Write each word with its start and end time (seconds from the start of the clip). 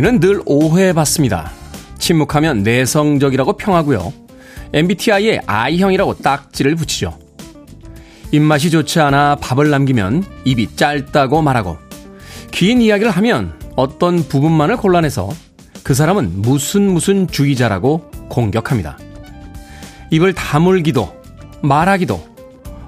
우리는 0.00 0.18
늘 0.18 0.40
오해받습니다. 0.46 1.50
침묵하면 1.98 2.62
내성적이라고 2.62 3.58
평하고요. 3.58 4.14
MBTI에 4.72 5.40
I형이라고 5.44 6.14
딱지를 6.20 6.74
붙이죠. 6.74 7.18
입맛이 8.32 8.70
좋지 8.70 8.98
않아 8.98 9.36
밥을 9.42 9.68
남기면 9.68 10.24
입이 10.46 10.74
짧다고 10.74 11.42
말하고 11.42 11.76
긴 12.50 12.80
이야기를 12.80 13.10
하면 13.10 13.52
어떤 13.76 14.26
부분만을 14.26 14.78
골라내서 14.78 15.28
그 15.82 15.92
사람은 15.92 16.40
무슨 16.40 16.94
무슨 16.94 17.28
주의자라고 17.28 18.10
공격합니다. 18.30 18.96
입을 20.10 20.32
다물기도 20.32 21.12
말하기도 21.60 22.26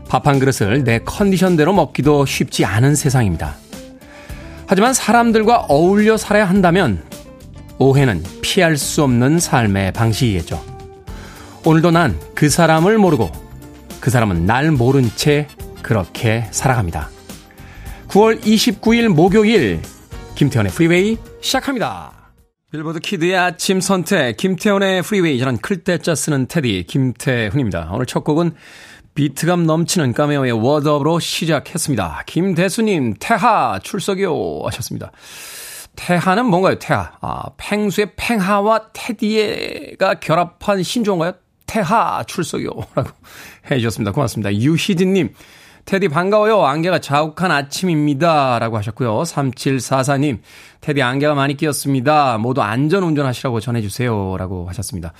밥 0.09 0.27
한 0.27 0.39
그릇을 0.39 0.83
내 0.83 0.99
컨디션대로 1.01 1.75
먹기도 1.75 2.25
쉽지 2.25 2.65
않은 2.65 2.95
세상입니다. 2.95 3.57
하지만 4.67 4.95
사람들과 4.95 5.67
어울려 5.69 6.17
살아야 6.17 6.49
한다면 6.49 7.12
오해는 7.79 8.23
피할 8.43 8.77
수 8.77 9.03
없는 9.03 9.39
삶의 9.39 9.93
방식이겠죠. 9.93 10.63
오늘도 11.65 11.91
난 11.93 12.19
그 12.35 12.49
사람을 12.49 12.99
모르고 12.99 13.31
그 14.01 14.11
사람은 14.11 14.47
날 14.47 14.73
모른 14.73 15.09
채 15.15 15.47
그렇게 15.83 16.47
살아갑니다. 16.51 17.09
9월 18.09 18.41
29일 18.41 19.09
목요일 19.09 19.81
김태훈의 20.35 20.73
프리웨이 20.73 21.19
시작합니다. 21.41 22.13
빌보드 22.73 22.99
Kid의 23.01 23.37
아침 23.37 23.81
선택 23.81 24.37
김태훈의 24.39 25.03
프리웨이 25.03 25.39
저는 25.39 25.59
클 25.59 25.85
때 25.85 25.99
짜 25.99 26.15
쓰는 26.15 26.47
테디 26.49 26.85
김태훈입니다. 26.89 27.91
오늘 27.93 28.07
첫 28.07 28.25
곡은 28.25 28.53
비트감 29.15 29.67
넘치는 29.67 30.15
까메오의 30.15 30.53
Word 30.53 30.80
Up으로 30.80 31.21
시작했습니다. 31.21 32.23
김대수님 32.27 33.15
태하 33.21 33.79
출석이요 33.83 34.63
하셨습니다. 34.65 35.13
태하는 35.97 36.47
뭔가요? 36.47 36.79
태하. 36.79 37.13
아, 37.21 37.51
팽수의 37.57 38.13
팽하와 38.17 38.91
테디가 38.93 40.15
결합한 40.21 40.83
신조인가요? 40.83 41.33
태하 41.67 42.23
출석이요. 42.25 42.71
라고 42.95 43.11
해 43.71 43.79
주셨습니다. 43.79 44.13
고맙습니다. 44.13 44.55
유희진님, 44.55 45.35
테디 45.85 46.09
반가워요. 46.09 46.63
안개가 46.65 47.01
자욱한 47.01 47.51
아침입니다. 47.51 48.59
라고 48.59 48.77
하셨고요. 48.77 49.23
3744님, 49.23 50.41
테디 50.81 51.03
안개가 51.03 51.35
많이 51.35 51.57
끼었습니다. 51.57 52.39
모두 52.39 52.63
안전 52.63 53.03
운전하시라고 53.03 53.61
전해주세요. 53.61 54.37
라고 54.39 54.69
하셨습니다. 54.69 55.13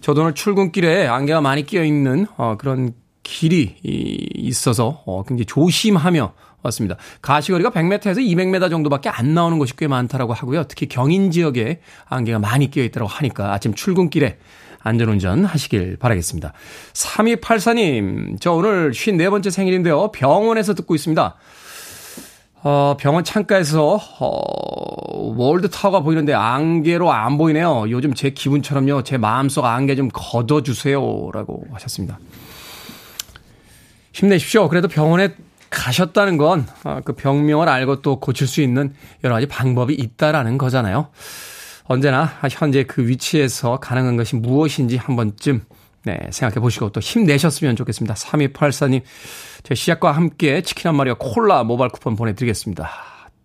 저도 0.00 0.22
오늘 0.22 0.34
출근길에 0.34 1.06
안개가 1.06 1.40
많이 1.40 1.64
끼어있는, 1.64 2.26
어, 2.36 2.56
그런 2.58 2.94
길이 3.22 3.76
있어서, 3.82 5.02
어, 5.04 5.22
굉장히 5.24 5.44
조심하며 5.46 6.32
왔습니다. 6.62 6.96
가시거리가 7.22 7.70
100m에서 7.70 8.18
200m 8.18 8.70
정도밖에 8.70 9.08
안 9.08 9.34
나오는 9.34 9.58
곳이 9.58 9.76
꽤 9.76 9.86
많다라고 9.86 10.32
하고요. 10.32 10.64
특히 10.64 10.86
경인 10.86 11.30
지역에 11.30 11.80
안개가 12.08 12.38
많이 12.38 12.70
끼어 12.70 12.84
있다고 12.84 13.06
하니까 13.06 13.52
아침 13.52 13.74
출근길에 13.74 14.38
안전운전 14.80 15.44
하시길 15.44 15.96
바라겠습니다. 15.98 16.52
3284님, 16.92 18.40
저 18.40 18.52
오늘 18.52 18.92
54번째 18.92 19.50
생일인데요. 19.50 20.12
병원에서 20.12 20.74
듣고 20.74 20.94
있습니다. 20.94 21.36
어, 22.62 22.96
병원 22.98 23.22
창가에서, 23.22 24.00
어, 24.18 25.32
월드타워가 25.36 26.00
보이는데 26.00 26.34
안개로 26.34 27.12
안 27.12 27.38
보이네요. 27.38 27.86
요즘 27.90 28.14
제 28.14 28.30
기분처럼요. 28.30 29.02
제 29.04 29.16
마음속 29.16 29.64
안개 29.64 29.94
좀 29.94 30.08
걷어주세요. 30.12 31.30
라고 31.32 31.64
하셨습니다. 31.72 32.18
힘내십시오. 34.12 34.68
그래도 34.68 34.88
병원에 34.88 35.34
가셨다는 35.70 36.36
건, 36.36 36.66
어, 36.84 37.00
그 37.04 37.14
병명을 37.14 37.68
알고 37.68 38.02
또 38.02 38.20
고칠 38.20 38.46
수 38.46 38.60
있는 38.60 38.94
여러 39.24 39.34
가지 39.34 39.46
방법이 39.46 39.94
있다라는 39.94 40.58
거잖아요. 40.58 41.08
언제나 41.84 42.30
현재 42.50 42.84
그 42.84 43.06
위치에서 43.06 43.80
가능한 43.80 44.16
것이 44.16 44.36
무엇인지 44.36 44.96
한 44.96 45.16
번쯤 45.16 45.62
네, 46.04 46.18
생각해 46.30 46.60
보시고 46.60 46.90
또 46.90 47.00
힘내셨으면 47.00 47.76
좋겠습니다. 47.76 48.14
3284님, 48.14 49.02
제 49.62 49.74
시작과 49.74 50.12
함께 50.12 50.62
치킨 50.62 50.88
한 50.88 50.96
마리와 50.96 51.16
콜라 51.18 51.64
모바일 51.64 51.90
쿠폰 51.90 52.16
보내드리겠습니다. 52.16 52.90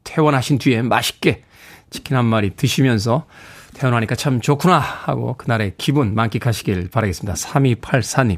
퇴원하신 0.03 0.59
뒤에 0.59 0.81
맛있게 0.81 1.43
치킨 1.89 2.15
한 2.15 2.25
마리 2.25 2.51
드시면서 2.51 3.25
퇴원하니까 3.73 4.15
참 4.15 4.39
좋구나 4.39 4.77
하고 4.79 5.35
그날의 5.35 5.73
기분 5.77 6.13
만끽하시길 6.13 6.89
바라겠습니다. 6.89 7.33
3284님. 7.33 8.37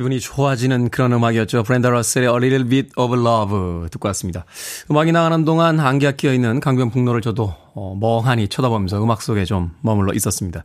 기분이 0.00 0.18
좋아지는 0.18 0.88
그런 0.88 1.12
음악이었죠. 1.12 1.62
브랜다 1.62 1.90
러셀의 1.90 2.26
A 2.26 2.34
Little 2.34 2.68
Bit 2.68 2.92
of 2.96 3.14
Love 3.14 3.90
듣고 3.90 4.08
왔습니다. 4.08 4.46
음악이 4.90 5.12
나가는 5.12 5.44
동안 5.44 5.78
안개가 5.78 6.12
끼어 6.12 6.32
있는 6.32 6.58
강변북로를 6.58 7.20
저도 7.20 7.54
어, 7.74 7.94
멍하니 8.00 8.48
쳐다보면서 8.48 9.02
음악 9.02 9.20
속에 9.20 9.44
좀 9.44 9.72
머물러 9.82 10.14
있었습니다. 10.14 10.64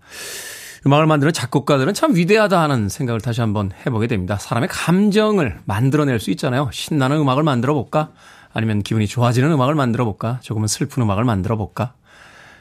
음악을 0.85 1.05
만드는 1.07 1.33
작곡가들은 1.33 1.93
참 1.93 2.15
위대하다 2.15 2.61
하는 2.61 2.87
생각을 2.87 3.19
다시 3.19 3.41
한번 3.41 3.71
해보게 3.85 4.07
됩니다. 4.07 4.37
사람의 4.37 4.69
감정을 4.71 5.59
만들어낼 5.65 6.21
수 6.21 6.31
있잖아요. 6.31 6.69
신나는 6.71 7.17
음악을 7.17 7.43
만들어 7.43 7.73
볼까? 7.73 8.11
아니면 8.53 8.83
기분이 8.83 9.05
좋아지는 9.05 9.51
음악을 9.51 9.75
만들어 9.75 10.05
볼까? 10.05 10.39
조금은 10.43 10.69
슬픈 10.69 11.03
음악을 11.03 11.25
만들어 11.25 11.57
볼까? 11.57 11.93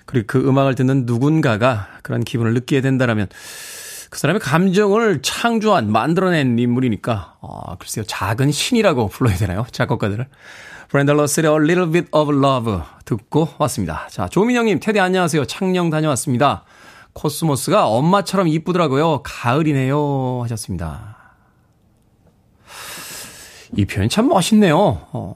그리고 0.07 0.27
그 0.27 0.49
음악을 0.49 0.75
듣는 0.75 1.07
누군가가 1.07 1.87
그런 2.03 2.25
기분을 2.25 2.53
느끼게 2.53 2.81
된다면 2.81 3.29
그 4.15 4.21
사람의 4.21 4.39
감정을 4.39 5.23
창조한, 5.23 5.91
만들어낸 5.91 6.57
인물이니까, 6.57 7.39
어, 7.41 7.77
글쎄요, 7.79 8.05
작은 8.05 8.53
신이라고 8.53 9.09
불러야 9.09 9.35
되나요? 9.35 9.67
작곡가들을. 9.73 10.29
브랜드 10.89 11.11
러셀의 11.11 11.51
A 11.51 11.57
Little 11.57 11.91
Bit 11.91 12.09
of 12.13 12.33
Love 12.33 12.79
듣고 13.07 13.49
왔습니다. 13.59 14.07
자, 14.13 14.29
조민영님, 14.29 14.79
테디 14.79 15.01
안녕하세요. 15.01 15.47
창녕 15.47 15.91
다녀왔습니다. 15.91 16.63
코스모스가 17.13 17.89
엄마처럼 17.89 18.47
이쁘더라고요. 18.47 19.23
가을이네요. 19.25 20.43
하셨습니다. 20.45 21.17
이 23.77 23.85
표현 23.85 24.09
참 24.09 24.29
멋있네요. 24.29 24.79
어, 25.11 25.35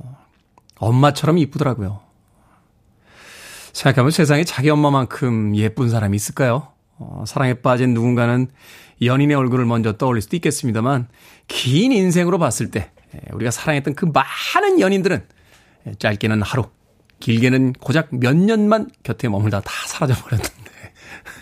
엄마처럼 0.79 1.39
이쁘더라고요. 1.39 1.99
생각하면 3.73 4.13
세상에 4.13 4.45
자기 4.45 4.71
엄마만큼 4.71 5.57
예쁜 5.57 5.91
사람이 5.91 6.15
있을까요? 6.15 6.78
어, 6.99 7.25
사랑에 7.27 7.55
빠진 7.55 7.95
누군가는 7.95 8.49
연인의 9.03 9.37
얼굴을 9.37 9.65
먼저 9.65 9.93
떠올릴 9.97 10.23
수도 10.23 10.37
있겠습니다만 10.37 11.09
긴 11.47 11.93
인생으로 11.93 12.39
봤을 12.39 12.71
때 12.71 12.91
예, 13.15 13.21
우리가 13.33 13.51
사랑했던 13.51 13.95
그 13.95 14.07
많은 14.07 14.81
연인들은 14.81 15.25
예, 15.87 15.95
짧게는 15.99 16.43
하루, 16.43 16.65
길게는 17.21 17.75
고작 17.75 18.09
몇 18.11 18.37
년만 18.37 18.91
곁에 19.03 19.29
머물다 19.29 19.61
다 19.61 19.71
사라져 19.87 20.15
버렸는데 20.15 20.53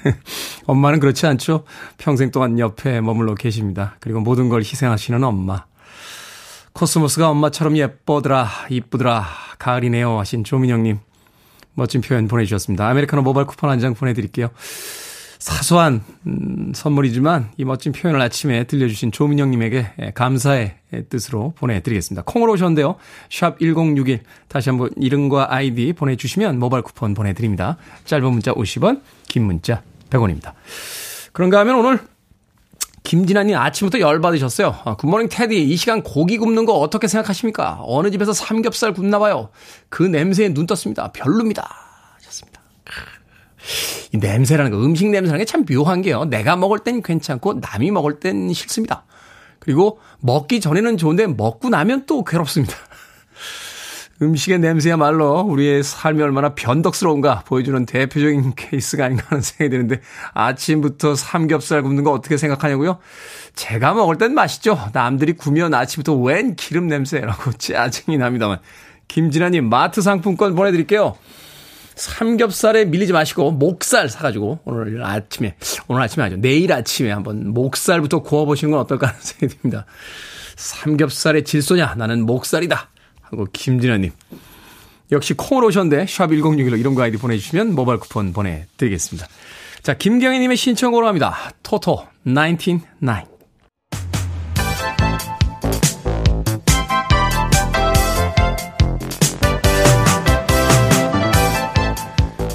엄마는 0.67 1.01
그렇지 1.01 1.27
않죠. 1.27 1.65
평생 1.99 2.31
동안 2.31 2.59
옆에 2.59 3.01
머물러 3.01 3.35
계십니다. 3.35 3.97
그리고 4.01 4.21
모든 4.21 4.49
걸 4.49 4.61
희생하시는 4.61 5.23
엄마. 5.25 5.65
코스모스가 6.75 7.31
엄마처럼 7.31 7.77
예뻐더라, 7.79 8.49
이쁘더라, 8.69 9.27
가을이네요 9.59 10.19
하신 10.19 10.45
조민영님 10.45 10.99
멋진 11.73 12.03
표현 12.03 12.29
보내주셨습니다. 12.29 12.87
아메리카노 12.89 13.23
모바일 13.23 13.47
쿠폰 13.47 13.71
한 13.71 13.81
장 13.81 13.95
보내드릴게요. 13.95 14.49
사소한 15.39 16.03
음, 16.27 16.73
선물이지만 16.75 17.51
이 17.57 17.65
멋진 17.65 17.93
표현을 17.93 18.21
아침에 18.21 18.65
들려주신 18.65 19.13
조민영님에게 19.13 19.87
예, 20.01 20.11
감사의 20.13 20.77
뜻으로 21.09 21.53
보내드리겠습니다. 21.57 22.23
콩으로 22.25 22.53
오셨는데요. 22.53 22.97
샵 23.31 23.59
1061 23.59 24.21
다시 24.49 24.71
한번 24.71 24.91
이름과 24.97 25.53
아이디 25.53 25.93
보내주시면 25.93 26.59
모바일 26.59 26.83
쿠폰 26.83 27.15
보내드립니다. 27.15 27.77
짧은 28.05 28.31
문자 28.31 28.53
50원 28.53 29.03
긴 29.29 29.45
문자 29.45 29.83
100원입니다. 30.11 30.53
그런가 31.33 31.59
하면 31.61 31.77
오늘 31.77 32.01
김진아님 33.07 33.57
아침부터 33.57 34.01
열받으셨어요. 34.01 34.81
아, 34.85 34.97
굿모닝 34.97 35.29
테디, 35.29 35.63
이 35.63 35.77
시간 35.77 36.03
고기 36.03 36.39
굽는 36.39 36.65
거 36.65 36.73
어떻게 36.73 37.07
생각하십니까? 37.07 37.79
어느 37.83 38.11
집에서 38.11 38.33
삼겹살 38.33 38.93
굽나 38.93 39.21
봐요. 39.21 39.51
그 39.89 40.03
냄새에 40.03 40.53
눈 40.53 40.67
떴습니다. 40.67 41.13
별로입니다. 41.13 41.69
하셨습니다. 42.17 42.61
이 44.13 44.19
냄새라는 44.19 44.71
거, 44.71 44.79
음식 44.79 45.09
냄새라는 45.09 45.45
게 45.45 45.45
참 45.47 45.65
묘한 45.65 46.03
게요. 46.03 46.25
내가 46.25 46.57
먹을 46.57 46.79
땐 46.81 47.03
괜찮고 47.03 47.61
남이 47.61 47.91
먹을 47.91 48.21
땐 48.21 48.53
싫습니다. 48.53 49.05
그리고 49.59 49.99
먹기 50.21 50.61
전에는 50.61 50.97
좋은데 50.97 51.27
먹고 51.27 51.69
나면 51.69 52.05
또 52.07 52.25
괴롭습니다. 52.25 52.75
음식의 54.23 54.61
냄새야말로 54.61 55.41
우리의 55.41 55.83
삶이 55.83 56.23
얼마나 56.23 56.55
변덕스러운가 56.55 57.43
보여주는 57.47 57.85
대표적인 57.85 58.55
케이스가 58.57 59.05
아닌가 59.05 59.25
하는 59.29 59.43
생각이 59.43 59.69
드는데 59.69 60.01
아침부터 60.33 61.15
삼겹살 61.17 61.83
굽는 61.83 62.03
거 62.03 62.13
어떻게 62.13 62.37
생각하냐고요? 62.39 62.99
제가 63.55 63.93
먹을 63.95 64.17
땐 64.17 64.33
맛있죠. 64.35 64.79
남들이 64.95 65.35
구면 65.35 65.75
아침부터 65.75 66.15
웬 66.15 66.55
기름 66.57 66.87
냄새라고 66.87 67.53
짜증이 67.59 68.17
납니다만. 68.19 68.59
김진아님 69.09 69.69
마트 69.69 70.01
상품권 70.01 70.55
보내드릴게요. 70.55 71.17
삼겹살에 71.97 72.85
밀리지 72.85 73.13
마시고 73.13 73.53
목살 73.53 74.09
사가지고 74.09 74.61
오늘 74.65 75.03
아침에 75.03 75.57
오늘 75.89 76.03
아침에 76.03 76.25
아니죠 76.25 76.41
내일 76.41 76.73
아침에 76.73 77.11
한번 77.11 77.53
목살부터 77.53 78.23
구워보시는 78.23 78.71
건 78.71 78.81
어떨까 78.81 79.09
하는 79.09 79.21
생각이 79.21 79.61
듭니다. 79.61 79.87
삼겹살의 80.57 81.45
질소냐 81.45 81.95
나는 81.97 82.25
목살이다. 82.25 82.91
하고 83.23 83.47
김진아님. 83.53 84.13
역시 85.13 85.35
콩을 85.35 85.65
오셨는데 85.65 86.07
샵 86.07 86.29
1061로 86.29 86.79
이런 86.79 86.95
거 86.95 87.03
아이디 87.03 87.17
보내주시면 87.17 87.75
모바일 87.75 87.99
쿠폰 87.99 88.33
보내드리겠습니다. 88.33 89.27
자, 89.83 89.95
김경희님의 89.95 90.57
신청으로 90.57 91.07
합니다. 91.07 91.37
토토 91.63 92.07
199. 92.25 93.36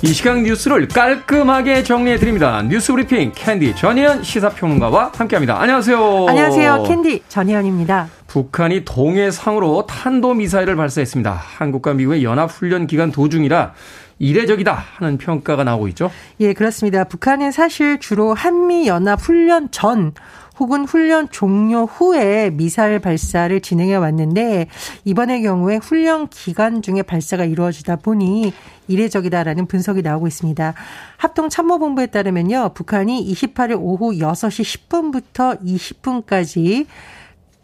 이 0.03 0.07
시간 0.07 0.41
뉴스를 0.41 0.87
깔끔하게 0.87 1.83
정리해 1.83 2.17
드립니다. 2.17 2.63
뉴스 2.63 2.91
브리핑 2.91 3.33
캔디 3.35 3.75
전희연 3.75 4.23
시사평론가와 4.23 5.11
함께합니다. 5.15 5.61
안녕하세요. 5.61 6.25
안녕하세요. 6.27 6.83
캔디 6.87 7.21
전희연입니다. 7.29 8.09
북한이 8.25 8.83
동해상으로 8.83 9.85
탄도 9.85 10.33
미사일을 10.33 10.75
발사했습니다. 10.75 11.31
한국과 11.31 11.93
미국의 11.93 12.23
연합 12.23 12.49
훈련 12.49 12.87
기간 12.87 13.11
도중이라 13.11 13.73
이례적이다 14.17 14.73
하는 14.95 15.19
평가가 15.19 15.63
나오고 15.63 15.87
있죠. 15.89 16.09
예, 16.39 16.53
그렇습니다. 16.53 17.03
북한은 17.03 17.51
사실 17.51 17.99
주로 17.99 18.33
한미 18.33 18.87
연합 18.87 19.21
훈련 19.21 19.69
전 19.69 20.13
혹은 20.59 20.85
훈련 20.85 21.27
종료 21.31 21.85
후에 21.85 22.51
미사일 22.51 22.99
발사를 22.99 23.59
진행해 23.61 23.95
왔는데 23.95 24.67
이번의 25.05 25.41
경우에 25.41 25.77
훈련 25.77 26.27
기간 26.27 26.83
중에 26.83 27.01
발사가 27.01 27.45
이루어지다 27.45 27.95
보니 27.95 28.53
이례적이다라는 28.91 29.67
분석이 29.67 30.01
나오고 30.01 30.27
있습니다. 30.27 30.73
합동 31.17 31.49
참모본부에 31.49 32.07
따르면요. 32.07 32.71
북한이 32.73 33.31
28일 33.33 33.77
오후 33.79 34.11
6시 34.13 34.87
10분부터 34.89 35.61
20분까지 35.63 36.87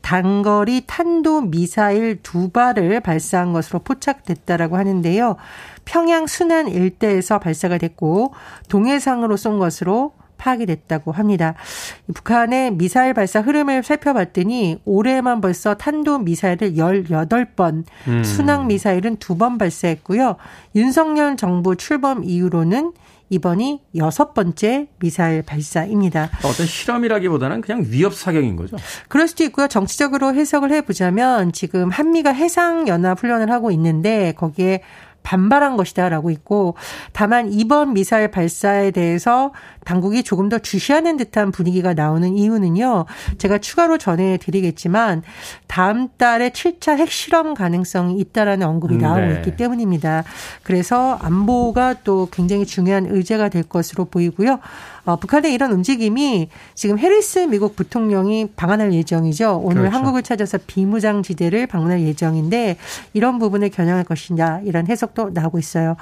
단거리 0.01 0.83
탄도 0.87 1.41
미사일 1.41 2.23
두 2.23 2.49
발을 2.49 3.01
발사한 3.01 3.51
것으로 3.51 3.79
포착됐다라고 3.79 4.77
하는데요. 4.77 5.35
평양 5.83 6.27
순안 6.27 6.69
일대에서 6.69 7.39
발사가 7.39 7.77
됐고 7.77 8.33
동해상으로 8.69 9.35
쏜 9.35 9.59
것으로 9.59 10.13
파악이 10.37 10.65
됐다고 10.65 11.11
합니다. 11.11 11.55
북한의 12.13 12.71
미사일 12.71 13.13
발사 13.13 13.41
흐름을 13.41 13.83
살펴봤더니 13.83 14.79
올해만 14.85 15.41
벌써 15.41 15.75
탄도 15.75 16.19
미사일을 16.19 16.73
18번, 16.73 17.83
음. 18.07 18.23
순항 18.23 18.67
미사일은 18.67 19.17
두번 19.17 19.57
발사했고요. 19.57 20.37
윤석열 20.75 21.37
정부 21.37 21.75
출범 21.75 22.23
이후로는 22.23 22.93
이번이 23.29 23.81
여섯 23.95 24.33
번째 24.33 24.87
미사일 24.99 25.41
발사입니다. 25.41 26.29
어떤 26.45 26.65
실험이라기보다는 26.65 27.61
그냥 27.61 27.83
위협 27.89 28.13
사격인 28.13 28.55
거죠. 28.55 28.77
그럴 29.09 29.27
수도 29.27 29.43
있고요. 29.43 29.67
정치적으로 29.67 30.33
해석을 30.33 30.71
해보자면 30.71 31.51
지금 31.51 31.89
한미가 31.89 32.31
해상 32.31 32.87
연합 32.87 33.19
훈련을 33.19 33.51
하고 33.51 33.71
있는데 33.71 34.33
거기에 34.37 34.81
반발한 35.27 35.75
것이다라고 35.75 36.31
있고 36.31 36.75
다만 37.11 37.51
이번 37.51 37.93
미사일 37.93 38.31
발사에 38.31 38.91
대해서 38.91 39.51
당국이 39.83 40.23
조금 40.23 40.47
더 40.47 40.57
주시하는 40.57 41.17
듯한 41.17 41.51
분위기가 41.51 41.93
나오는 41.93 42.37
이유는요. 42.37 43.05
제가 43.37 43.57
추가로 43.57 43.97
전해 43.97 44.37
드리겠지만 44.37 45.23
다음 45.67 46.07
달에 46.17 46.51
7차 46.51 46.97
핵실험 46.97 47.55
가능성이 47.55 48.17
있다라는 48.19 48.65
언급이 48.65 48.95
음, 48.95 48.99
나오고 48.99 49.19
네. 49.19 49.33
있기 49.35 49.57
때문입니다. 49.57 50.23
그래서 50.63 51.17
안보가 51.21 51.95
또 52.05 52.29
굉장히 52.31 52.65
중요한 52.65 53.05
의제가 53.05 53.49
될 53.49 53.63
것으로 53.63 54.05
보이고요. 54.05 54.59
어, 55.07 55.15
북한의 55.15 55.53
이런 55.53 55.71
움직임이 55.71 56.49
지금 56.75 56.99
해리스 56.99 57.39
미국 57.39 57.77
부통령이 57.77 58.49
방한할 58.57 58.91
예정이죠. 58.91 59.61
오늘 59.63 59.83
그렇죠. 59.83 59.95
한국을 59.95 60.21
찾아서 60.21 60.57
비무장지대를 60.67 61.65
방문할 61.67 62.01
예정인데 62.01 62.75
이런 63.13 63.39
부분을 63.39 63.69
겨냥할 63.69 64.03
것이냐 64.03 64.63
이런 64.65 64.85
해석도 64.85 65.29
나오고 65.29 65.59
있어요. 65.59 65.95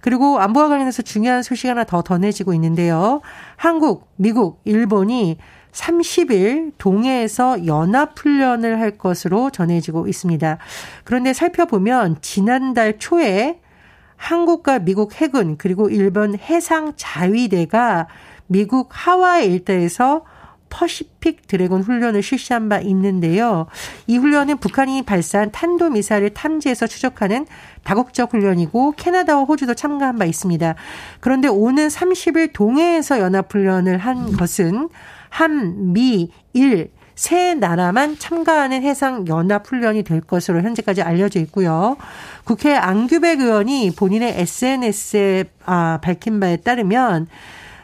그리고 0.00 0.40
안보와 0.40 0.70
관련해서 0.70 1.02
중요한 1.02 1.44
소식 1.44 1.68
하나 1.68 1.84
더 1.84 2.02
전해지고 2.02 2.52
있는데요. 2.54 3.20
한국, 3.54 4.08
미국, 4.16 4.60
일본이 4.64 5.38
30일 5.70 6.72
동해에서 6.78 7.64
연합훈련을 7.64 8.80
할 8.80 8.98
것으로 8.98 9.50
전해지고 9.50 10.08
있습니다. 10.08 10.58
그런데 11.04 11.32
살펴보면 11.32 12.16
지난달 12.22 12.98
초에 12.98 13.60
한국과 14.16 14.80
미국 14.80 15.14
해군 15.20 15.56
그리고 15.56 15.88
일본 15.88 16.36
해상 16.36 16.92
자위대가 16.96 18.08
미국 18.48 18.88
하와이 18.90 19.46
일대에서 19.46 20.24
퍼시픽 20.70 21.46
드래곤 21.46 21.82
훈련을 21.82 22.22
실시한 22.22 22.68
바 22.68 22.78
있는데요. 22.80 23.66
이 24.06 24.18
훈련은 24.18 24.58
북한이 24.58 25.02
발사한 25.02 25.50
탄도미사일을 25.50 26.34
탐지해서 26.34 26.86
추적하는 26.86 27.46
다국적 27.84 28.32
훈련이고 28.32 28.92
캐나다와 28.96 29.44
호주도 29.44 29.74
참가한 29.74 30.18
바 30.18 30.24
있습니다. 30.24 30.74
그런데 31.20 31.48
오는 31.48 31.88
30일 31.88 32.52
동해에서 32.52 33.20
연합훈련을 33.20 33.98
한 33.98 34.32
것은 34.36 34.88
한, 35.30 35.92
미, 35.92 36.30
일, 36.52 36.90
세 37.14 37.54
나라만 37.54 38.16
참가하는 38.16 38.84
해상 38.84 39.26
연합 39.26 39.66
훈련이 39.66 40.04
될 40.04 40.20
것으로 40.20 40.62
현재까지 40.62 41.02
알려져 41.02 41.40
있고요. 41.40 41.96
국회 42.44 42.76
안규백 42.76 43.40
의원이 43.40 43.92
본인의 43.96 44.40
SNS에 44.40 45.44
아, 45.64 45.98
밝힌 46.00 46.38
바에 46.38 46.58
따르면 46.58 47.26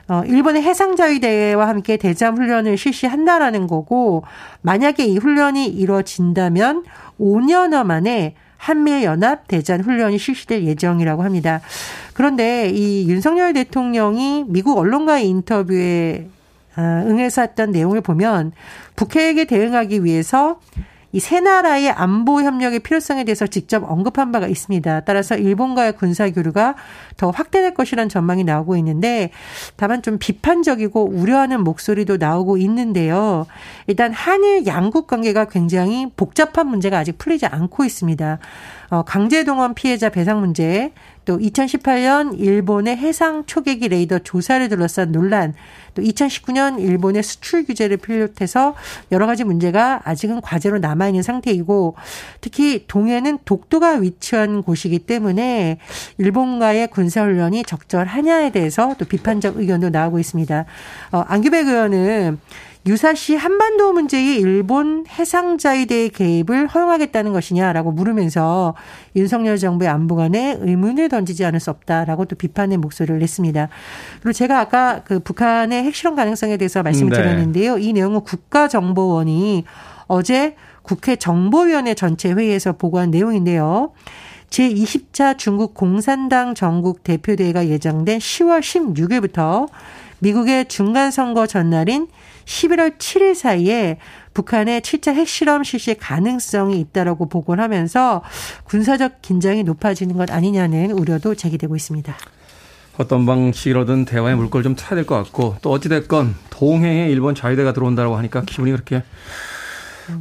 어, 0.08 0.22
일본의 0.26 0.62
해상자위대와 0.62 1.66
함께 1.68 1.96
대잠 1.96 2.36
훈련을 2.36 2.76
실시한다라는 2.76 3.66
거고, 3.66 4.24
만약에 4.62 5.04
이 5.04 5.16
훈련이 5.16 5.66
이루어진다면 5.66 6.84
5년여 7.18 7.84
만에 7.84 8.34
한미연합 8.64 9.46
대전 9.46 9.82
훈련이 9.82 10.18
실시될 10.18 10.64
예정이라고 10.64 11.22
합니다. 11.22 11.60
그런데 12.14 12.70
이 12.70 13.08
윤석열 13.10 13.52
대통령이 13.52 14.46
미국 14.48 14.78
언론과의 14.78 15.28
인터뷰에 15.28 16.28
어, 16.76 16.80
응해서 16.80 17.42
했던 17.42 17.70
내용을 17.70 18.00
보면 18.00 18.52
북핵에 18.96 19.44
대응하기 19.44 20.02
위해서 20.04 20.60
이 21.14 21.20
세 21.20 21.38
나라의 21.38 21.90
안보 21.90 22.42
협력의 22.42 22.80
필요성에 22.80 23.22
대해서 23.22 23.46
직접 23.46 23.88
언급한 23.88 24.32
바가 24.32 24.48
있습니다. 24.48 25.02
따라서 25.02 25.36
일본과의 25.36 25.92
군사 25.92 26.28
교류가 26.28 26.74
더 27.16 27.30
확대될 27.30 27.72
것이라는 27.74 28.08
전망이 28.08 28.42
나오고 28.42 28.76
있는데 28.78 29.30
다만 29.76 30.02
좀 30.02 30.18
비판적이고 30.18 31.10
우려하는 31.10 31.62
목소리도 31.62 32.16
나오고 32.16 32.56
있는데요. 32.58 33.46
일단 33.86 34.12
한일 34.12 34.66
양국 34.66 35.06
관계가 35.06 35.44
굉장히 35.44 36.10
복잡한 36.16 36.66
문제가 36.66 36.98
아직 36.98 37.16
풀리지 37.16 37.46
않고 37.46 37.84
있습니다. 37.84 38.40
어, 38.94 39.02
강제동원 39.02 39.74
피해자 39.74 40.08
배상 40.08 40.38
문제, 40.38 40.92
또 41.24 41.36
2018년 41.36 42.38
일본의 42.38 42.96
해상 42.96 43.44
초계기 43.44 43.88
레이더 43.88 44.20
조사를 44.20 44.68
둘러싼 44.68 45.10
논란, 45.10 45.52
또 45.94 46.02
2019년 46.02 46.78
일본의 46.78 47.24
수출 47.24 47.64
규제를 47.64 47.96
필요해서 47.96 48.76
여러 49.10 49.26
가지 49.26 49.42
문제가 49.42 50.00
아직은 50.04 50.40
과제로 50.42 50.78
남아 50.78 51.08
있는 51.08 51.22
상태이고 51.22 51.96
특히 52.40 52.84
동해는 52.86 53.38
독도가 53.44 53.94
위치한 53.94 54.62
곳이기 54.62 55.00
때문에 55.00 55.78
일본과의 56.18 56.86
군사 56.88 57.24
훈련이 57.24 57.64
적절하냐에 57.64 58.50
대해서 58.50 58.94
또 58.96 59.06
비판적 59.06 59.56
의견도 59.56 59.90
나오고 59.90 60.20
있습니다. 60.20 60.66
어, 61.10 61.24
안규백 61.26 61.66
의원은 61.66 62.38
유사시 62.86 63.34
한반도 63.34 63.92
문제의 63.94 64.36
일본 64.40 65.06
해상자위대의 65.08 66.10
개입을 66.10 66.66
허용하겠다는 66.66 67.32
것이냐라고 67.32 67.92
물으면서 67.92 68.74
윤석열 69.16 69.56
정부의 69.56 69.88
안보관에 69.88 70.58
의문을 70.60 71.08
던지지 71.08 71.46
않을 71.46 71.60
수 71.60 71.70
없다라고 71.70 72.26
또 72.26 72.36
비판의 72.36 72.76
목소리를 72.76 73.18
냈습니다. 73.18 73.68
그리고 74.20 74.32
제가 74.34 74.60
아까 74.60 75.02
그 75.04 75.18
북한의 75.18 75.84
핵실험 75.84 76.14
가능성에 76.14 76.58
대해서 76.58 76.82
말씀을 76.82 77.10
네. 77.10 77.16
드렸는데요. 77.16 77.78
이 77.78 77.94
내용은 77.94 78.20
국가정보원이 78.20 79.64
어제 80.06 80.54
국회 80.82 81.16
정보위원회 81.16 81.94
전체 81.94 82.32
회의에서 82.32 82.72
보고한 82.72 83.10
내용인데요. 83.10 83.92
제20차 84.50 85.38
중국 85.38 85.72
공산당 85.72 86.54
전국 86.54 87.02
대표대회가 87.02 87.66
예정된 87.66 88.18
10월 88.18 88.60
16일부터 88.60 89.68
미국의 90.18 90.66
중간선거 90.66 91.46
전날인 91.46 92.08
11월 92.44 92.98
7일 92.98 93.34
사이에 93.34 93.98
북한의 94.34 94.80
7차 94.80 95.14
핵실험 95.14 95.64
실시 95.64 95.94
가능성이 95.94 96.80
있다라고 96.80 97.28
보고를 97.28 97.62
하면서 97.62 98.22
군사적 98.64 99.22
긴장이 99.22 99.62
높아지는 99.64 100.16
것 100.16 100.30
아니냐는 100.30 100.90
우려도 100.90 101.34
제기되고 101.34 101.76
있습니다. 101.76 102.14
어떤 102.96 103.26
방식으로든 103.26 104.04
대화의 104.04 104.36
물꼬를 104.36 104.62
좀 104.62 104.76
타야 104.76 104.94
될 104.94 105.04
것 105.04 105.16
같고 105.16 105.56
또 105.62 105.70
어찌됐건 105.72 106.36
동해에 106.50 107.08
일본 107.10 107.34
자위대가 107.34 107.72
들어온다고 107.72 108.16
하니까 108.16 108.42
기분이 108.42 108.70
그렇게 108.70 109.02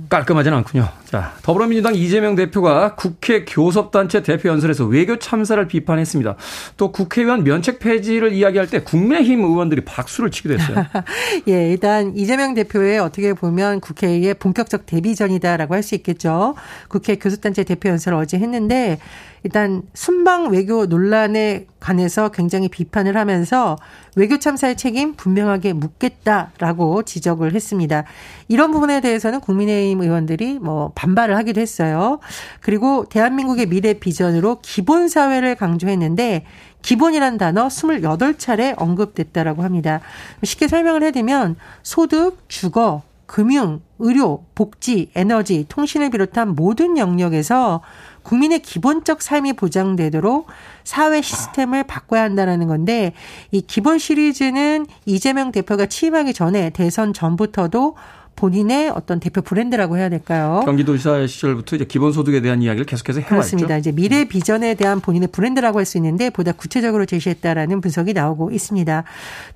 깔끔하지는 0.10 0.58
않군요. 0.60 0.90
자, 1.06 1.34
더불어민주당 1.44 1.96
이재명 1.96 2.36
대표가 2.36 2.96
국회 2.96 3.46
교섭단체 3.46 4.24
대표 4.24 4.50
연설에서 4.50 4.86
외교 4.86 5.20
참사를 5.20 5.66
비판했습니다. 5.68 6.36
또 6.78 6.92
국회의원 6.92 7.44
면책 7.44 7.80
폐지를 7.80 8.34
이야기할 8.34 8.68
때 8.68 8.82
국민의힘 8.82 9.42
의원들이 9.42 9.86
박수를 9.86 10.32
치기도 10.32 10.56
했어요. 10.56 10.86
예, 11.48 11.70
일단 11.70 12.16
이재명 12.16 12.54
대표의 12.56 13.00
어떻게 13.00 13.34
보면 13.34 13.80
국회의 13.80 14.34
본격적 14.34 14.86
데뷔전이다라고 14.86 15.76
할 15.76 15.84
수 15.84 15.96
있겠죠. 15.96 16.56
국회 16.88 17.18
교섭단체 17.18 17.66
대표 17.66 17.90
연설을 17.90 18.18
어제 18.18 18.38
했는데 18.38 18.98
일단 19.44 19.84
순방 19.94 20.52
외교 20.52 20.86
논란에 20.86 21.68
관해서 21.80 22.30
굉장히 22.30 22.70
비판을 22.70 23.18
하면서 23.18 23.78
외교 24.16 24.40
참사의 24.40 24.78
책임 24.78 25.16
분명하게 25.16 25.74
묻겠다라고 25.74 27.04
지적을 27.04 27.54
했습니다. 27.54 28.06
이런 28.48 28.72
부분에 28.72 29.02
대해서는 29.02 29.42
국민의힘 29.42 30.02
의원들이 30.02 30.60
뭐 30.60 30.94
반발을 30.96 31.36
하기도 31.36 31.60
했어요. 31.60 32.20
그리고 32.62 33.06
대한민국의 33.10 33.66
미래 33.68 33.94
비전으로 33.94 34.60
기본 34.62 35.10
사회를 35.10 35.56
강조했는데 35.56 36.46
기본이란 36.82 37.38
단어 37.38 37.68
28차례 37.68 38.74
언급됐다라고 38.78 39.64
합니다. 39.64 40.00
쉽게 40.44 40.68
설명을 40.70 41.04
해드리면 41.04 41.58
소득, 41.82 42.46
주거, 42.48 43.04
금융, 43.26 43.82
의료, 44.00 44.44
복지, 44.54 45.10
에너지, 45.16 45.66
통신을 45.68 46.12
비롯한 46.12 46.56
모든 46.56 46.98
영역에서 46.98 47.82
국민의 48.24 48.60
기본적 48.62 49.22
삶이 49.22 49.54
보장되도록 49.54 50.48
사회 50.84 51.22
시스템을 51.22 51.84
바꿔야 51.84 52.24
한다는 52.24 52.68
건데 52.68 53.14
이 53.52 53.62
기본 53.62 54.00
시리즈는 54.00 54.86
이재명 55.06 55.52
대표가 55.52 55.86
취임하기 55.86 56.34
전에 56.34 56.70
대선 56.72 57.14
전부터도 57.14 57.96
본인의 58.36 58.90
어떤 58.90 59.20
대표 59.20 59.42
브랜드라고 59.42 59.98
해야 59.98 60.10
될까요? 60.10 60.64
경기도지사 60.66 61.28
시절부터 61.28 61.76
이제 61.76 61.86
기본소득에 61.86 62.42
대한 62.42 62.64
이야기를 62.64 62.86
계속해서 62.88 63.20
해왔죠. 63.20 63.30
그렇습니다. 63.30 63.78
이제 63.78 63.92
미래 63.92 64.26
비전에 64.26 64.74
대한 64.74 65.02
본인의 65.02 65.30
브랜드라고 65.32 65.78
할 65.78 65.86
수 65.86 65.98
있는데 66.00 66.30
보다 66.32 66.52
구체적으로 66.52 67.06
제시했다라는 67.06 67.80
분석이 67.82 68.14
나오고 68.14 68.50
있습니다. 68.52 69.04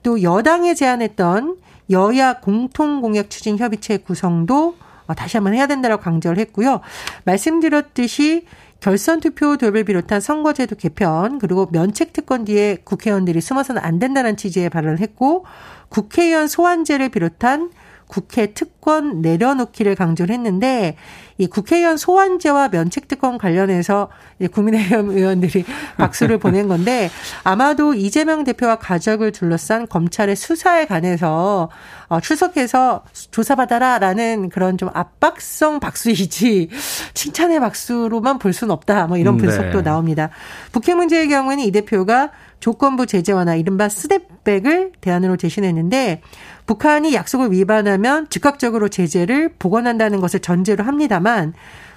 또 0.04 0.22
여당에 0.22 0.76
제안했던 0.76 1.56
여야 1.90 2.34
공통공약 2.40 3.30
추진 3.32 3.58
협의체 3.58 3.98
구성도 3.98 4.76
어, 4.80 4.87
다시 5.14 5.38
한번 5.38 5.54
해야 5.54 5.68
된다라고 5.68 6.02
강조를 6.02 6.38
했고요. 6.40 6.82
말씀드렸듯이 7.26 8.46
결선 8.80 9.20
투표도를 9.20 9.84
비롯한 9.86 10.20
선거제도 10.22 10.76
개편 10.76 11.40
그리고 11.40 11.68
면책 11.72 12.14
특권 12.14 12.46
뒤에 12.46 12.78
국회의원들이 12.84 13.42
숨어서는 13.42 13.82
안 13.84 14.00
된다는 14.00 14.38
취지의 14.38 14.70
발언을 14.70 15.00
했고 15.00 15.46
국회의원 15.90 16.48
소환제를 16.48 17.10
비롯한 17.10 17.72
국회 18.08 18.54
특권 18.54 19.22
내려놓기를 19.22 19.96
강조를 19.96 20.34
했는데 20.34 20.96
이 21.38 21.46
국회의원 21.46 21.98
소환제와 21.98 22.70
면책특권 22.70 23.38
관련해서 23.38 24.10
국민의힘 24.52 25.12
의원들이 25.16 25.66
박수를 25.98 26.40
보낸 26.40 26.68
건데 26.68 27.12
아마도 27.44 27.94
이재명 27.94 28.44
대표와 28.44 28.78
가족을 28.78 29.32
둘러싼 29.32 29.88
검찰의 29.88 30.36
수사에 30.36 30.86
관해서 30.86 31.70
어, 32.08 32.20
출석해서 32.22 33.04
조사받아라라는 33.32 34.50
그런 34.50 34.78
좀 34.78 34.90
압박성 34.94 35.80
박수이지 35.80 36.70
칭찬의 37.14 37.60
박수로만 37.60 38.40
볼 38.40 38.54
수는 38.54 38.72
없다. 38.72 39.08
뭐 39.08 39.18
이런 39.18 39.36
음, 39.36 39.38
분석도 39.38 39.80
네. 39.80 39.84
나옵니다. 39.84 40.30
북핵 40.72 40.96
문제의 40.96 41.28
경우에는 41.28 41.64
이 41.64 41.72
대표가 41.72 42.32
조건부 42.60 43.06
제재 43.06 43.34
완화 43.34 43.56
이른바 43.56 43.90
스 43.90 44.08
냅백을 44.48 44.94
대안으로 45.02 45.36
제시했는데 45.38 46.22
북한이 46.66 47.14
약속을 47.14 47.52
위반하면 47.52 48.30
즉각적으로 48.30 48.88
제재를 48.88 49.54
복원한다는 49.60 50.22
것을 50.22 50.40
전제로 50.40 50.84
합니다만 50.86 51.54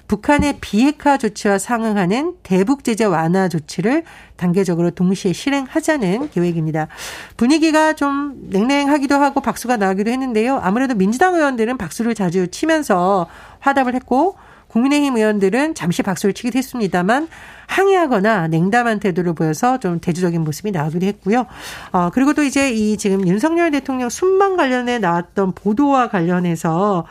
북한의 0.07 0.57
비핵화 0.59 1.17
조치와 1.17 1.57
상응하는 1.57 2.35
대북 2.43 2.83
제재 2.83 3.05
완화 3.05 3.47
조치를 3.47 4.03
단계적으로 4.35 4.91
동시에 4.91 5.31
실행하자는 5.31 6.31
계획입니다. 6.31 6.89
분위기가 7.37 7.93
좀 7.93 8.33
냉랭하기도 8.49 9.15
하고 9.15 9.39
박수가 9.39 9.77
나기도 9.77 10.11
했는데요. 10.11 10.59
아무래도 10.61 10.95
민주당 10.95 11.35
의원들은 11.35 11.77
박수를 11.77 12.13
자주 12.13 12.49
치면서 12.49 13.27
화답을 13.59 13.95
했고 13.95 14.35
국민의힘 14.71 15.17
의원들은 15.17 15.75
잠시 15.75 16.01
박수를 16.01 16.33
치기도 16.33 16.57
했습니다만 16.57 17.27
항의하거나 17.67 18.47
냉담한 18.47 18.99
태도를 18.99 19.33
보여서 19.33 19.79
좀 19.79 19.99
대조적인 19.99 20.41
모습이 20.41 20.71
나오기도 20.71 21.05
했고요. 21.05 21.45
어, 21.91 22.09
그리고 22.13 22.33
또 22.33 22.43
이제 22.43 22.71
이 22.71 22.97
지금 22.97 23.27
윤석열 23.27 23.71
대통령 23.71 24.09
순방 24.09 24.55
관련해 24.55 24.99
나왔던 24.99 25.53
보도와 25.53 26.09
관련해서 26.09 27.05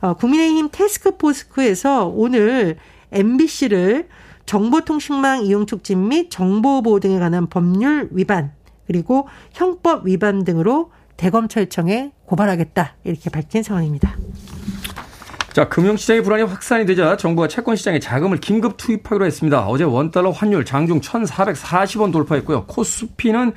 어, 0.00 0.14
국민의힘 0.14 0.68
테스크포스크에서 0.70 2.06
오늘 2.06 2.76
MBC를 3.12 4.08
정보통신망 4.44 5.44
이용 5.44 5.66
촉진 5.66 6.08
및 6.08 6.30
정보보호 6.30 7.00
등에 7.00 7.18
관한 7.18 7.46
법률 7.48 8.08
위반 8.12 8.52
그리고 8.86 9.26
형법 9.52 10.06
위반 10.06 10.44
등으로 10.44 10.92
대검찰청에 11.16 12.12
고발하겠다 12.26 12.94
이렇게 13.04 13.30
밝힌 13.30 13.62
상황입니다. 13.62 14.16
자, 15.56 15.70
금융시장의 15.70 16.22
불안이 16.22 16.42
확산이 16.42 16.84
되자 16.84 17.16
정부가 17.16 17.48
채권시장에 17.48 17.98
자금을 17.98 18.40
긴급 18.40 18.76
투입하기로 18.76 19.24
했습니다. 19.24 19.66
어제 19.66 19.84
원달러 19.84 20.30
환율 20.30 20.66
장중 20.66 21.00
1,440원 21.00 22.12
돌파했고요. 22.12 22.66
코스피는 22.66 23.54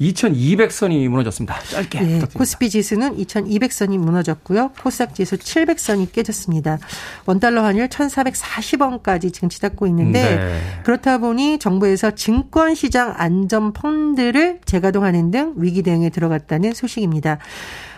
2200선이 0.00 1.06
무너졌습니다. 1.06 1.56
짧게. 1.70 2.00
네, 2.00 2.20
코스피 2.34 2.68
지수는 2.68 3.16
2200선이 3.18 3.96
무너졌고요. 3.96 4.72
코스닥 4.82 5.14
지수 5.14 5.36
700선이 5.36 6.10
깨졌습니다. 6.10 6.80
원달러 7.26 7.62
환율 7.62 7.86
1440원까지 7.90 9.32
지금 9.32 9.48
치닫고 9.48 9.86
있는데 9.86 10.36
네. 10.36 10.60
그렇다 10.82 11.18
보니 11.18 11.60
정부에서 11.60 12.10
증권시장 12.10 13.14
안전 13.16 13.72
펀드를 13.72 14.58
재가동하는 14.64 15.30
등 15.30 15.54
위기 15.58 15.82
대응에 15.82 16.10
들어갔다는 16.10 16.74
소식입니다. 16.74 17.38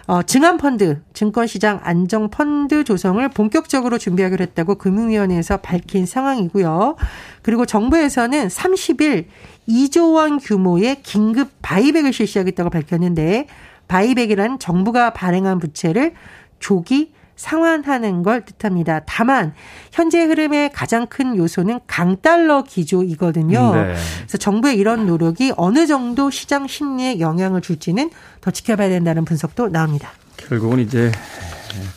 어, 0.08 0.22
증안펀드, 0.22 1.02
증권시장 1.12 1.80
안정펀드 1.82 2.82
조성을 2.82 3.28
본격적으로 3.28 3.98
준비하기로 3.98 4.42
했다고 4.42 4.76
금융위원회에서 4.76 5.58
밝힌 5.58 6.06
상황이고요. 6.06 6.96
그리고 7.42 7.66
정부에서는 7.66 8.48
30일 8.48 9.26
2조 9.68 10.14
원 10.14 10.38
규모의 10.38 11.02
긴급 11.02 11.50
buyback을 11.60 12.14
실시하겠다고 12.14 12.70
밝혔는데 12.70 13.48
buyback이란 13.86 14.58
정부가 14.58 15.12
발행한 15.12 15.58
부채를 15.58 16.14
조기 16.58 17.12
상환하는 17.38 18.22
걸 18.22 18.44
뜻합니다. 18.44 19.00
다만 19.06 19.54
현재 19.92 20.22
흐름의 20.22 20.72
가장 20.72 21.06
큰 21.06 21.36
요소는 21.36 21.80
강달러 21.86 22.64
기조이거든요. 22.64 23.74
네. 23.74 23.94
그래서 24.18 24.38
정부의 24.38 24.76
이런 24.76 25.06
노력이 25.06 25.52
어느 25.56 25.86
정도 25.86 26.30
시장 26.30 26.66
심리에 26.66 27.20
영향을 27.20 27.62
줄지는 27.62 28.10
더 28.40 28.50
지켜봐야 28.50 28.88
된다는 28.90 29.24
분석도 29.24 29.68
나옵니다. 29.70 30.10
결국은 30.36 30.80
이제 30.80 31.10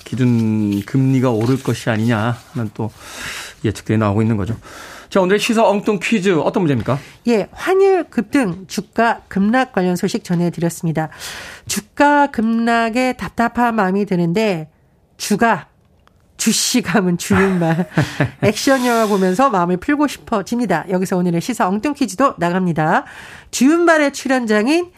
기준 0.05 0.81
금리가 0.85 1.31
오를 1.31 1.61
것이 1.61 1.89
아니냐 1.89 2.37
하는 2.53 2.69
또 2.73 2.91
예측들이 3.65 3.97
나오고 3.97 4.21
있는 4.21 4.37
거죠. 4.37 4.55
자, 5.09 5.19
오늘 5.19 5.39
시사 5.39 5.67
엉뚱 5.67 5.99
퀴즈 6.01 6.37
어떤 6.39 6.63
문제입니까? 6.63 6.97
예, 7.27 7.47
환율 7.51 8.05
급등, 8.05 8.65
주가 8.67 9.21
급락 9.27 9.73
관련 9.73 9.95
소식 9.95 10.23
전해드렸습니다. 10.23 11.09
주가 11.67 12.27
급락에 12.27 13.13
답답한 13.13 13.75
마음이 13.75 14.05
드는데 14.05 14.69
주가 15.21 15.67
주시감은 16.37 17.19
주윤말 17.19 17.87
액션 18.41 18.83
영화 18.87 19.05
보면서 19.05 19.51
마음을 19.51 19.77
풀고 19.77 20.07
싶어집니다. 20.07 20.85
여기서 20.89 21.15
오늘의 21.15 21.41
시사 21.41 21.67
엉뚱 21.67 21.93
퀴즈도 21.93 22.33
나갑니다. 22.39 23.05
주윤말의 23.51 24.13
출연장인 24.13 24.91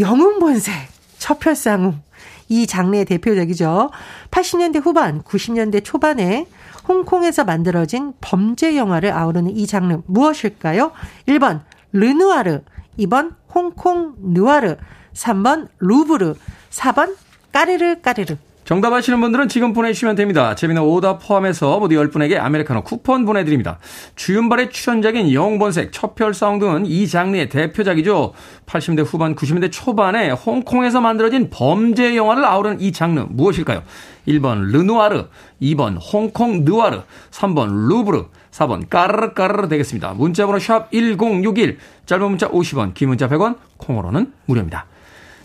영웅본색 0.00 0.74
처별상웅 1.18 2.02
이 2.48 2.66
장르의 2.66 3.04
대표적이죠. 3.04 3.90
80년대 4.32 4.84
후반, 4.84 5.22
90년대 5.22 5.84
초반에 5.84 6.48
홍콩에서 6.88 7.44
만들어진 7.44 8.14
범죄 8.20 8.76
영화를 8.76 9.12
아우르는 9.12 9.56
이 9.56 9.68
장르 9.68 10.02
무엇일까요? 10.06 10.90
1번 11.28 11.60
르누아르, 11.92 12.62
2번 12.98 13.36
홍콩 13.54 14.16
누아르, 14.18 14.76
3번 15.14 15.68
루브르, 15.78 16.34
4번 16.70 17.16
까르르 17.52 18.00
까르르. 18.00 18.36
정답 18.64 18.92
아시는 18.92 19.20
분들은 19.20 19.48
지금 19.48 19.72
보내주시면 19.72 20.14
됩니다. 20.14 20.54
재미는 20.54 20.82
오답 20.82 21.26
포함해서 21.26 21.80
모두 21.80 21.96
10분에게 21.96 22.38
아메리카노 22.38 22.82
쿠폰 22.82 23.24
보내드립니다. 23.24 23.78
주윤발의 24.14 24.70
출연작인 24.70 25.32
영본색, 25.32 25.90
첩별 25.92 26.32
사운드는 26.32 26.86
이 26.86 27.08
장르의 27.08 27.48
대표작이죠. 27.48 28.32
80대 28.66 29.04
후반, 29.04 29.34
90년대 29.34 29.72
초반에 29.72 30.30
홍콩에서 30.30 31.00
만들어진 31.00 31.50
범죄 31.50 32.14
영화를 32.14 32.44
아우르는 32.44 32.80
이 32.80 32.92
장르 32.92 33.26
무엇일까요? 33.28 33.82
1번 34.28 34.70
르누아르, 34.70 35.24
2번 35.60 35.98
홍콩 36.12 36.64
느와르, 36.64 37.00
3번 37.32 37.88
루브르, 37.88 38.26
4번 38.52 38.88
까르르 38.88 39.34
까르르 39.34 39.68
되겠습니다. 39.68 40.12
문자번호 40.12 40.60
샵 40.60 40.88
1061, 40.92 41.78
짧은 42.06 42.28
문자 42.28 42.48
50원, 42.48 42.94
긴 42.94 43.08
문자 43.08 43.28
100원, 43.28 43.56
콩으로는 43.78 44.32
무료입니다. 44.46 44.86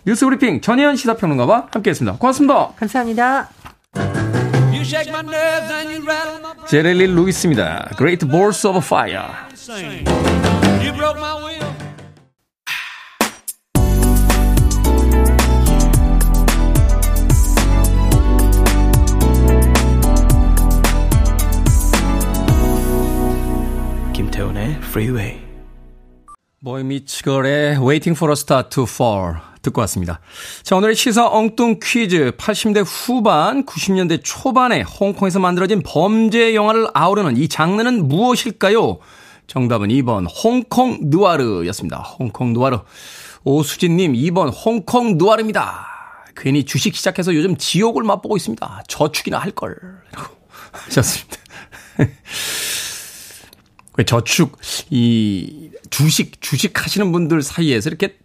뉴스 0.08 0.26
브리핑 0.26 0.62
전혜연 0.62 0.96
시사평론가와 0.96 1.68
함께했습니다. 1.70 2.18
고맙습니다. 2.18 2.70
감사합니다. 2.78 3.50
제렐리 6.70 7.08
루이스입니다. 7.08 7.90
Great 7.98 8.26
Balls 8.26 8.66
of 8.66 8.78
Fire. 8.78 9.28
김태훈의 24.14 24.78
Freeway. 24.84 25.42
보이 26.64 26.84
미치걸의 26.86 27.78
Waiting 27.78 28.18
for 28.18 28.32
a 28.32 28.34
Star 28.34 28.64
to 28.70 28.84
Fall 28.84 29.36
듣고 29.68 29.82
왔습니다. 29.82 30.20
자, 30.64 30.76
오늘의 30.76 30.96
시사 30.96 31.28
엉뚱 31.28 31.80
퀴즈. 31.82 32.32
80대 32.38 32.84
후반, 32.86 33.66
90년대 33.66 34.22
초반에 34.24 34.82
홍콩에서 34.82 35.40
만들어진 35.40 35.82
범죄 35.86 36.56
영화를 36.56 36.88
아우르는 36.94 37.38
이 37.38 37.48
장르는 37.48 38.08
무엇일까요? 38.08 39.00
정답은 39.48 39.90
2번 39.90 40.28
홍콩 40.44 41.00
누아르였습니다. 41.04 41.98
홍콩 42.20 42.54
누아르. 42.54 42.80
오수진님 43.44 44.14
2번 44.14 44.52
홍콩 44.54 45.18
누아르입니다. 45.18 45.88
괜히 46.36 46.66
주식 46.66 46.96
시작해서 46.96 47.34
요즘 47.34 47.58
지옥을 47.58 48.04
맛보고 48.04 48.36
있습니다. 48.38 48.84
저축이나 48.88 49.40
할 49.40 49.52
걸. 49.52 49.76
라고 50.12 50.36
하셨습니다. 50.72 51.38
왜 53.98 54.06
저축, 54.06 54.60
이 54.92 55.72
주식, 55.90 56.40
주식 56.40 56.84
하시는 56.84 57.12
분들 57.12 57.42
사이에서 57.42 57.90
이렇게 57.90 58.18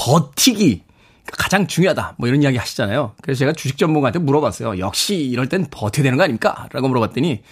버티기 0.00 0.82
가장 1.26 1.66
중요하다. 1.66 2.14
뭐 2.16 2.26
이런 2.26 2.42
이야기 2.42 2.56
하시잖아요. 2.56 3.12
그래서 3.20 3.40
제가 3.40 3.52
주식 3.52 3.76
전문가한테 3.76 4.18
물어봤어요. 4.18 4.78
역시 4.78 5.16
이럴 5.16 5.48
땐 5.50 5.66
버텨야 5.70 6.02
되는 6.02 6.16
거 6.16 6.24
아닙니까? 6.24 6.68
라고 6.72 6.88
물어봤더니 6.88 7.42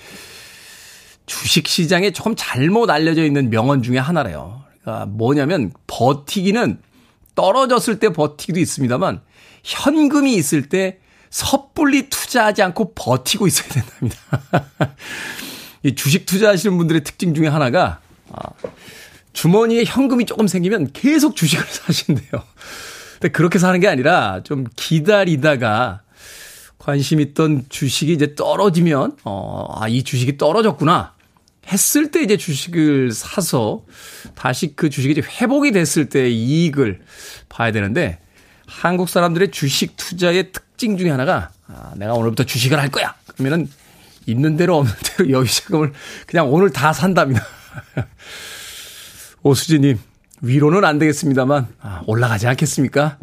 주식 1.26 1.68
시장에 1.68 2.10
조금 2.10 2.34
잘못 2.34 2.88
알려져 2.88 3.22
있는 3.24 3.50
명언 3.50 3.82
중에 3.82 3.98
하나래요. 3.98 4.62
그러니까 4.80 5.04
뭐냐면 5.06 5.72
버티기는 5.86 6.80
떨어졌을 7.34 7.98
때 7.98 8.08
버티기도 8.08 8.58
있습니다만 8.58 9.20
현금이 9.62 10.34
있을 10.34 10.70
때 10.70 11.00
섣불리 11.28 12.08
투자하지 12.08 12.62
않고 12.62 12.94
버티고 12.94 13.46
있어야 13.46 13.68
된답니다. 13.68 14.16
이 15.84 15.94
주식 15.94 16.24
투자하시는 16.24 16.78
분들의 16.78 17.04
특징 17.04 17.34
중에 17.34 17.46
하나가 17.46 18.00
아, 18.32 18.48
주머니에 19.32 19.84
현금이 19.84 20.26
조금 20.26 20.46
생기면 20.46 20.92
계속 20.92 21.36
주식을 21.36 21.64
사신대요. 21.68 22.42
근데 23.14 23.28
그렇게 23.32 23.58
사는 23.58 23.78
게 23.80 23.88
아니라 23.88 24.42
좀 24.44 24.66
기다리다가 24.76 26.02
관심 26.78 27.20
있던 27.20 27.66
주식이 27.68 28.12
이제 28.12 28.34
떨어지면, 28.34 29.16
어, 29.24 29.66
아, 29.76 29.88
이 29.88 30.02
주식이 30.04 30.38
떨어졌구나. 30.38 31.14
했을 31.70 32.10
때 32.10 32.22
이제 32.22 32.36
주식을 32.36 33.12
사서 33.12 33.84
다시 34.34 34.74
그 34.74 34.88
주식이 34.88 35.12
이제 35.12 35.20
회복이 35.20 35.72
됐을 35.72 36.08
때 36.08 36.30
이익을 36.30 37.00
봐야 37.48 37.72
되는데 37.72 38.20
한국 38.66 39.08
사람들의 39.08 39.50
주식 39.50 39.96
투자의 39.96 40.52
특징 40.52 40.96
중에 40.96 41.10
하나가 41.10 41.50
아, 41.66 41.92
내가 41.96 42.14
오늘부터 42.14 42.44
주식을 42.44 42.80
할 42.80 42.90
거야. 42.90 43.14
그러면은 43.26 43.68
있는 44.26 44.56
대로 44.56 44.78
없는 44.78 44.94
대로 45.04 45.30
여유 45.40 45.46
자금을 45.46 45.92
그냥 46.26 46.52
오늘 46.52 46.70
다 46.70 46.92
산답니다. 46.92 47.44
오수진님, 49.42 49.98
위로는 50.42 50.84
안 50.84 50.98
되겠습니다만, 50.98 51.66
아, 51.80 52.02
올라가지 52.06 52.46
않겠습니까? 52.46 53.18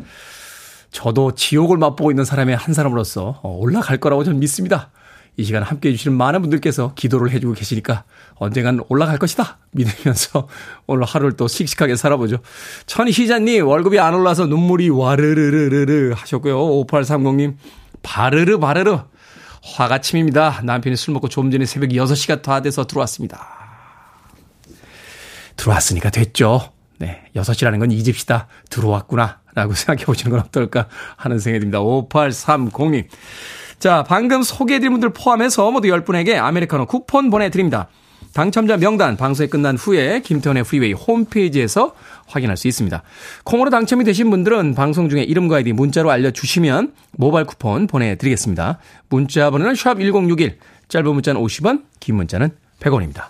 저도 0.91 1.35
지옥을 1.35 1.77
맛보고 1.77 2.09
있는 2.11 2.23
사람의 2.23 2.55
한 2.55 2.73
사람으로서 2.73 3.41
어, 3.43 3.57
올라갈 3.59 3.97
거라고 3.97 4.23
저는 4.23 4.39
믿습니다. 4.39 4.91
이 5.37 5.43
시간 5.43 5.61
함께 5.63 5.89
해주시는 5.89 6.15
많은 6.15 6.41
분들께서 6.41 6.93
기도를 6.95 7.31
해주고 7.31 7.53
계시니까 7.53 8.05
언젠간 8.35 8.79
올라갈 8.87 9.17
것이다. 9.17 9.57
믿으면서 9.71 10.47
오늘 10.87 11.03
하루를 11.03 11.33
또 11.35 11.49
씩씩하게 11.49 11.97
살아보죠. 11.97 12.37
천희자님, 12.85 13.67
월급이 13.67 13.99
안 13.99 14.13
올라서 14.13 14.45
눈물이 14.45 14.89
와르르르르르 14.89 16.13
하셨고요. 16.15 16.57
5830님, 16.85 17.55
바르르 18.01 18.59
바르르. 18.59 18.99
화가 19.61 19.99
침입니다. 19.99 20.61
남편이 20.63 20.95
술 20.95 21.13
먹고 21.13 21.27
좀 21.27 21.51
전에 21.51 21.65
새벽 21.65 21.89
6시가 21.89 22.41
다 22.41 22.61
돼서 22.61 22.85
들어왔습니다. 22.85 23.54
들어왔으니까 25.55 26.09
됐죠. 26.09 26.71
네. 26.97 27.23
6시라는 27.35 27.79
건 27.79 27.91
이집시다. 27.91 28.47
들어왔구나. 28.69 29.39
라고 29.53 29.73
생각해 29.75 30.05
보시는 30.05 30.31
건 30.31 30.39
어떨까 30.41 30.87
하는 31.15 31.39
생각이 31.39 31.61
듭니다. 31.61 31.79
5830님. 31.79 33.05
자, 33.79 34.03
방금 34.07 34.43
소개해드린 34.43 34.91
분들 34.93 35.09
포함해서 35.09 35.69
모두 35.71 35.87
10분에게 35.89 36.35
아메리카노 36.35 36.85
쿠폰 36.85 37.29
보내드립니다. 37.29 37.87
당첨자 38.33 38.75
명단 38.75 39.15
방송이 39.15 39.49
끝난 39.49 39.77
후에 39.77 40.19
김태훈의 40.19 40.65
프리웨이 40.65 40.91
홈페이지에서 40.91 41.93
확인할 42.27 42.57
수 42.57 42.67
있습니다. 42.67 43.01
콩으로 43.45 43.69
당첨이 43.69 44.03
되신 44.03 44.29
분들은 44.29 44.75
방송 44.75 45.07
중에 45.07 45.23
이름과 45.23 45.57
아이디 45.57 45.71
문자로 45.71 46.11
알려주시면 46.11 46.93
모바일 47.11 47.45
쿠폰 47.45 47.87
보내드리겠습니다. 47.87 48.79
문자 49.07 49.49
번호는 49.51 49.73
샵1061, 49.73 50.55
짧은 50.89 51.13
문자는 51.13 51.39
50원, 51.39 51.83
긴 52.01 52.15
문자는 52.15 52.49
100원입니다. 52.81 53.27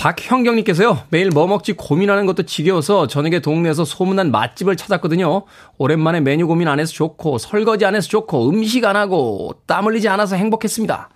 박형경님께서요, 0.00 1.02
매일 1.10 1.28
뭐 1.28 1.46
먹지 1.46 1.74
고민하는 1.74 2.24
것도 2.24 2.44
지겨워서 2.44 3.06
저녁에 3.06 3.40
동네에서 3.40 3.84
소문난 3.84 4.30
맛집을 4.30 4.76
찾았거든요. 4.76 5.44
오랜만에 5.76 6.20
메뉴 6.20 6.46
고민 6.46 6.68
안 6.68 6.80
해서 6.80 6.90
좋고, 6.90 7.36
설거지 7.36 7.84
안 7.84 7.94
해서 7.94 8.08
좋고, 8.08 8.48
음식 8.48 8.86
안 8.86 8.96
하고, 8.96 9.52
땀 9.66 9.84
흘리지 9.84 10.08
않아서 10.08 10.36
행복했습니다. 10.36 11.10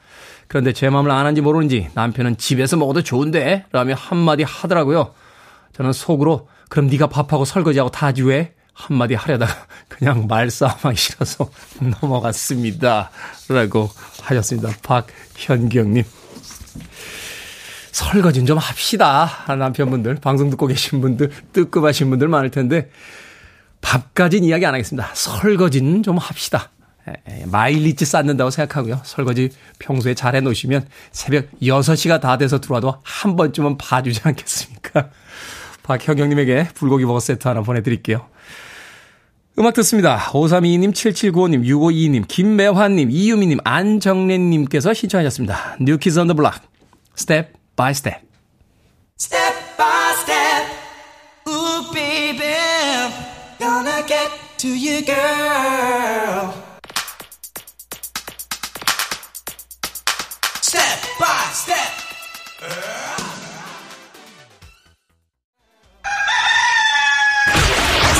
그런데 0.49 0.75
제 0.75 0.90
마음을 0.90 1.11
안한지 1.11 1.40
모르는지 1.40 1.88
남편은 1.94 2.37
집에서 2.37 2.77
먹어도 2.77 3.03
좋은데? 3.03 3.64
라며 3.73 3.94
한마디 3.94 4.42
하더라고요. 4.42 5.14
저는 5.73 5.94
속으로, 5.94 6.49
그럼 6.68 6.88
네가 6.88 7.07
밥하고 7.07 7.47
설거지하고 7.47 7.90
다 7.90 8.09
하지 8.09 8.23
왜? 8.23 8.53
한마디 8.75 9.14
하려다가 9.14 9.51
그냥 9.88 10.27
말싸움하기 10.27 10.97
싫어서 10.97 11.49
넘어갔습니다. 12.03 13.11
라고 13.49 13.88
하셨습니다. 14.20 14.68
박현경님. 14.83 16.05
설거지는 17.94 18.44
좀 18.44 18.59
합시다. 18.59 19.44
남편분들, 19.46 20.16
방송 20.16 20.50
듣고 20.50 20.66
계신 20.66 21.00
분들, 21.00 21.30
뜨끔하신 21.52 22.11
분들 22.11 22.26
많을 22.26 22.50
텐데, 22.50 22.90
밥까지는 23.83 24.48
이야기 24.48 24.66
안 24.66 24.74
하겠습니다. 24.74 25.11
설거지는 25.14 26.02
좀 26.02 26.18
합시다. 26.18 26.72
마일리지 27.46 28.04
쌓는다고 28.04 28.50
생각하고요. 28.50 29.00
설거지 29.04 29.50
평소에 29.78 30.14
잘 30.14 30.35
해놓으시면 30.35 30.88
새벽 31.12 31.46
6시가 31.62 32.20
다 32.20 32.37
돼서 32.37 32.61
들어와도 32.61 32.96
한 33.04 33.37
번쯤은 33.37 33.78
봐주지 33.78 34.22
않겠습니까? 34.24 35.11
박형경님에게 35.85 36.70
불고기 36.74 37.04
버거 37.04 37.20
세트 37.20 37.46
하나 37.46 37.61
보내드릴게요. 37.62 38.26
음악 39.61 39.74
듣습니다. 39.74 40.18
5322님, 40.33 40.92
7795님, 40.92 41.64
6522님, 41.64 42.26
김매환님, 42.26 43.12
이유미님, 43.12 43.59
안정래님께서 43.62 44.94
신청하셨습니다. 44.94 45.76
뉴키즈 45.80 46.18
언더 46.18 46.35
블락, 46.35 46.61
스텝 47.14 47.62
by 47.77 47.93
step. 47.93 48.23
Step 49.17 49.55
by 49.77 50.15
step. 50.23 50.71
Ooh, 51.49 51.93
baby. 51.93 52.55
Gonna 53.59 54.05
get 54.07 54.31
to 54.59 54.69
you, 54.69 55.05
girl. 55.05 56.55
Step 60.61 60.99
by 61.19 61.49
step. 61.53 61.93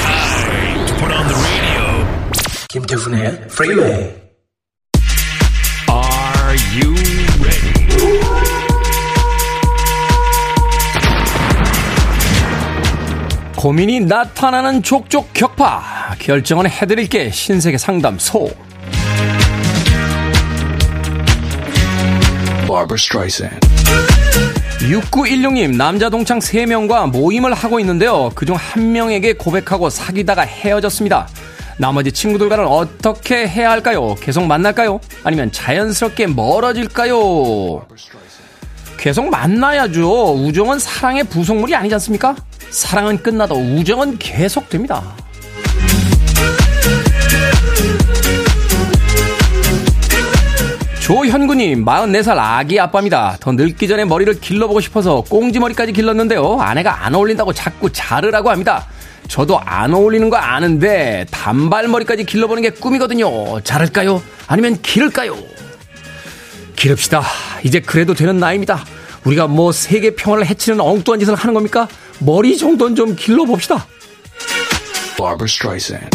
Time 0.03 0.87
to 0.87 0.95
put 0.95 1.12
on 1.12 1.27
the 1.29 1.35
radio. 1.47 1.85
Kim 2.69 2.85
Duvnay, 2.85 3.51
Freeway. 3.51 4.21
Are 5.88 6.55
you 6.73 7.13
고민이 13.64 14.00
나타나는 14.00 14.83
족족 14.83 15.33
격파 15.33 16.16
결정은 16.18 16.68
해드릴게 16.68 17.31
신세계 17.31 17.79
상담소 17.79 18.50
Barbara 22.66 22.98
Streisand. 22.98 23.66
6916님 24.81 25.77
남자 25.77 26.11
동창 26.11 26.40
3명과 26.40 27.11
모임을 27.11 27.55
하고 27.55 27.81
있는데요 27.81 28.29
그중 28.35 28.55
한 28.55 28.92
명에게 28.92 29.33
고백하고 29.33 29.88
사귀다가 29.88 30.42
헤어졌습니다 30.42 31.27
나머지 31.79 32.12
친구들과는 32.12 32.66
어떻게 32.66 33.48
해야 33.48 33.70
할까요? 33.70 34.14
계속 34.20 34.44
만날까요? 34.44 35.00
아니면 35.24 35.50
자연스럽게 35.50 36.27
멀어질까요? 36.27 37.87
계속 39.05 39.29
만나야죠. 39.29 40.33
우정은 40.33 40.79
사랑의 40.79 41.25
부속물이 41.25 41.75
아니지 41.75 41.95
않습니까? 41.97 42.35
사랑은 42.71 43.23
끝나도 43.23 43.55
우정은 43.55 44.17
계속됩니다. 44.19 45.03
조현구님, 51.03 51.85
44살 51.85 52.38
아기 52.38 52.81
아빠입니다. 52.81 53.37
더 53.40 53.53
늙기 53.53 53.88
전에 53.88 54.07
머리를 54.07 54.40
길러보고 54.40 54.81
싶어서 54.81 55.21
꽁지머리까지 55.21 55.93
길렀는데요. 55.93 56.61
아내가 56.62 57.05
안 57.05 57.14
어울린다고 57.14 57.53
자꾸 57.53 57.93
자르라고 57.93 58.49
합니다. 58.49 58.87
저도 59.29 59.61
안 59.61 59.93
어울리는 59.93 60.31
거 60.31 60.38
아는데 60.38 61.27
단발머리까지 61.31 62.25
길러보는 62.25 62.62
게 62.62 62.71
꿈이거든요. 62.71 63.61
자를까요? 63.61 64.23
아니면 64.47 64.81
기를까요? 64.81 65.37
기릅시다. 66.75 67.23
이제 67.64 67.81
그래도 67.81 68.14
되는 68.14 68.38
나이입니다. 68.38 68.85
우리가 69.24 69.46
뭐 69.46 69.72
세계 69.72 70.14
평화를 70.14 70.46
해치는 70.46 70.80
엉뚱한 70.80 71.20
짓을 71.20 71.34
하는 71.34 71.54
겁니까? 71.54 71.88
머리 72.18 72.56
정도는 72.56 72.94
좀 72.94 73.16
길러봅시다. 73.16 73.87
Barbara 75.16 75.44
Streisand. 75.48 76.10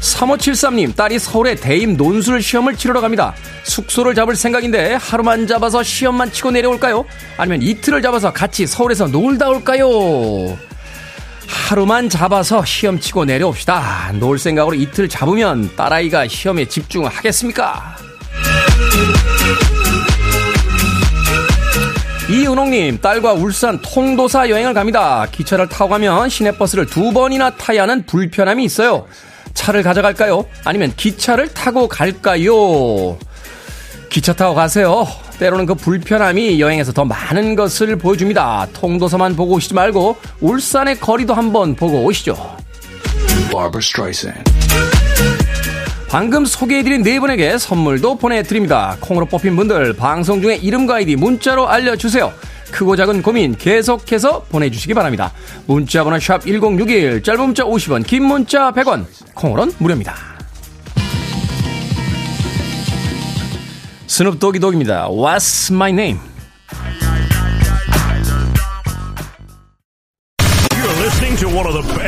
3573님, 0.00 0.94
딸이 0.94 1.18
서울에 1.18 1.54
대임 1.54 1.96
논술 1.96 2.42
시험을 2.42 2.76
치르러 2.76 3.00
갑니다. 3.00 3.34
숙소를 3.64 4.14
잡을 4.14 4.36
생각인데 4.36 4.94
하루만 4.94 5.46
잡아서 5.46 5.82
시험만 5.82 6.30
치고 6.30 6.50
내려올까요? 6.50 7.04
아니면 7.38 7.62
이틀을 7.62 8.02
잡아서 8.02 8.32
같이 8.32 8.66
서울에서 8.66 9.06
놀다 9.06 9.48
올까요? 9.48 10.58
하루만 11.48 12.10
잡아서 12.10 12.64
시험 12.64 13.00
치고 13.00 13.24
내려옵시다. 13.24 14.12
놀 14.18 14.38
생각으로 14.38 14.74
이틀 14.74 15.08
잡으면 15.08 15.74
딸아이가 15.74 16.28
시험에 16.28 16.66
집중하겠습니까? 16.66 17.96
이은홍님, 22.30 23.00
딸과 23.02 23.34
울산 23.34 23.78
통도사 23.82 24.48
여행을 24.48 24.72
갑니다. 24.72 25.26
기차를 25.30 25.68
타고 25.68 25.90
가면 25.90 26.30
시내버스를 26.30 26.86
두 26.86 27.12
번이나 27.12 27.50
타야 27.50 27.82
하는 27.82 28.06
불편함이 28.06 28.64
있어요. 28.64 29.06
차를 29.52 29.82
가져갈까요? 29.82 30.46
아니면 30.64 30.92
기차를 30.96 31.52
타고 31.52 31.86
갈까요? 31.86 33.18
기차 34.08 34.32
타고 34.32 34.54
가세요. 34.54 35.06
때로는 35.38 35.66
그 35.66 35.74
불편함이 35.74 36.60
여행에서 36.60 36.92
더 36.92 37.04
많은 37.04 37.56
것을 37.56 37.96
보여줍니다. 37.96 38.68
통도서만 38.72 39.36
보고 39.36 39.54
오시지 39.54 39.74
말고 39.74 40.16
울산의 40.40 41.00
거리도 41.00 41.34
한번 41.34 41.74
보고 41.74 42.04
오시죠. 42.04 42.34
Barbara 43.50 43.80
Streisand. 43.80 44.53
방금 46.14 46.44
소개해드린 46.44 47.02
네 47.02 47.18
분에게 47.18 47.58
선물도 47.58 48.18
보내드립니다. 48.18 48.96
콩으로 49.00 49.26
뽑힌 49.26 49.56
분들 49.56 49.94
방송 49.94 50.40
중에 50.40 50.54
이름과 50.54 50.94
아이디 50.94 51.16
문자로 51.16 51.68
알려주세요. 51.68 52.32
크고 52.70 52.94
작은 52.94 53.20
고민 53.20 53.56
계속해서 53.56 54.44
보내주시기 54.44 54.94
바랍니다. 54.94 55.32
문자번호 55.66 56.20
샵 56.20 56.42
1061, 56.42 57.20
짧은 57.20 57.40
문자 57.46 57.64
50원, 57.64 58.06
긴 58.06 58.26
문자 58.26 58.70
100원, 58.70 59.06
콩으로는 59.34 59.74
무료입니다. 59.78 60.14
스눕도기 64.06 64.60
독입니다. 64.60 65.08
What's 65.08 65.74
my 65.74 65.90
name? 65.90 66.20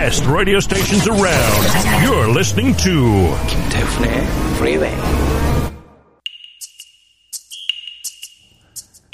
Best 0.07 0.25
radio 0.31 0.59
stations 0.59 1.09
around. 1.09 1.67
You're 2.01 2.31
listening 2.31 2.77
to 2.77 2.93
김태훈의 3.49 4.27
Freeway. 4.55 4.95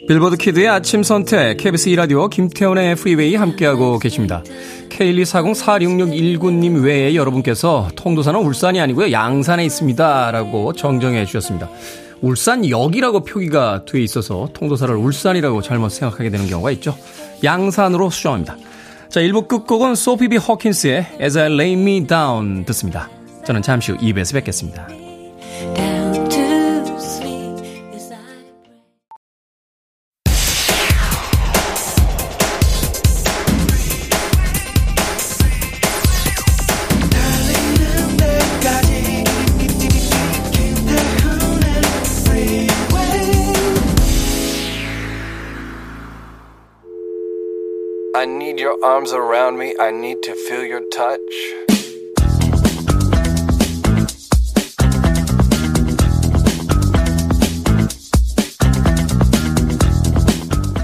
빌보드 0.07 0.37
Kid의 0.37 0.69
아침 0.69 1.03
선택, 1.03 1.57
KBS 1.57 1.89
2라디오 1.93 2.29
김태훈의 2.29 2.97
프리웨이 2.97 3.37
함께하고 3.37 3.99
계십니다. 4.01 4.43
K124064619님 4.91 6.85
외에 6.85 7.15
여러분께서 7.15 7.89
통도사는 7.97 8.39
울산이 8.39 8.79
아니고요. 8.79 9.13
양산에 9.13 9.65
있습니다. 9.65 10.31
라고 10.31 10.75
정정해 10.75 11.25
주셨습니다. 11.25 11.71
울산역이라고 12.21 13.25
표기가 13.25 13.87
돼 13.87 14.03
있어서 14.03 14.51
통도사를 14.53 14.95
울산이라고 14.95 15.63
잘못 15.63 15.89
생각하게 15.89 16.29
되는 16.29 16.47
경우가 16.49 16.71
있죠. 16.73 16.95
양산으로 17.43 18.11
수정합니다. 18.11 18.59
자, 19.13 19.21
1부 19.21 19.47
끝곡은 19.47 19.95
소피비 19.95 20.39
허킨스의 20.39 21.19
As 21.21 21.37
I 21.37 21.53
Lay 21.53 21.73
Me 21.75 22.07
Down 22.07 22.65
듣습니다. 22.65 23.11
저는 23.45 23.61
잠시 23.61 23.93
후 23.93 23.99
2부에서 23.99 24.33
뵙겠습니다. 24.33 24.89
Your 48.73 48.85
arms 48.85 49.13
around 49.13 49.59
me. 49.59 49.75
I 49.79 49.91
need 49.91 50.23
to 50.23 50.33
feel 50.33 50.65
your 50.65 50.83
touch. 50.91 51.21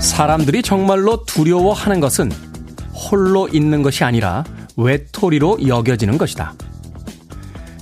사람들이 0.01 0.63
정말로 0.63 1.25
두려워하는 1.25 2.01
것은 2.01 2.33
홀로 2.93 3.49
있는 3.49 3.83
것이 3.83 4.03
아니라 4.03 4.45
외톨이로 4.77 5.67
여겨지는 5.67 6.19
것이다. 6.19 6.55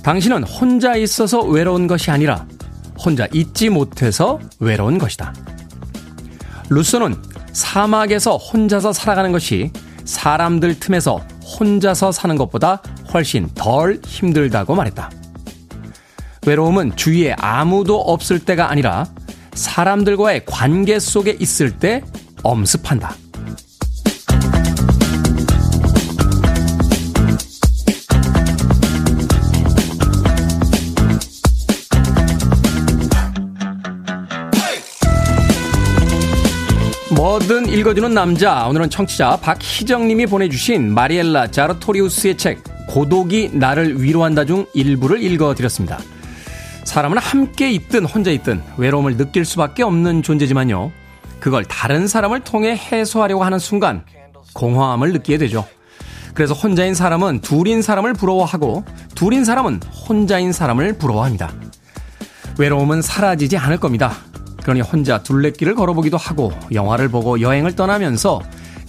당신은 0.03 0.43
혼자 0.43 0.95
있어서 0.95 1.41
외로운 1.41 1.87
것이 1.87 2.11
아니라 2.11 2.45
혼자 3.03 3.27
있지 3.33 3.69
못해서 3.69 4.39
외로운 4.59 4.99
것이다. 4.99 5.33
루소는 6.69 7.15
사막에서 7.57 8.37
혼자서 8.37 8.93
살아가는 8.93 9.31
것이 9.31 9.71
사람들 10.05 10.79
틈에서 10.79 11.17
혼자서 11.41 12.11
사는 12.11 12.35
것보다 12.35 12.83
훨씬 13.11 13.49
덜 13.55 13.99
힘들다고 14.05 14.75
말했다. 14.75 15.09
외로움은 16.45 16.95
주위에 16.95 17.33
아무도 17.39 17.99
없을 17.99 18.37
때가 18.37 18.69
아니라 18.69 19.07
사람들과의 19.55 20.45
관계 20.45 20.99
속에 20.99 21.35
있을 21.39 21.79
때 21.79 22.03
엄습한다. 22.43 23.15
뭐든 37.17 37.67
읽어주는 37.67 38.13
남자. 38.13 38.67
오늘은 38.67 38.91
청취자 38.91 39.37
박희정님이 39.37 40.27
보내주신 40.27 40.93
마리엘라 40.93 41.47
자르토리우스의 41.47 42.37
책 42.37 42.63
고독이 42.87 43.49
나를 43.53 44.03
위로한다 44.03 44.45
중 44.45 44.67
일부를 44.75 45.23
읽어드렸습니다. 45.23 45.97
사람은 46.83 47.17
함께 47.17 47.71
있든 47.71 48.05
혼자 48.05 48.29
있든 48.29 48.61
외로움을 48.77 49.17
느낄 49.17 49.45
수밖에 49.45 49.81
없는 49.81 50.21
존재지만요. 50.21 50.91
그걸 51.39 51.65
다른 51.65 52.07
사람을 52.07 52.41
통해 52.41 52.75
해소하려고 52.75 53.43
하는 53.43 53.57
순간 53.57 54.05
공허함을 54.53 55.11
느끼게 55.13 55.39
되죠. 55.39 55.65
그래서 56.35 56.53
혼자인 56.53 56.93
사람은 56.93 57.41
둘인 57.41 57.81
사람을 57.81 58.13
부러워하고 58.13 58.85
둘인 59.15 59.43
사람은 59.43 59.81
혼자인 60.07 60.53
사람을 60.53 60.99
부러워합니다. 60.99 61.51
외로움은 62.59 63.01
사라지지 63.01 63.57
않을 63.57 63.79
겁니다. 63.79 64.17
그러니 64.67 64.81
혼자 64.81 65.23
둘레길을 65.23 65.75
걸어보기도 65.75 66.17
하고 66.17 66.51
영화를 66.73 67.07
보고 67.07 67.39
여행을 67.39 67.77
떠나면서 67.77 68.41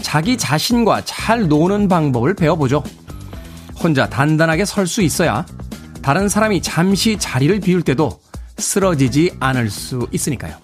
자기 0.02 0.36
자신과 0.36 1.02
잘 1.04 1.46
노는 1.46 1.86
방법을 1.86 2.34
배워보죠. 2.34 2.82
혼자 3.80 4.08
단단하게 4.08 4.64
설 4.64 4.88
수 4.88 5.02
있어야 5.02 5.46
다른 6.02 6.28
사람이 6.28 6.62
잠시 6.62 7.16
자리를 7.16 7.60
비울 7.60 7.82
때도 7.82 8.18
쓰러지지 8.56 9.36
않을 9.38 9.70
수 9.70 10.08
있으니까요. 10.10 10.56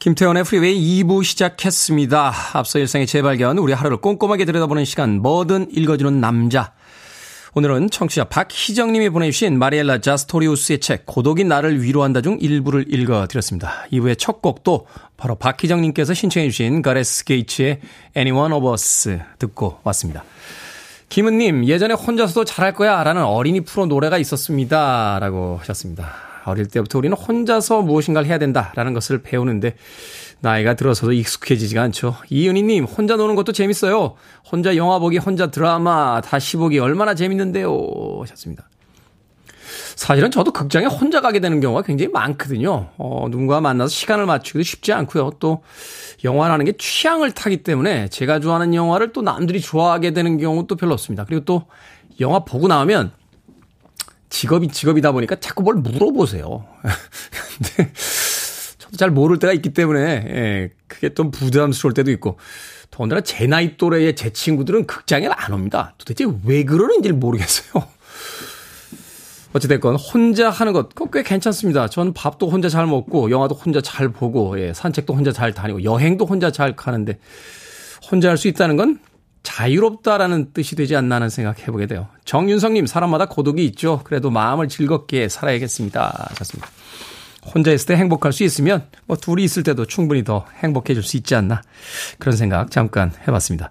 김태훈의 0.00 0.42
프리웨이 0.42 1.04
2부 1.04 1.22
시작했습니다. 1.22 2.34
앞서 2.54 2.80
일상의 2.80 3.06
재발견, 3.06 3.58
우리 3.58 3.72
하루를 3.72 3.98
꼼꼼하게 3.98 4.44
들여다보는 4.44 4.84
시간, 4.84 5.22
뭐든 5.22 5.68
읽어주는 5.70 6.20
남자. 6.20 6.72
오늘은 7.54 7.90
청취자 7.90 8.24
박희정님이 8.24 9.10
보내주신 9.10 9.58
마리엘라 9.58 10.00
자스토리우스의 10.00 10.80
책 10.80 11.04
고독이 11.04 11.44
나를 11.44 11.82
위로한다 11.82 12.22
중 12.22 12.38
일부를 12.40 12.86
읽어드렸습니다. 12.88 13.84
이후에 13.90 14.14
첫 14.14 14.40
곡도 14.40 14.86
바로 15.18 15.34
박희정님께서 15.34 16.14
신청해 16.14 16.48
주신 16.48 16.80
가레스 16.80 17.26
게이츠의 17.26 17.80
Anyone 18.16 18.54
of 18.54 18.72
Us 18.72 19.20
듣고 19.38 19.80
왔습니다. 19.84 20.24
김은님 21.10 21.66
예전에 21.66 21.92
혼자서도 21.92 22.46
잘할 22.46 22.72
거야 22.72 23.04
라는 23.04 23.22
어린이 23.22 23.60
프로 23.60 23.84
노래가 23.84 24.16
있었습니다. 24.16 25.18
라고 25.20 25.58
하셨습니다. 25.60 26.10
어릴 26.46 26.68
때부터 26.68 26.96
우리는 26.96 27.14
혼자서 27.14 27.82
무엇인가를 27.82 28.26
해야 28.30 28.38
된다 28.38 28.72
라는 28.76 28.94
것을 28.94 29.20
배우는데 29.20 29.74
나이가 30.42 30.74
들어서도 30.74 31.12
익숙해지지가 31.12 31.80
않죠. 31.82 32.16
이은희님, 32.28 32.84
혼자 32.84 33.14
노는 33.14 33.36
것도 33.36 33.52
재밌어요. 33.52 34.16
혼자 34.50 34.76
영화 34.76 34.98
보기, 34.98 35.18
혼자 35.18 35.52
드라마 35.52 36.20
다시 36.20 36.56
보기 36.56 36.80
얼마나 36.80 37.14
재밌는데요. 37.14 37.78
하셨습니다. 38.22 38.68
사실은 39.94 40.32
저도 40.32 40.52
극장에 40.52 40.86
혼자 40.86 41.20
가게 41.20 41.38
되는 41.38 41.60
경우가 41.60 41.82
굉장히 41.82 42.10
많거든요. 42.10 42.90
어, 42.98 43.28
누군가 43.30 43.60
만나서 43.60 43.88
시간을 43.88 44.26
맞추기도 44.26 44.64
쉽지 44.64 44.92
않고요. 44.92 45.34
또 45.38 45.62
영화라는 46.24 46.64
게 46.64 46.72
취향을 46.76 47.30
타기 47.30 47.62
때문에 47.62 48.08
제가 48.08 48.40
좋아하는 48.40 48.74
영화를 48.74 49.12
또 49.12 49.22
남들이 49.22 49.60
좋아하게 49.60 50.12
되는 50.12 50.38
경우도 50.38 50.74
별로 50.74 50.94
없습니다. 50.94 51.24
그리고 51.24 51.44
또 51.44 51.66
영화 52.18 52.40
보고 52.40 52.66
나오면 52.66 53.12
직업이 54.28 54.66
직업이다 54.68 55.12
보니까 55.12 55.36
자꾸 55.36 55.62
뭘 55.62 55.76
물어보세요. 55.76 56.64
근데 57.76 57.92
잘 58.96 59.10
모를 59.10 59.38
때가 59.38 59.52
있기 59.52 59.72
때문에 59.72 60.00
예, 60.00 60.70
그게 60.86 61.14
좀 61.14 61.30
부담스러울 61.30 61.94
때도 61.94 62.10
있고 62.12 62.38
더군다나 62.90 63.22
제 63.22 63.46
나이 63.46 63.76
또래의 63.76 64.14
제 64.16 64.30
친구들은 64.30 64.86
극장에 64.86 65.28
안 65.28 65.52
옵니다. 65.52 65.94
도대체 65.98 66.26
왜 66.44 66.64
그러는지 66.64 67.10
모르겠어요. 67.12 67.84
어찌됐건 69.54 69.96
혼자 69.96 70.48
하는 70.50 70.72
것 70.72 70.88
꽤 71.12 71.22
괜찮습니다. 71.22 71.88
전 71.88 72.12
밥도 72.14 72.48
혼자 72.48 72.68
잘 72.68 72.86
먹고 72.86 73.30
영화도 73.30 73.54
혼자 73.54 73.80
잘 73.80 74.08
보고 74.08 74.58
예, 74.60 74.72
산책도 74.72 75.14
혼자 75.14 75.32
잘 75.32 75.52
다니고 75.52 75.84
여행도 75.84 76.24
혼자 76.26 76.50
잘 76.50 76.74
가는데 76.76 77.18
혼자 78.10 78.28
할 78.28 78.36
수 78.36 78.48
있다는 78.48 78.76
건 78.76 78.98
자유롭다라는 79.42 80.52
뜻이 80.52 80.76
되지 80.76 80.94
않나 80.96 81.16
하는 81.16 81.28
생각 81.28 81.60
해보게 81.66 81.86
돼요. 81.86 82.08
정윤성님 82.24 82.86
사람마다 82.86 83.26
고독이 83.26 83.64
있죠. 83.66 84.00
그래도 84.04 84.30
마음을 84.30 84.68
즐겁게 84.68 85.28
살아야겠습니다. 85.28 86.30
좋습니다. 86.36 86.68
혼자 87.44 87.72
있을 87.72 87.86
때 87.86 87.96
행복할 87.96 88.32
수 88.32 88.44
있으면 88.44 88.84
뭐 89.06 89.16
둘이 89.16 89.44
있을 89.44 89.62
때도 89.62 89.86
충분히 89.86 90.24
더 90.24 90.46
행복해질 90.62 91.02
수 91.02 91.16
있지 91.16 91.34
않나 91.34 91.62
그런 92.18 92.36
생각 92.36 92.70
잠깐 92.70 93.12
해봤습니다. 93.26 93.70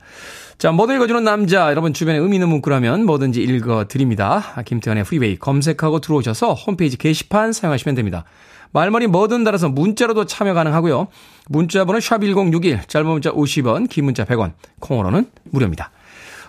자, 0.57 0.71
뭐든 0.71 0.95
읽어주는 0.97 1.23
남자 1.23 1.71
여러분 1.71 1.91
주변에 1.93 2.19
의미 2.19 2.35
있는 2.35 2.49
문구라면 2.49 3.05
뭐든지 3.05 3.41
읽어드립니다. 3.41 4.61
김태훈의 4.63 5.05
프리웨이 5.05 5.37
검색하고 5.39 6.01
들어오셔서 6.01 6.53
홈페이지 6.53 6.97
게시판 6.97 7.51
사용하시면 7.51 7.95
됩니다. 7.95 8.25
말머리 8.73 9.07
뭐든 9.07 9.43
달아서 9.43 9.69
문자로도 9.69 10.25
참여 10.25 10.53
가능하고요. 10.53 11.07
문자 11.49 11.83
번호 11.83 11.99
샵1061 11.99 12.87
짧은 12.87 13.07
문자 13.09 13.31
50원 13.31 13.89
긴 13.89 14.05
문자 14.05 14.23
100원 14.23 14.53
콩으로는 14.79 15.25
무료입니다. 15.45 15.89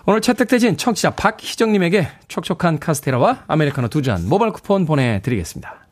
오늘 0.05 0.21
채택되신 0.21 0.77
청취자 0.77 1.11
박희정님에게 1.11 2.07
촉촉한 2.27 2.79
카스테라와 2.79 3.45
아메리카노 3.47 3.87
두 3.87 4.01
잔 4.01 4.27
모바일 4.29 4.51
쿠폰 4.51 4.85
보내드리겠습니다. 4.85 5.82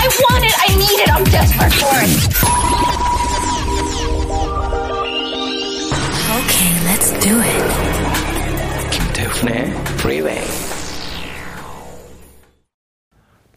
I 0.00 0.06
want 0.22 0.44
it. 0.44 0.54
I 0.54 0.68
need 0.78 1.00
it. 1.02 1.10
I'm 1.10 1.24
desperate 1.24 1.74
for 1.74 1.96
it. 1.98 2.10
Okay, 6.38 6.70
let's 6.86 7.10
do 7.18 7.34
it. 7.42 7.64
김태훈의 8.92 9.74
Freeway. 9.98 10.44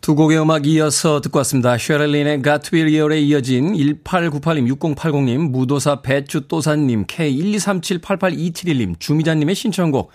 두 0.01 0.15
곡의 0.15 0.41
음악 0.41 0.65
이어서 0.65 1.21
듣고 1.21 1.37
왔습니다. 1.39 1.77
쉐럴린의 1.77 2.41
가트윌리얼에 2.41 3.19
이어진 3.21 3.73
1898님, 3.73 4.67
6080님, 4.79 5.51
무도사 5.51 6.01
배추또사님, 6.01 7.05
K123788271님, 7.05 8.99
주미자님의 8.99 9.53
신청곡 9.53 10.09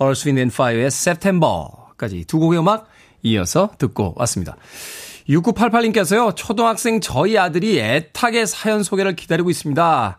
Earth, 0.00 0.28
Wind 0.28 0.40
and 0.40 0.54
Fire의 0.54 0.86
September까지 0.86 2.24
두 2.26 2.38
곡의 2.38 2.60
음악 2.60 2.86
이어서 3.24 3.70
듣고 3.78 4.14
왔습니다. 4.18 4.56
6988님께서요, 5.28 6.34
초등학생 6.36 7.00
저희 7.00 7.38
아들이 7.38 7.78
애타게 7.78 8.46
사연 8.46 8.82
소개를 8.82 9.14
기다리고 9.16 9.50
있습니다. 9.50 10.18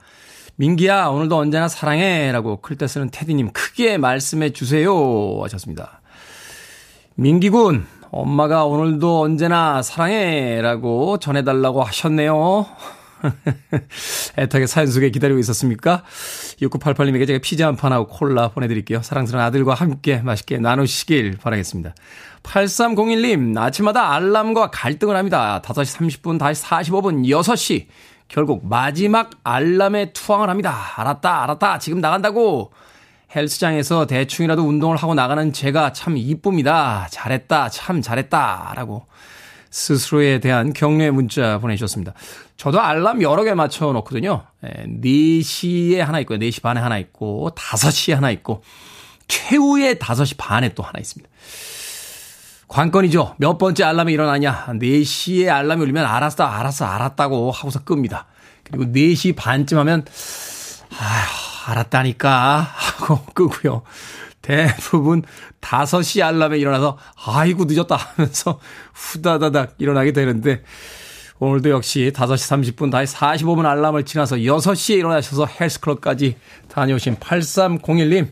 민기야, 0.55 1.07
오늘도 1.07 1.37
언제나 1.37 1.67
사랑해. 1.67 2.31
라고 2.31 2.61
클 2.61 2.77
때 2.77 2.87
쓰는 2.87 3.09
테디님 3.09 3.51
크게 3.51 3.97
말씀해 3.97 4.51
주세요. 4.51 4.93
하셨습니다. 5.43 6.01
민기군, 7.15 7.85
엄마가 8.11 8.65
오늘도 8.65 9.21
언제나 9.21 9.81
사랑해. 9.81 10.61
라고 10.61 11.17
전해달라고 11.17 11.83
하셨네요. 11.83 12.67
애타게 14.37 14.67
사연 14.67 14.87
소개 14.87 15.09
기다리고 15.09 15.39
있었습니까? 15.39 16.03
6988님에게 16.61 17.25
제가 17.25 17.39
피자 17.41 17.67
한 17.67 17.75
판하고 17.75 18.07
콜라 18.07 18.49
보내드릴게요. 18.49 19.01
사랑스러운 19.01 19.43
아들과 19.43 19.73
함께 19.73 20.17
맛있게 20.17 20.59
나누시길 20.59 21.37
바라겠습니다. 21.41 21.95
8301님, 22.43 23.57
아침마다 23.57 24.13
알람과 24.13 24.69
갈등을 24.71 25.15
합니다. 25.15 25.61
5시 25.63 26.21
30분, 26.21 26.37
다시 26.37 26.63
45분, 26.63 27.25
6시. 27.25 27.87
결국 28.27 28.67
마지막 28.67 29.31
알람에 29.43 30.13
투항을 30.13 30.49
합니다. 30.49 30.75
알았다, 30.95 31.43
알았다. 31.43 31.79
지금 31.79 32.01
나간다고. 32.01 32.71
헬스장에서 33.35 34.05
대충이라도 34.05 34.61
운동을 34.61 34.97
하고 34.97 35.15
나가는 35.15 35.51
제가 35.51 35.93
참 35.93 36.17
이쁩니다. 36.17 37.07
잘했다, 37.09 37.69
참 37.69 38.01
잘했다. 38.01 38.73
라고 38.75 39.07
스스로에 39.71 40.39
대한 40.39 40.71
격려의 40.71 41.11
문자 41.11 41.57
보내주셨습니다. 41.57 42.13
저도 42.57 42.79
알람 42.79 43.23
여러 43.23 43.43
개 43.43 43.55
맞춰 43.55 43.91
놓거든요. 43.91 44.45
4시에 44.63 45.97
하나 45.97 46.19
있고요. 46.19 46.37
4시 46.37 46.61
반에 46.61 46.79
하나 46.79 46.99
있고, 46.99 47.49
5시에 47.55 48.13
하나 48.13 48.29
있고, 48.29 48.61
최후의 49.27 49.95
5시 49.95 50.35
반에 50.37 50.69
또 50.75 50.83
하나 50.83 50.99
있습니다. 50.99 51.27
관건이죠. 52.73 53.35
몇 53.37 53.59
번째 53.59 53.83
알람이 53.83 54.11
일어나냐. 54.11 54.65
4시에 54.69 55.47
알람이 55.47 55.83
울리면 55.83 56.03
알았어, 56.03 56.43
알았어, 56.43 56.85
알았다고 56.85 57.51
하고서 57.51 57.83
끕니다. 57.83 58.25
그리고 58.63 58.85
4시 58.85 59.35
반쯤 59.35 59.77
하면, 59.77 60.03
아휴, 60.89 61.71
알았다니까. 61.71 62.61
하고 62.73 63.23
끄고요. 63.35 63.83
대부분 64.41 65.21
5시 65.61 66.23
알람에 66.23 66.57
일어나서, 66.57 66.97
아이고, 67.27 67.65
늦었다 67.65 67.95
하면서 67.95 68.59
후다다닥 68.95 69.75
일어나게 69.77 70.11
되는데, 70.11 70.63
오늘도 71.37 71.69
역시 71.69 72.11
5시 72.11 72.75
30분, 72.75 72.89
다시 72.89 73.15
45분 73.15 73.67
알람을 73.67 74.03
지나서 74.03 74.37
6시에 74.37 74.97
일어나셔서 74.97 75.45
헬스클럽까지 75.45 76.37
다녀오신 76.69 77.17
8301님, 77.17 78.29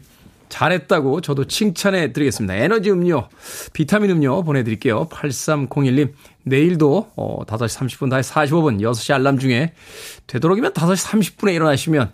잘했다고 0.51 1.21
저도 1.21 1.45
칭찬해 1.45 2.13
드리겠습니다. 2.13 2.53
에너지 2.55 2.91
음료, 2.91 3.27
비타민 3.73 4.11
음료 4.11 4.43
보내드릴게요. 4.43 5.07
8301님, 5.07 6.13
내일도 6.43 7.09
어, 7.15 7.43
5시 7.45 7.79
30분, 7.79 8.09
다시 8.11 8.31
45분, 8.31 8.81
6시 8.81 9.13
알람 9.13 9.39
중에 9.39 9.73
되도록이면 10.27 10.73
5시 10.73 11.07
30분에 11.37 11.55
일어나시면 11.55 12.11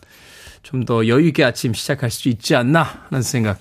좀 0.63 0.86
더 0.86 1.08
여유있게 1.08 1.43
아침 1.43 1.73
시작할 1.73 2.12
수 2.12 2.30
있지 2.30 2.56
않나 2.56 2.84
하는 3.10 3.21
생각 3.21 3.60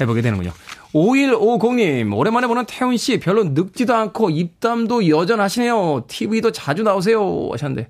해보게 0.00 0.22
되는군요. 0.22 0.52
5150님, 0.92 2.16
오랜만에 2.16 2.46
보는 2.46 2.64
태훈 2.66 2.96
씨, 2.96 3.20
별로 3.20 3.44
늙지도 3.44 3.94
않고 3.94 4.30
입담도 4.30 5.08
여전하시네요. 5.08 6.04
TV도 6.08 6.52
자주 6.52 6.82
나오세요. 6.82 7.48
하셨는데. 7.52 7.88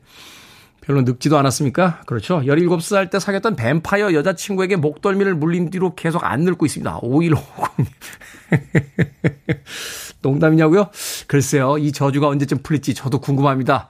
별로 0.87 1.03
늙지도 1.03 1.37
않았습니까? 1.37 2.03
그렇죠. 2.07 2.40
17살 2.42 3.11
때 3.11 3.18
사귀었던 3.18 3.57
뱀파이어 3.57 4.14
여자친구에게 4.14 4.77
목덜미를 4.77 5.35
물린 5.35 5.70
뒤로 5.70 5.96
계속 5.96 6.22
안 6.25 6.42
늙고 6.42 6.64
있습니다. 6.64 7.01
5150님. 7.01 7.87
농담이냐고요? 10.22 10.90
글쎄요. 11.27 11.79
이 11.79 11.90
저주가 11.90 12.29
언제쯤 12.29 12.59
풀릴지 12.62 12.94
저도 12.94 13.20
궁금합니다. 13.20 13.88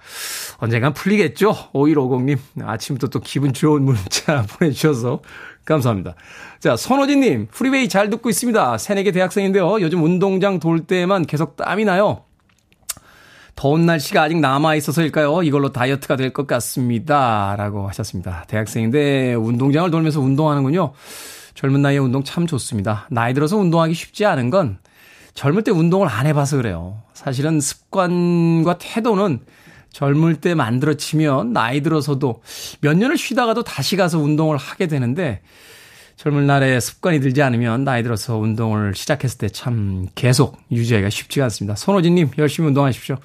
언젠간 0.56 0.94
풀리겠죠? 0.94 1.54
5150님. 1.74 2.38
아침부터 2.62 3.08
또 3.08 3.20
기분 3.20 3.52
좋은 3.52 3.82
문자 3.82 4.46
보내주셔서 4.58 5.20
감사합니다. 5.66 6.14
자, 6.60 6.76
선호진님. 6.76 7.48
프리웨이 7.50 7.90
잘 7.90 8.08
듣고 8.08 8.30
있습니다. 8.30 8.78
새내기 8.78 9.12
대학생인데요. 9.12 9.82
요즘 9.82 10.02
운동장 10.02 10.60
돌 10.60 10.86
때만 10.86 11.26
계속 11.26 11.56
땀이 11.56 11.84
나요. 11.84 12.25
더운 13.56 13.86
날씨가 13.86 14.22
아직 14.22 14.38
남아있어서일까요? 14.38 15.42
이걸로 15.42 15.72
다이어트가 15.72 16.16
될 16.16 16.32
것 16.32 16.46
같습니다. 16.46 17.54
라고 17.56 17.88
하셨습니다. 17.88 18.44
대학생인데 18.48 19.34
운동장을 19.34 19.90
돌면서 19.90 20.20
운동하는군요. 20.20 20.92
젊은 21.54 21.80
나이에 21.80 21.98
운동 21.98 22.22
참 22.22 22.46
좋습니다. 22.46 23.08
나이 23.10 23.32
들어서 23.32 23.56
운동하기 23.56 23.94
쉽지 23.94 24.26
않은 24.26 24.50
건 24.50 24.78
젊을 25.32 25.64
때 25.64 25.70
운동을 25.70 26.08
안 26.08 26.26
해봐서 26.26 26.58
그래요. 26.58 27.02
사실은 27.14 27.60
습관과 27.60 28.76
태도는 28.78 29.40
젊을 29.90 30.36
때 30.42 30.54
만들어지면 30.54 31.54
나이 31.54 31.80
들어서도 31.80 32.42
몇 32.82 32.94
년을 32.94 33.16
쉬다가도 33.16 33.64
다시 33.64 33.96
가서 33.96 34.18
운동을 34.18 34.58
하게 34.58 34.86
되는데 34.86 35.40
젊은 36.16 36.46
날에 36.46 36.80
습관이 36.80 37.20
들지 37.20 37.42
않으면 37.42 37.84
나이 37.84 38.02
들어서 38.02 38.38
운동을 38.38 38.94
시작했을 38.94 39.38
때 39.38 39.48
참 39.48 40.06
계속 40.14 40.58
유지하기가 40.72 41.10
쉽지가 41.10 41.44
않습니다. 41.44 41.76
손호진님 41.76 42.30
열심히 42.38 42.68
운동하십시오. 42.68 43.16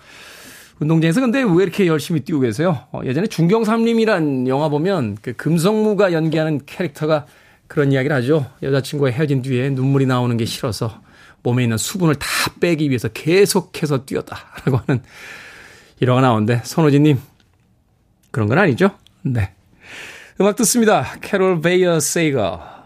운동장에서 0.80 1.22
근데 1.22 1.42
왜 1.44 1.64
이렇게 1.64 1.88
열심히 1.88 2.22
뛰고 2.22 2.40
계세요? 2.42 2.86
어, 2.92 3.02
예전에 3.06 3.28
중경삼림이란 3.28 4.48
영화 4.48 4.68
보면 4.68 5.18
그 5.22 5.34
금성무가 5.34 6.12
연기하는 6.12 6.62
캐릭터가 6.66 7.28
그런 7.68 7.92
이야기를 7.92 8.16
하죠. 8.18 8.46
여자친구와 8.62 9.12
헤어진 9.12 9.42
뒤에 9.42 9.70
눈물이 9.70 10.06
나오는 10.06 10.36
게 10.38 10.46
싫어서 10.46 11.02
몸에 11.44 11.64
있는 11.64 11.78
수분을 11.78 12.16
다 12.16 12.28
빼기 12.60 12.90
위해서 12.90 13.08
계속해서 13.10 14.06
뛰었다라고 14.06 14.82
하는 14.86 15.02
일화가 16.00 16.22
나오는데 16.22 16.62
손호진님 16.66 17.20
그런 18.32 18.50
건 18.50 18.58
아니죠? 18.58 18.92
네. 19.22 19.52
음악 20.40 20.56
듣습니다. 20.58 21.06
캐롤 21.22 21.62
베이어 21.62 22.00
세이가 22.00 22.81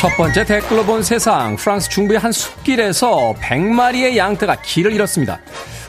첫 0.00 0.16
번째 0.16 0.46
댓글로 0.46 0.86
본 0.86 1.02
세상. 1.02 1.56
프랑스 1.56 1.90
중부의 1.90 2.18
한 2.18 2.32
숲길에서 2.32 3.34
100마리의 3.38 4.16
양떼가 4.16 4.62
길을 4.62 4.94
잃었습니다. 4.94 5.38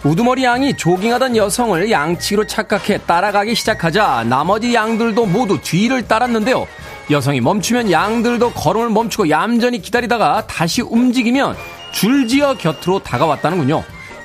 우두머리 0.03 0.43
양이 0.43 0.75
조깅하던 0.75 1.37
여성을 1.37 1.89
양치기로 1.89 2.45
착각해 2.45 2.97
따라가기 3.07 3.55
시작하자 3.55 4.25
나머지 4.27 4.73
양들도 4.73 5.27
모두 5.27 5.61
뒤를 5.61 6.09
따랐는데요. 6.09 6.67
여성이 7.09 7.39
멈추면 7.39 7.89
양들도 7.89 8.51
걸음을 8.51 8.89
멈추고 8.89 9.29
얌전히 9.29 9.81
기다리다가 9.81 10.45
다시 10.45 10.81
움직이면 10.81 11.55
줄지어 11.93 12.55
곁으로 12.55 12.99
다가왔다는군요. 12.99 13.81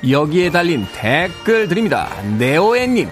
여기에 0.09 0.51
달린 0.51 0.85
댓글 0.93 1.69
드립니다. 1.69 2.09
네오엔님. 2.37 3.09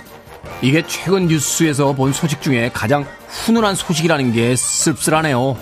이게 0.61 0.83
최근 0.85 1.27
뉴스에서 1.27 1.93
본 1.93 2.11
소식 2.11 2.41
중에 2.41 2.69
가장 2.73 3.05
훈훈한 3.29 3.75
소식이라는 3.75 4.33
게 4.33 4.57
씁쓸하네요. 4.57 5.55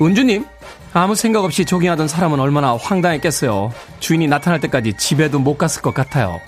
은주님, 0.00 0.44
아무 0.92 1.14
생각 1.14 1.44
없이 1.44 1.64
조깅하던 1.64 2.08
사람은 2.08 2.40
얼마나 2.40 2.76
황당했겠어요. 2.76 3.72
주인이 4.00 4.26
나타날 4.28 4.60
때까지 4.60 4.94
집에도 4.96 5.38
못 5.38 5.56
갔을 5.58 5.82
것 5.82 5.94
같아요. 5.94 6.40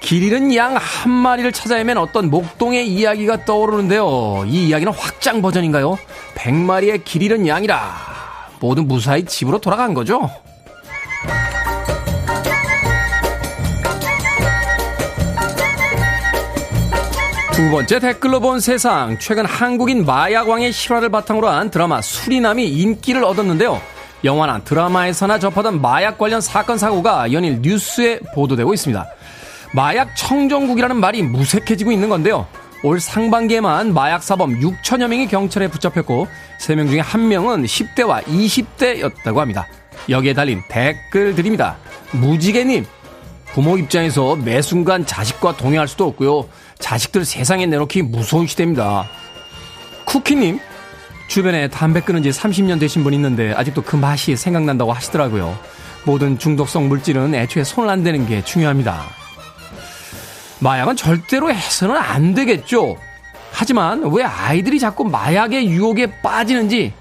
길 0.00 0.22
잃은 0.22 0.54
양 0.54 0.76
한 0.76 1.12
마리를 1.12 1.52
찾아야면 1.52 1.98
어떤 1.98 2.30
목동의 2.30 2.88
이야기가 2.88 3.44
떠오르는데요. 3.44 4.44
이 4.46 4.68
이야기는 4.68 4.92
확장 4.94 5.42
버전인가요? 5.42 5.98
100마리의 6.34 7.04
길 7.04 7.22
잃은 7.22 7.46
양이라 7.46 7.78
모두 8.60 8.82
무사히 8.82 9.24
집으로 9.24 9.58
돌아간 9.58 9.92
거죠? 9.94 10.30
두 17.60 17.70
번째 17.70 17.98
댓글로 17.98 18.40
본 18.40 18.58
세상. 18.58 19.18
최근 19.18 19.44
한국인 19.44 20.06
마약왕의 20.06 20.72
실화를 20.72 21.10
바탕으로 21.10 21.46
한 21.46 21.70
드라마 21.70 22.00
수리남이 22.00 22.66
인기를 22.66 23.22
얻었는데요. 23.22 23.78
영화나 24.24 24.60
드라마에서나 24.60 25.38
접하던 25.38 25.82
마약 25.82 26.16
관련 26.16 26.40
사건 26.40 26.78
사고가 26.78 27.30
연일 27.32 27.60
뉴스에 27.60 28.20
보도되고 28.34 28.72
있습니다. 28.72 29.06
마약 29.74 30.16
청정국이라는 30.16 30.96
말이 30.96 31.22
무색해지고 31.22 31.92
있는 31.92 32.08
건데요. 32.08 32.46
올 32.82 32.98
상반기에만 32.98 33.92
마약 33.92 34.22
사범 34.22 34.58
6천여 34.58 35.08
명이 35.08 35.28
경찰에 35.28 35.68
붙잡혔고 35.68 36.28
3명 36.62 36.88
중에 36.88 37.02
1명은 37.02 37.66
10대와 37.66 38.24
20대였다고 38.24 39.36
합니다. 39.36 39.68
여기에 40.08 40.32
달린 40.32 40.62
댓글 40.70 41.34
드립니다. 41.34 41.76
무지개님, 42.12 42.86
부모 43.52 43.76
입장에서 43.76 44.36
매 44.36 44.62
순간 44.62 45.04
자식과 45.04 45.58
동행할 45.58 45.88
수도 45.88 46.06
없고요. 46.06 46.48
자식들 46.80 47.24
세상에 47.24 47.66
내놓기 47.66 48.02
무서운 48.02 48.46
시대입니다. 48.46 49.08
쿠키님, 50.04 50.58
주변에 51.28 51.68
담배 51.68 52.00
끊은 52.00 52.22
지 52.22 52.30
30년 52.30 52.80
되신 52.80 53.04
분 53.04 53.14
있는데 53.14 53.52
아직도 53.52 53.82
그 53.82 53.94
맛이 53.94 54.36
생각난다고 54.36 54.92
하시더라고요. 54.92 55.56
모든 56.04 56.38
중독성 56.38 56.88
물질은 56.88 57.34
애초에 57.34 57.62
손을 57.62 57.88
안 57.88 58.02
대는 58.02 58.26
게 58.26 58.42
중요합니다. 58.42 59.04
마약은 60.60 60.96
절대로 60.96 61.52
해서는 61.52 61.96
안 61.96 62.34
되겠죠. 62.34 62.96
하지만 63.52 64.02
왜 64.12 64.24
아이들이 64.24 64.78
자꾸 64.78 65.04
마약의 65.04 65.68
유혹에 65.68 66.20
빠지는지 66.22 66.92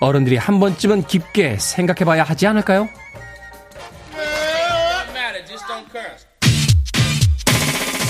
어른들이 0.00 0.36
한 0.36 0.60
번쯤은 0.60 1.06
깊게 1.06 1.56
생각해 1.58 2.04
봐야 2.04 2.22
하지 2.22 2.46
않을까요? 2.46 2.88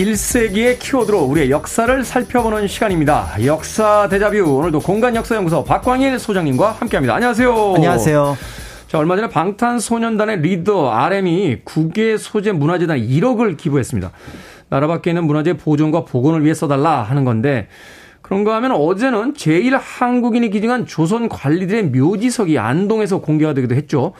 21세기의 0.00 0.78
키워드로 0.78 1.20
우리의 1.24 1.50
역사를 1.50 2.04
살펴보는 2.04 2.66
시간입니다. 2.68 3.32
역사 3.44 4.08
대자뷰 4.08 4.38
오늘도 4.38 4.80
공간 4.80 5.14
역사 5.14 5.36
연구소 5.36 5.62
박광일 5.62 6.18
소장님과 6.18 6.72
함께합니다. 6.72 7.14
안녕하세요. 7.16 7.74
안녕하세요. 7.74 8.36
자 8.88 8.98
얼마 8.98 9.16
전에 9.16 9.28
방탄소년단의 9.28 10.40
리더 10.40 10.90
RM이 10.90 11.60
국외 11.64 12.16
소재 12.16 12.52
문화재단 12.52 12.98
1억을 12.98 13.58
기부했습니다. 13.58 14.10
나라 14.70 14.86
밖에 14.86 15.10
있는 15.10 15.24
문화재 15.24 15.58
보존과 15.58 16.06
복원을 16.06 16.44
위해 16.44 16.54
써달라 16.54 17.02
하는 17.02 17.24
건데 17.24 17.68
그런가 18.22 18.54
하면 18.56 18.72
어제는 18.72 19.34
제1 19.34 19.78
한국인이 19.78 20.48
기증한 20.48 20.86
조선 20.86 21.28
관리들의 21.28 21.84
묘지석이 21.90 22.58
안동에서 22.58 23.20
공개가 23.20 23.52
되기도 23.52 23.74
했죠. 23.74 24.14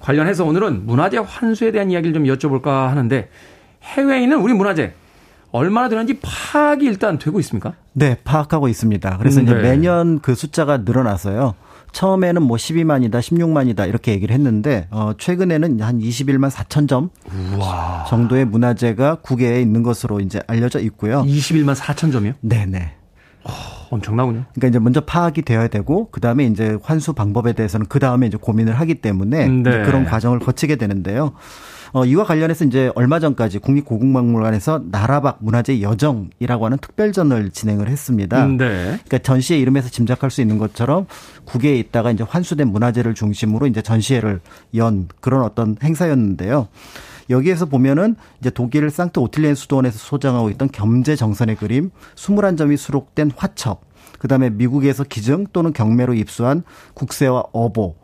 관련해서 0.00 0.44
오늘은 0.44 0.84
문화재 0.84 1.18
환수에 1.18 1.72
대한 1.72 1.90
이야기를 1.90 2.12
좀 2.12 2.24
여쭤볼까 2.24 2.88
하는데 2.88 3.30
해외에 3.82 4.22
있는 4.22 4.38
우리 4.38 4.52
문화재 4.52 4.92
얼마나 5.56 5.88
되는지 5.88 6.18
파악이 6.20 6.84
일단 6.84 7.18
되고 7.18 7.40
있습니까? 7.40 7.72
네, 7.94 8.18
파악하고 8.24 8.68
있습니다. 8.68 9.16
그래서 9.18 9.40
음, 9.40 9.44
이제 9.44 9.54
네. 9.54 9.62
매년 9.62 10.20
그 10.20 10.34
숫자가 10.34 10.78
늘어나서요. 10.78 11.54
처음에는 11.92 12.42
뭐 12.42 12.58
12만이다, 12.58 13.20
16만이다 13.20 13.88
이렇게 13.88 14.12
얘기를 14.12 14.34
했는데 14.34 14.86
어 14.90 15.12
최근에는 15.16 15.80
한 15.80 15.98
21만 15.98 16.50
4천 16.50 16.88
점 16.88 17.08
정도의 18.08 18.44
문화재가 18.44 19.16
국외에 19.22 19.62
있는 19.62 19.82
것으로 19.82 20.20
이제 20.20 20.42
알려져 20.46 20.78
있고요. 20.80 21.22
21만 21.22 21.74
4천 21.74 22.12
점이요? 22.12 22.34
네, 22.42 22.66
네. 22.66 22.92
엄청나군요. 23.88 24.44
그러니까 24.52 24.68
이제 24.68 24.78
먼저 24.78 25.00
파악이 25.00 25.42
되어야 25.42 25.68
되고 25.68 26.10
그 26.10 26.20
다음에 26.20 26.44
이제 26.44 26.76
환수 26.82 27.14
방법에 27.14 27.54
대해서는 27.54 27.86
그 27.88 27.98
다음에 27.98 28.26
이제 28.26 28.36
고민을 28.36 28.78
하기 28.80 28.96
때문에 28.96 29.48
네. 29.48 29.60
이제 29.60 29.82
그런 29.86 30.04
과정을 30.04 30.40
거치게 30.40 30.76
되는데요. 30.76 31.32
어, 31.96 32.04
이와 32.04 32.24
관련해서 32.24 32.66
이제 32.66 32.92
얼마 32.94 33.18
전까지 33.20 33.58
국립고궁박물관에서 33.58 34.82
나라박 34.90 35.38
문화재 35.40 35.80
여정이라고 35.80 36.66
하는 36.66 36.76
특별전을 36.76 37.48
진행을 37.52 37.88
했습니다. 37.88 38.46
네. 38.48 38.56
그러니까 38.58 39.18
전시회 39.20 39.58
이름에서 39.58 39.88
짐작할 39.88 40.30
수 40.30 40.42
있는 40.42 40.58
것처럼 40.58 41.06
국외에 41.46 41.78
있다가 41.78 42.10
이제 42.10 42.22
환수된 42.22 42.68
문화재를 42.68 43.14
중심으로 43.14 43.66
이제 43.66 43.80
전시회를 43.80 44.40
연 44.74 45.08
그런 45.22 45.42
어떤 45.42 45.78
행사였는데요. 45.82 46.68
여기에서 47.30 47.64
보면은 47.64 48.16
이제 48.40 48.50
독일 48.50 48.90
상트 48.90 49.18
오틸리엔 49.18 49.54
수도원에서 49.54 49.96
소장하고 49.96 50.50
있던 50.50 50.68
겸재 50.70 51.16
정선의 51.16 51.56
그림 51.56 51.90
21점이 52.14 52.76
수록된 52.76 53.30
화첩, 53.34 53.80
그다음에 54.18 54.50
미국에서 54.50 55.02
기증 55.02 55.46
또는 55.50 55.72
경매로 55.72 56.12
입수한 56.12 56.62
국세와 56.92 57.44
어보, 57.54 57.96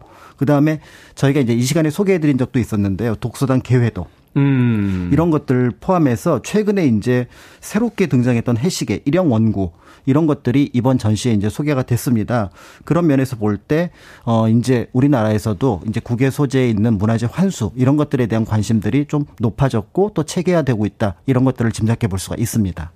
그 0.42 0.46
다음에 0.46 0.80
저희가 1.14 1.38
이제 1.38 1.52
이 1.52 1.62
시간에 1.62 1.88
소개해 1.88 2.18
드린 2.18 2.36
적도 2.36 2.58
있었는데요. 2.58 3.14
독서단 3.14 3.62
개회도 3.62 4.08
음. 4.36 5.08
이런 5.12 5.30
것들 5.30 5.70
포함해서 5.80 6.42
최근에 6.42 6.84
이제 6.84 7.28
새롭게 7.60 8.06
등장했던 8.08 8.56
해시계, 8.56 9.02
일형 9.04 9.30
원구 9.30 9.70
이런 10.04 10.26
것들이 10.26 10.68
이번 10.72 10.98
전시에 10.98 11.32
이제 11.32 11.48
소개가 11.48 11.84
됐습니다. 11.84 12.50
그런 12.84 13.06
면에서 13.06 13.36
볼 13.36 13.56
때, 13.56 13.92
어, 14.24 14.48
이제 14.48 14.88
우리나라에서도 14.92 15.82
이제 15.88 16.00
국외 16.00 16.28
소재에 16.28 16.68
있는 16.68 16.98
문화재 16.98 17.28
환수 17.30 17.70
이런 17.76 17.96
것들에 17.96 18.26
대한 18.26 18.44
관심들이 18.44 19.06
좀 19.06 19.26
높아졌고 19.38 20.10
또 20.12 20.24
체계화되고 20.24 20.84
있다. 20.86 21.14
이런 21.26 21.44
것들을 21.44 21.70
짐작해 21.70 22.08
볼 22.08 22.18
수가 22.18 22.34
있습니다. 22.36 22.90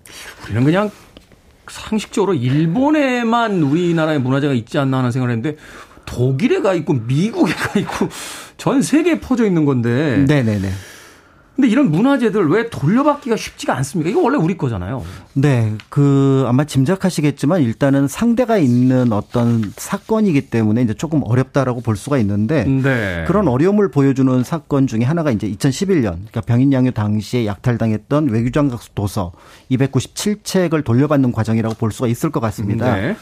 우리는 0.46 0.64
그냥 0.64 0.90
상식적으로 1.68 2.34
일본에만 2.34 3.62
우리나라의 3.62 4.20
문화재가 4.20 4.52
있지 4.52 4.78
않나 4.78 4.98
하는 4.98 5.12
생각을 5.12 5.36
했는데 5.36 5.56
독일에 6.06 6.60
가 6.60 6.72
있고 6.74 6.94
미국에 6.94 7.52
가 7.52 7.78
있고 7.78 8.08
전 8.56 8.80
세계에 8.82 9.20
퍼져 9.20 9.44
있는 9.44 9.64
건데. 9.64 10.24
네네네. 10.26 10.70
근데 11.56 11.68
이런 11.68 11.90
문화재들 11.90 12.50
왜 12.50 12.68
돌려받기가 12.68 13.34
쉽지가 13.36 13.74
않습니까? 13.78 14.10
이거 14.10 14.20
원래 14.20 14.36
우리 14.36 14.58
거잖아요. 14.58 15.02
네, 15.32 15.72
그 15.88 16.44
아마 16.46 16.64
짐작하시겠지만 16.64 17.62
일단은 17.62 18.08
상대가 18.08 18.58
있는 18.58 19.10
어떤 19.10 19.72
사건이기 19.74 20.50
때문에 20.50 20.82
이제 20.82 20.92
조금 20.92 21.22
어렵다라고 21.24 21.80
볼 21.80 21.96
수가 21.96 22.18
있는데 22.18 22.64
네. 22.64 23.24
그런 23.26 23.48
어려움을 23.48 23.90
보여주는 23.90 24.44
사건 24.44 24.86
중에 24.86 25.00
하나가 25.04 25.30
이제 25.30 25.48
2011년 25.48 26.02
그러니까 26.02 26.42
병인 26.42 26.74
양요 26.74 26.90
당시에 26.90 27.46
약탈당했던 27.46 28.28
외교장각 28.28 28.94
도서 28.94 29.32
297책을 29.70 30.84
돌려받는 30.84 31.32
과정이라고 31.32 31.76
볼 31.76 31.90
수가 31.90 32.06
있을 32.08 32.30
것 32.30 32.40
같습니다. 32.40 32.96
네. 32.96 33.16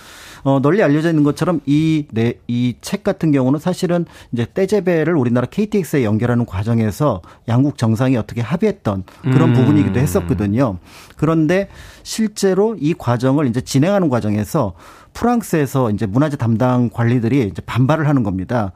어, 0.44 0.60
널리 0.60 0.82
알려져 0.82 1.08
있는 1.08 1.24
것처럼 1.24 1.60
이, 1.66 2.06
네, 2.12 2.34
이책 2.46 3.02
같은 3.02 3.32
경우는 3.32 3.58
사실은 3.58 4.04
이제 4.32 4.46
떼제배를 4.52 5.16
우리나라 5.16 5.46
KTX에 5.46 6.04
연결하는 6.04 6.44
과정에서 6.46 7.22
양국 7.48 7.78
정상이 7.78 8.16
어떻게 8.16 8.42
합의했던 8.42 9.04
그런 9.22 9.48
음. 9.50 9.54
부분이기도 9.54 9.98
했었거든요. 9.98 10.78
그런데 11.16 11.68
실제로 12.02 12.76
이 12.78 12.94
과정을 12.94 13.46
이제 13.46 13.62
진행하는 13.62 14.10
과정에서 14.10 14.74
프랑스에서 15.14 15.90
이제 15.90 16.06
문화재 16.06 16.36
담당 16.36 16.90
관리들이 16.90 17.48
이제 17.48 17.62
반발을 17.64 18.06
하는 18.06 18.22
겁니다. 18.22 18.72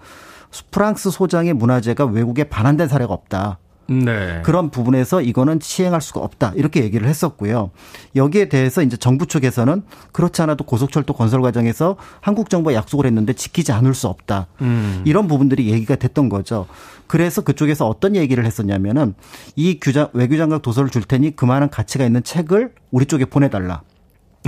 프랑스 0.71 1.11
소장의 1.11 1.53
문화재가 1.53 2.07
외국에 2.07 2.45
반환된 2.45 2.89
사례가 2.89 3.13
없다. 3.13 3.59
네. 3.89 4.43
그런 4.45 4.71
부분에서 4.71 5.23
이거는 5.23 5.61
시행할 5.63 6.01
수가 6.01 6.21
없다 6.21 6.53
이렇게 6.57 6.83
얘기를 6.85 7.09
했었고요. 7.09 7.71
여기에 8.17 8.51
대해서 8.51 8.83
이제 8.83 8.97
정부 8.97 9.27
측에서는 9.27 9.83
그렇지 10.13 10.43
않아도 10.43 10.65
고속철도 10.65 11.15
건설 11.15 11.41
과정에서 11.41 11.97
한국 12.21 12.51
정부가 12.51 12.75
약속을 12.75 13.07
했는데 13.07 13.33
지키지 13.33 13.73
않을 13.73 13.95
수 13.95 14.09
없다. 14.09 14.47
음. 14.61 15.03
이런 15.07 15.27
부분들이 15.27 15.71
얘기가 15.73 15.97
됐던 15.97 16.29
거죠. 16.29 16.67
그래서 17.07 17.41
그쪽에서 17.41 17.89
어떤 17.89 18.15
얘기를 18.15 18.45
했었냐면은 18.45 19.15
이 19.57 19.81
규장 19.81 20.09
외교장각 20.13 20.61
도서를 20.61 20.91
줄 20.91 21.03
테니 21.03 21.35
그만한 21.35 21.71
가치가 21.71 22.05
있는 22.05 22.23
책을 22.23 22.73
우리 22.91 23.07
쪽에 23.07 23.25
보내달라. 23.25 23.83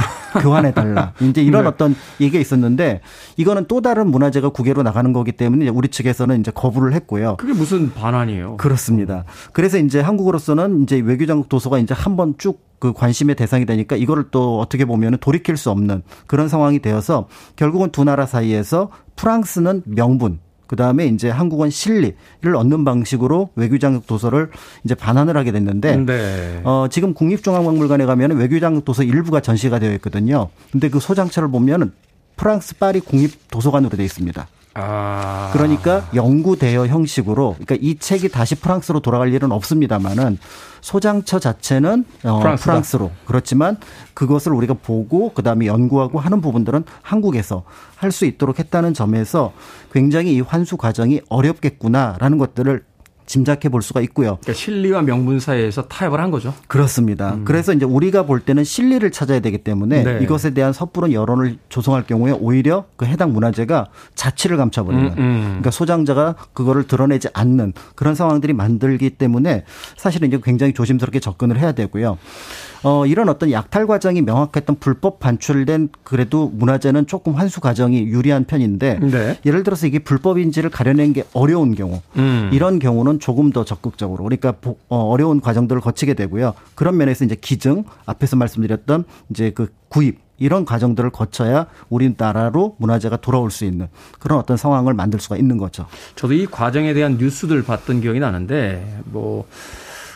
교환해 0.41 0.73
달라. 0.73 1.13
이제 1.21 1.43
이런 1.43 1.65
네. 1.65 1.69
어떤 1.69 1.95
얘기가 2.21 2.41
있었는데 2.41 3.01
이거는 3.37 3.67
또 3.69 3.81
다른 3.81 4.09
문화재가 4.11 4.51
국외로 4.51 4.83
나가는 4.83 5.13
거기 5.13 5.33
때문에 5.33 5.69
우리 5.69 5.89
측에서는 5.89 6.41
이제 6.41 6.51
거부를 6.51 6.93
했고요. 6.95 7.37
그게 7.39 7.53
무슨 7.53 7.93
반환이에요? 7.93 8.57
그렇습니다. 8.57 9.25
그래서 9.53 9.79
이제 9.79 10.01
한국으로서는 10.01 10.83
이제 10.83 10.97
외교장국 11.01 11.49
도서가 11.49 11.79
이제 11.79 11.95
한번 11.95 12.35
쭉그 12.39 12.93
관심의 12.93 13.35
대상이 13.37 13.67
되니까 13.67 13.97
이거를 13.97 14.27
또 14.31 14.61
어떻게 14.61 14.85
보면 14.85 15.19
돌이킬 15.21 15.57
수 15.57 15.71
없는 15.71 16.03
그런 16.27 16.49
상황이 16.49 16.79
되어서 16.81 17.29
결국은 17.57 17.91
두 17.91 18.05
나라 18.05 18.27
사이에서 18.27 18.91
프랑스는 19.17 19.83
명분 19.87 20.41
그 20.71 20.77
다음에 20.77 21.07
이제 21.07 21.29
한국은 21.29 21.69
실리를 21.69 22.15
얻는 22.55 22.85
방식으로 22.85 23.51
외교장국 23.57 24.07
도서를 24.07 24.51
이제 24.85 24.95
반환을 24.95 25.37
하게 25.37 25.51
됐는데 25.51 25.97
네. 25.97 26.61
어, 26.63 26.87
지금 26.89 27.13
국립중앙박물관에 27.13 28.07
가면 28.07 28.37
외교장 28.37 28.83
도서 28.83 29.03
일부가 29.03 29.41
전시가 29.41 29.81
되어 29.81 29.93
있거든요. 29.95 30.49
근데 30.71 30.89
그 30.89 31.01
소장처를 31.01 31.51
보면은 31.51 31.91
프랑스 32.37 32.77
파리 32.77 33.01
국립 33.01 33.51
도서관으로 33.51 33.97
되어 33.97 34.05
있습니다. 34.05 34.47
아. 34.75 35.51
그러니까 35.53 36.09
영구 36.15 36.57
대여 36.57 36.87
형식으로 36.87 37.55
그러니까 37.55 37.77
이 37.81 37.99
책이 37.99 38.29
다시 38.29 38.55
프랑스로 38.55 39.01
돌아갈 39.01 39.33
일은 39.33 39.51
없습니다만은 39.53 40.39
소장처 40.81 41.39
자체는 41.41 42.05
어, 42.25 42.39
프랑스다. 42.41 42.71
프랑스로 42.71 43.11
그렇지만 43.27 43.77
그것을 44.15 44.53
우리가 44.53 44.75
보고 44.75 45.33
그다음에 45.35 45.67
연구하고 45.67 46.19
하는 46.21 46.41
부분들은 46.41 46.85
한국에서 47.03 47.65
할 47.97 48.11
수 48.13 48.25
있도록 48.25 48.59
했다는 48.59 48.95
점에서 48.95 49.53
굉장히 49.93 50.35
이 50.35 50.41
환수 50.41 50.77
과정이 50.77 51.21
어렵겠구나라는 51.29 52.39
것들을 52.39 52.83
짐작해 53.31 53.69
볼 53.69 53.81
수가 53.81 54.01
있고요. 54.01 54.39
그러니까 54.41 54.55
실리와 54.55 55.03
명분 55.03 55.39
사이에서 55.39 55.83
타협을 55.83 56.21
한 56.21 56.33
거죠. 56.33 56.53
그렇습니다. 56.67 57.39
그래서 57.45 57.73
이제 57.73 57.85
우리가 57.85 58.25
볼 58.25 58.41
때는 58.41 58.65
실리를 58.65 59.09
찾아야 59.13 59.39
되기 59.39 59.59
때문에 59.59 60.03
네. 60.03 60.19
이것에 60.21 60.51
대한 60.51 60.73
섣부른 60.73 61.13
여론을 61.13 61.59
조성할 61.69 62.09
경우에 62.09 62.33
오히려 62.33 62.87
그 62.97 63.07
해당 63.07 63.33
문화재가 63.33 63.87
자취를 64.17 64.57
감춰버리는 64.57 65.07
음, 65.07 65.19
음. 65.19 65.43
그러니까 65.45 65.71
소장자가 65.71 66.35
그거를 66.53 66.89
드러내지 66.89 67.29
않는 67.33 67.73
그런 67.95 68.17
상황들이 68.17 68.53
만들기 68.53 69.11
때문에 69.11 69.63
사실은 69.97 70.27
이제 70.27 70.41
굉장히 70.43 70.73
조심스럽게 70.73 71.21
접근을 71.21 71.57
해야 71.57 71.71
되고요. 71.71 72.19
어, 72.83 73.05
이런 73.07 73.29
어떤 73.29 73.51
약탈 73.53 73.87
과정이 73.87 74.23
명확했던 74.23 74.77
불법 74.81 75.19
반출된 75.21 75.91
그래도 76.03 76.49
문화재는 76.49 77.07
조금 77.07 77.35
환수 77.35 77.61
과정이 77.61 78.03
유리한 78.05 78.45
편인데 78.45 78.99
네. 79.01 79.39
예를 79.45 79.63
들어서 79.63 79.87
이게 79.87 79.99
불법인지를 79.99 80.71
가려낸 80.71 81.13
게 81.13 81.25
어려운 81.35 81.75
경우 81.75 82.01
음. 82.17 82.51
이런 82.53 82.79
경우는 82.79 83.21
조금 83.21 83.51
더 83.53 83.65
적극적으로 83.65 84.25
그러니까 84.25 84.53
보- 84.53 84.79
어, 84.89 84.97
어려운 85.11 85.41
과정들을 85.41 85.81
거치게 85.83 86.15
되고요. 86.15 86.55
그런 86.75 86.97
면에서 86.97 87.25
이제 87.25 87.37
기증 87.39 87.85
앞에서 88.07 88.37
말씀드렸던 88.37 89.05
이제 89.31 89.51
그 89.55 89.69
구입 89.89 90.19
이런 90.39 90.65
과정들을 90.65 91.11
거쳐야 91.11 91.67
우리나라로 91.91 92.77
문화재가 92.79 93.19
돌아올 93.19 93.51
수 93.51 93.67
있는 93.67 93.89
그런 94.19 94.39
어떤 94.39 94.57
상황을 94.57 94.95
만들 94.95 95.21
수가 95.21 95.37
있는 95.37 95.59
거죠. 95.59 95.85
저도 96.17 96.33
이 96.33 96.47
과정에 96.47 96.95
대한 96.95 97.19
뉴스들 97.19 97.63
봤던 97.63 98.01
기억이 98.01 98.21
나는데 98.21 99.01
뭐 99.05 99.47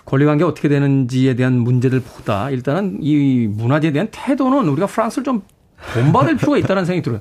권리관계 0.04 0.44
어떻게 0.44 0.68
되는지에 0.68 1.34
대한 1.34 1.58
문제들보다 1.58 2.50
일단은 2.50 2.98
이 3.00 3.46
문화재에 3.48 3.92
대한 3.92 4.08
태도는 4.10 4.68
우리가 4.68 4.86
프랑스를 4.86 5.24
좀 5.24 5.42
본받을 5.92 6.36
필요가 6.36 6.56
있다는 6.58 6.84
생각이 6.84 7.02
들어요. 7.02 7.20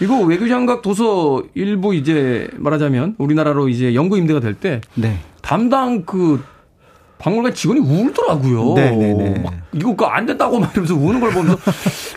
이거 0.00 0.18
외교장각 0.20 0.82
도서 0.82 1.42
일부 1.54 1.94
이제 1.94 2.48
말하자면 2.56 3.16
우리나라로 3.18 3.68
이제 3.68 3.94
영구 3.94 4.18
임대가 4.18 4.40
될때 4.40 4.80
네. 4.94 5.18
담당 5.40 6.04
그 6.04 6.42
박물관 7.22 7.54
직원이 7.54 7.78
울더라고요. 7.80 8.74
네네네. 8.74 9.38
막 9.44 9.54
이거 9.72 9.94
그안 9.94 10.26
된다고 10.26 10.58
말하면서 10.58 10.94
우는 10.96 11.20
걸 11.20 11.30
보면서 11.30 11.56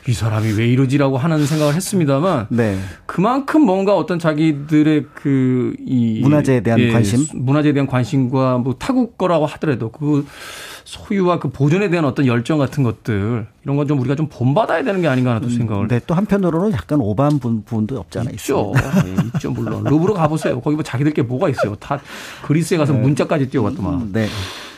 이 0.07 0.13
사람이 0.13 0.53
왜 0.53 0.67
이러지라고 0.67 1.17
하는 1.17 1.45
생각을 1.45 1.75
했습니다만 1.75 2.47
네. 2.49 2.75
그만큼 3.05 3.61
뭔가 3.61 3.95
어떤 3.95 4.17
자기들의 4.17 5.05
그 5.13 5.75
이 5.87 6.19
문화재에 6.21 6.61
대한 6.61 6.91
관심? 6.91 7.25
문화재에 7.33 7.73
대한 7.73 7.85
관심과 7.87 8.57
뭐 8.57 8.73
타국 8.79 9.17
거라고 9.17 9.45
하더라도 9.45 9.91
그 9.91 10.25
소유와 10.85 11.39
그 11.39 11.49
보존에 11.49 11.89
대한 11.89 12.05
어떤 12.05 12.25
열정 12.27 12.57
같은 12.57 12.83
것들 12.83 13.45
이런 13.63 13.75
건 13.77 13.87
좀 13.87 13.99
우리가 13.99 14.15
좀 14.15 14.27
본받아야 14.27 14.83
되는 14.83 15.01
게 15.01 15.07
아닌가 15.07 15.31
하는 15.35 15.41
또 15.43 15.49
생각을 15.49 15.87
네. 15.87 15.99
또 16.07 16.15
한편으로는 16.15 16.71
약간 16.71 16.99
부- 17.39 17.61
부분도 17.61 17.95
않아 18.19 18.31
있죠. 18.31 18.73
예, 19.05 19.27
있죠 19.35 19.51
물론 19.51 19.83
루브르 19.83 20.13
가보세요. 20.15 20.59
거기 20.61 20.75
뭐 20.75 20.83
자기들 20.83 21.13
게 21.13 21.21
뭐가 21.21 21.49
있어요. 21.49 21.75
다 21.75 21.99
그리스에 22.43 22.77
가서 22.77 22.93
문자까지 22.93 23.49
띄워봤더만. 23.51 24.09
네. 24.11 24.27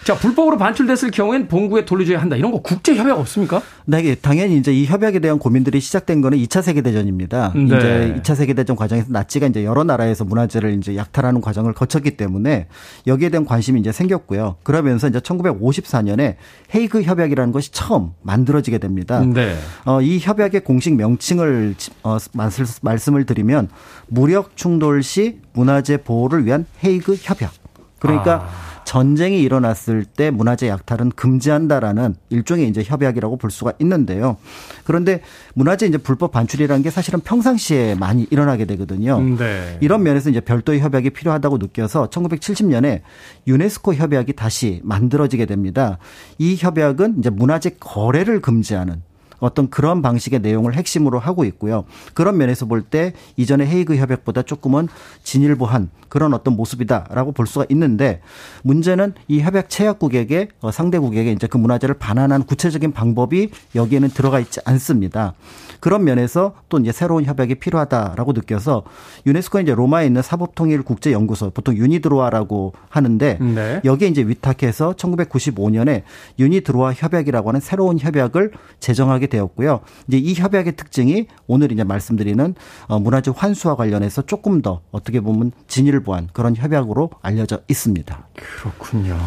자, 0.07 0.15
불법으로 0.15 0.57
반출됐을 0.57 1.11
경우엔 1.11 1.49
본국에 1.49 1.83
돌려줘야 1.83 2.21
한다. 2.21 2.37
이런 2.37 2.53
거 2.53 2.61
국제 2.61 2.95
협약 2.95 3.19
없습니까? 3.19 3.61
네, 3.83 4.15
당연히 4.15 4.55
이제 4.55 4.71
이 4.71 4.85
협약에 4.85 5.19
대한 5.19 5.37
고민들이 5.37 5.81
시작된 5.81 6.21
거는 6.21 6.37
2차 6.37 6.61
세계 6.61 6.81
대전입니다. 6.81 7.51
네. 7.53 7.63
이제 7.65 8.15
2차 8.21 8.33
세계 8.35 8.53
대전 8.53 8.77
과정에서 8.77 9.07
나치가 9.09 9.47
이제 9.47 9.65
여러 9.65 9.83
나라에서 9.83 10.23
문화재를 10.23 10.77
이제 10.77 10.95
약탈하는 10.95 11.41
과정을 11.41 11.73
거쳤기 11.73 12.11
때문에 12.11 12.67
여기에 13.05 13.27
대한 13.27 13.43
관심이 13.43 13.81
이제 13.81 13.91
생겼고요. 13.91 14.55
그러면서 14.63 15.09
이제 15.09 15.19
1954년에 15.19 16.35
헤이그 16.73 17.01
협약이라는 17.01 17.51
것이 17.51 17.73
처음 17.73 18.11
만들어지게 18.21 18.77
됩니다. 18.77 19.19
네. 19.19 19.57
어, 19.83 20.01
이 20.01 20.19
협약의 20.19 20.61
공식 20.61 20.95
명칭을 20.95 21.75
어, 22.03 22.17
말씀, 22.31 22.65
말씀을 22.81 23.25
드리면 23.25 23.67
무력 24.07 24.55
충돌 24.55 25.03
시 25.03 25.41
문화재 25.51 25.97
보호를 25.97 26.45
위한 26.45 26.65
헤이그 26.81 27.17
협약. 27.19 27.51
그러니까 27.99 28.47
전쟁이 28.87 29.41
일어났을 29.41 30.05
때 30.05 30.31
문화재 30.31 30.69
약탈은 30.69 31.09
금지한다라는 31.09 32.15
일종의 32.29 32.69
이제 32.69 32.81
협약이라고 32.85 33.35
볼 33.35 33.51
수가 33.51 33.73
있는데요. 33.79 34.37
그런데 34.85 35.19
문화재 35.55 35.87
이제 35.87 35.97
불법 35.97 36.31
반출이라는 36.31 36.83
게 36.83 36.89
사실은 36.89 37.19
평상시에 37.19 37.95
많이 37.95 38.25
일어나게 38.31 38.63
되거든요. 38.63 39.19
네. 39.21 39.77
이런 39.81 40.03
면에서 40.03 40.29
이제 40.29 40.39
별도의 40.39 40.79
협약이 40.79 41.09
필요하다고 41.09 41.57
느껴서 41.57 42.09
1970년에 42.09 43.01
유네스코 43.45 43.93
협약이 43.93 44.31
다시 44.37 44.79
만들어지게 44.85 45.47
됩니다. 45.47 45.97
이 46.37 46.55
협약은 46.57 47.15
이제 47.19 47.29
문화재 47.29 47.71
거래를 47.81 48.39
금지하는 48.39 49.01
어떤 49.39 49.69
그런 49.69 50.01
방식의 50.01 50.39
내용을 50.41 50.73
핵심으로 50.75 51.19
하고 51.19 51.43
있고요. 51.45 51.83
그런 52.13 52.37
면에서 52.37 52.65
볼 52.65 52.87
때 52.89 53.13
이전의 53.35 53.67
헤이그 53.67 53.97
협약보다 53.97 54.43
조금은 54.43 54.87
진일보한 55.23 55.89
그런 56.09 56.33
어떤 56.33 56.55
모습이다라고 56.55 57.33
볼 57.33 57.47
수가 57.47 57.65
있는데 57.69 58.21
문제는 58.63 59.13
이 59.27 59.41
협약 59.41 59.69
체약국에게 59.69 60.47
어, 60.61 60.71
상대국에게 60.71 61.33
이제 61.33 61.47
그 61.47 61.57
문화재를 61.57 61.95
반환한 61.95 62.43
구체적인 62.45 62.93
방법이 62.93 63.49
여기에는 63.75 64.09
들어가 64.09 64.39
있지 64.39 64.61
않습니다. 64.63 65.33
그런 65.79 66.03
면에서 66.05 66.53
또 66.69 66.79
이제 66.79 66.91
새로운 66.91 67.25
협약이 67.25 67.55
필요하다라고 67.55 68.33
느껴서 68.33 68.83
유네스코는 69.25 69.65
이제 69.65 69.75
로마에 69.75 70.05
있는 70.07 70.21
사법통일 70.21 70.83
국제연구소 70.83 71.51
보통 71.51 71.75
유니드로아라고 71.75 72.73
하는데 72.89 73.37
네. 73.39 73.81
여기에 73.83 74.07
이제 74.07 74.21
위탁해서 74.23 74.93
1995년에 74.93 76.03
유니드로아 76.39 76.93
협약이라고 76.93 77.49
하는 77.49 77.59
새로운 77.59 77.99
협약을 77.99 78.51
제정하게 78.79 79.26
되었고요. 79.27 79.81
이제 80.07 80.17
이 80.17 80.33
협약의 80.33 80.75
특징이 80.75 81.27
오늘 81.47 81.71
이제 81.71 81.83
말씀드리는 81.83 82.55
어, 82.87 82.99
문화재 82.99 83.31
환수와 83.35 83.75
관련해서 83.75 84.23
조금 84.23 84.61
더 84.61 84.81
어떻게 84.91 85.19
보면 85.19 85.51
진일보한 85.67 86.29
그런 86.33 86.55
협약으로 86.55 87.11
알려져 87.21 87.59
있습니다. 87.67 88.27
그렇군요. 88.35 89.17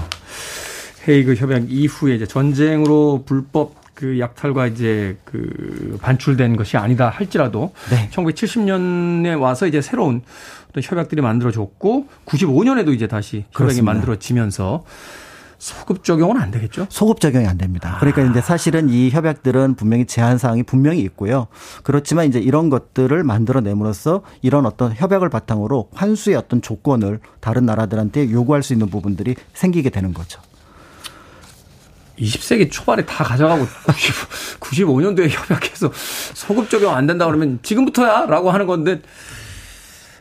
헤이그 1.09 1.35
협약 1.35 1.71
이후에 1.71 2.17
이제 2.17 2.27
전쟁으로 2.27 3.23
불법 3.25 3.81
그 3.95 4.19
약탈과 4.19 4.67
이제 4.69 5.19
그 5.25 5.99
반출된 6.01 6.57
것이 6.57 6.79
아니다 6.79 7.11
할지라도 7.11 7.73
네. 7.91 8.09
1970년에 8.11 9.39
와서 9.39 9.67
이제 9.67 9.83
새로운 9.83 10.23
협약들이 10.75 11.21
만들어졌고 11.21 12.07
95년에도 12.25 12.95
이제 12.95 13.07
다시 13.07 13.39
협약이 13.39 13.53
그렇습니다. 13.53 13.93
만들어지면서 13.93 14.85
소급 15.61 16.05
적용은 16.05 16.41
안 16.41 16.51
되겠죠? 16.51 16.87
소급 16.89 17.21
적용이 17.21 17.47
안 17.47 17.59
됩니다. 17.59 17.99
그러니까 18.01 18.23
이제 18.23 18.41
사실은 18.41 18.89
이 18.89 19.11
협약들은 19.11 19.75
분명히 19.75 20.07
제한 20.07 20.39
사항이 20.39 20.63
분명히 20.63 21.01
있고요. 21.03 21.49
그렇지만 21.85 22.27
이제 22.27 22.41
이런 22.41 22.71
것들을 22.71 23.23
만들어냄으로써 23.23 24.23
이런 24.41 24.65
어떤 24.65 24.95
협약을 24.95 25.29
바탕으로 25.29 25.91
환수의 25.93 26.37
어떤 26.37 26.63
조건을 26.63 27.21
다른 27.41 27.67
나라들한테 27.67 28.31
요구할 28.31 28.63
수 28.63 28.73
있는 28.73 28.89
부분들이 28.89 29.37
생기게 29.53 29.91
되는 29.91 30.15
거죠. 30.15 30.41
20세기 32.19 32.71
초반에 32.71 33.05
다 33.05 33.23
가져가고 33.23 33.67
90, 33.87 34.61
95년도에 34.61 35.29
협약해서 35.29 35.93
소급 36.35 36.71
적용 36.71 36.95
안 36.95 37.07
된다 37.07 37.27
그러면 37.27 37.59
지금부터야 37.63 38.27
라고 38.27 38.51
하는 38.51 38.67
건데 38.67 39.03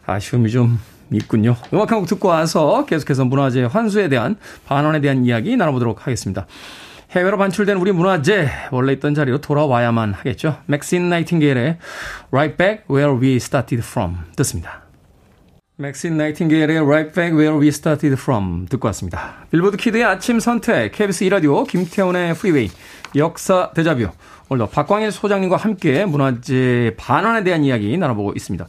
아쉬움이 0.05 0.51
좀 0.51 0.79
있군요. 1.11 1.55
음악 1.73 1.91
한 1.91 1.99
곡 1.99 2.07
듣고 2.07 2.27
와서 2.29 2.85
계속해서 2.85 3.25
문화재 3.25 3.63
환수에 3.63 4.09
대한 4.09 4.37
반환에 4.65 5.01
대한 5.01 5.25
이야기 5.25 5.55
나눠보도록 5.57 6.05
하겠습니다. 6.05 6.45
해외로 7.11 7.37
반출된 7.39 7.77
우리 7.77 7.91
문화재 7.91 8.49
원래 8.71 8.93
있던 8.93 9.15
자리로 9.15 9.39
돌아와야만 9.41 10.13
하겠죠. 10.13 10.57
맥신 10.67 11.09
나이팅게일의 11.09 11.77
Right 12.31 12.55
Back 12.57 12.83
Where 12.89 13.19
We 13.19 13.35
Started 13.37 13.83
From 13.85 14.17
듣습니다. 14.35 14.83
맥신 15.77 16.17
나이팅게일의 16.17 16.77
Right 16.79 17.13
Back 17.13 17.35
Where 17.37 17.57
We 17.59 17.69
Started 17.69 18.13
From 18.21 18.67
듣고 18.67 18.87
왔습니다. 18.89 19.45
빌보드 19.49 19.77
Kid의 19.77 20.03
아침 20.03 20.39
선택, 20.39 20.91
KBS 20.91 21.25
2라디오, 21.25 21.67
김태훈의 21.67 22.35
프리웨이, 22.35 22.69
역사 23.15 23.71
데자뷰. 23.73 24.09
오늘도 24.49 24.69
박광일 24.69 25.11
소장님과 25.11 25.57
함께 25.57 26.05
문화재 26.05 26.93
반환에 26.97 27.43
대한 27.43 27.63
이야기 27.63 27.97
나눠보고 27.97 28.33
있습니다. 28.35 28.67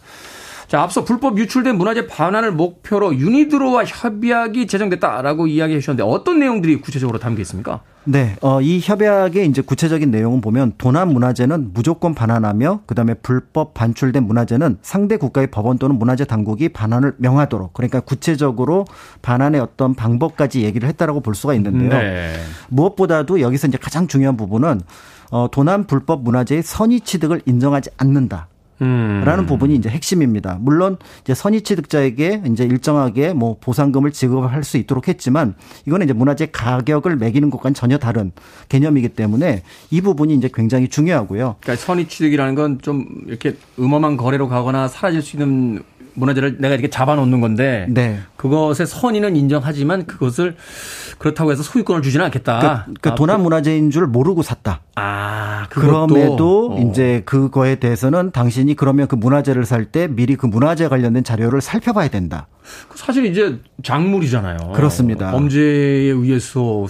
자, 0.70 0.82
앞서 0.82 1.02
불법 1.02 1.36
유출된 1.36 1.76
문화재 1.76 2.06
반환을 2.06 2.52
목표로 2.52 3.16
유니드로와 3.16 3.82
협약이 3.86 4.68
제정됐다라고 4.68 5.48
이야기해 5.48 5.80
주셨는데 5.80 6.08
어떤 6.08 6.38
내용들이 6.38 6.80
구체적으로 6.80 7.18
담겨 7.18 7.42
있습니까? 7.42 7.80
네, 8.04 8.36
어, 8.40 8.60
이 8.60 8.78
협약의 8.80 9.48
이제 9.48 9.62
구체적인 9.62 10.12
내용은 10.12 10.40
보면 10.40 10.74
도난 10.78 11.08
문화재는 11.08 11.72
무조건 11.74 12.14
반환하며 12.14 12.82
그다음에 12.86 13.14
불법 13.14 13.74
반출된 13.74 14.22
문화재는 14.22 14.78
상대 14.80 15.16
국가의 15.16 15.48
법원 15.48 15.76
또는 15.76 15.98
문화재 15.98 16.24
당국이 16.24 16.68
반환을 16.68 17.14
명하도록 17.16 17.72
그러니까 17.72 17.98
구체적으로 17.98 18.84
반환의 19.22 19.60
어떤 19.60 19.96
방법까지 19.96 20.62
얘기를 20.62 20.88
했다라고 20.88 21.18
볼 21.18 21.34
수가 21.34 21.54
있는데요. 21.54 21.88
네. 21.88 22.32
무엇보다도 22.68 23.40
여기서 23.40 23.66
이제 23.66 23.76
가장 23.76 24.06
중요한 24.06 24.36
부분은 24.36 24.82
어, 25.32 25.48
도난 25.50 25.88
불법 25.88 26.22
문화재의 26.22 26.62
선의 26.62 27.00
취득을 27.00 27.42
인정하지 27.44 27.90
않는다. 27.96 28.46
음. 28.80 29.22
라는 29.24 29.46
부분이 29.46 29.74
이제 29.76 29.88
핵심입니다. 29.88 30.58
물론 30.60 30.96
이제 31.22 31.34
선의 31.34 31.62
취득자에게 31.62 32.42
이제 32.50 32.64
일정하게 32.64 33.34
뭐 33.34 33.56
보상금을 33.60 34.10
지급할 34.12 34.64
수 34.64 34.76
있도록 34.78 35.06
했지만 35.08 35.54
이거는 35.86 36.06
이제 36.06 36.12
문화재 36.12 36.46
가격을 36.50 37.16
매기는 37.16 37.50
것과는 37.50 37.74
전혀 37.74 37.98
다른 37.98 38.32
개념이기 38.68 39.10
때문에 39.10 39.62
이 39.90 40.00
부분이 40.00 40.34
이제 40.34 40.48
굉장히 40.52 40.88
중요하고요. 40.88 41.56
그러니까 41.60 41.76
선의 41.84 42.08
취득이라는 42.08 42.54
건 42.54 42.70
좀 42.82 43.06
이렇게 43.26 43.56
음험한 43.78 44.16
거래로 44.16 44.48
가거나 44.48 44.88
사라질 44.88 45.22
수 45.22 45.36
있는 45.36 45.82
문화재를 46.14 46.56
내가 46.58 46.74
이렇게 46.74 46.88
잡아놓는 46.88 47.40
건데 47.40 47.86
네. 47.88 48.18
그것의 48.36 48.86
선의는 48.86 49.36
인정하지만 49.36 50.06
그것을 50.06 50.56
그렇다고 51.18 51.52
해서 51.52 51.62
소유권을 51.62 52.02
주지는 52.02 52.24
않겠다. 52.26 52.58
그러니까, 52.58 52.84
그러니까 52.84 53.12
아, 53.12 53.14
도난 53.14 53.42
문화재인 53.42 53.90
줄 53.90 54.06
모르고 54.06 54.42
샀다. 54.42 54.80
아, 54.96 55.66
그것도 55.68 56.06
그럼에도 56.06 56.72
어. 56.72 56.78
이제 56.80 57.22
그거에 57.26 57.76
대해서는 57.76 58.30
당신이 58.30 58.74
그러면 58.76 59.06
그 59.08 59.14
문화재를 59.14 59.64
살 59.66 59.80
때 59.90 60.06
미리 60.08 60.36
그 60.36 60.46
문화재 60.46 60.86
관련된 60.88 61.24
자료를 61.24 61.60
살펴봐야 61.60 62.08
된다. 62.08 62.46
사실 62.94 63.24
이제 63.26 63.58
작물이잖아요. 63.82 64.72
그렇습니다. 64.74 65.32
범죄에 65.32 66.10
의해서 66.10 66.86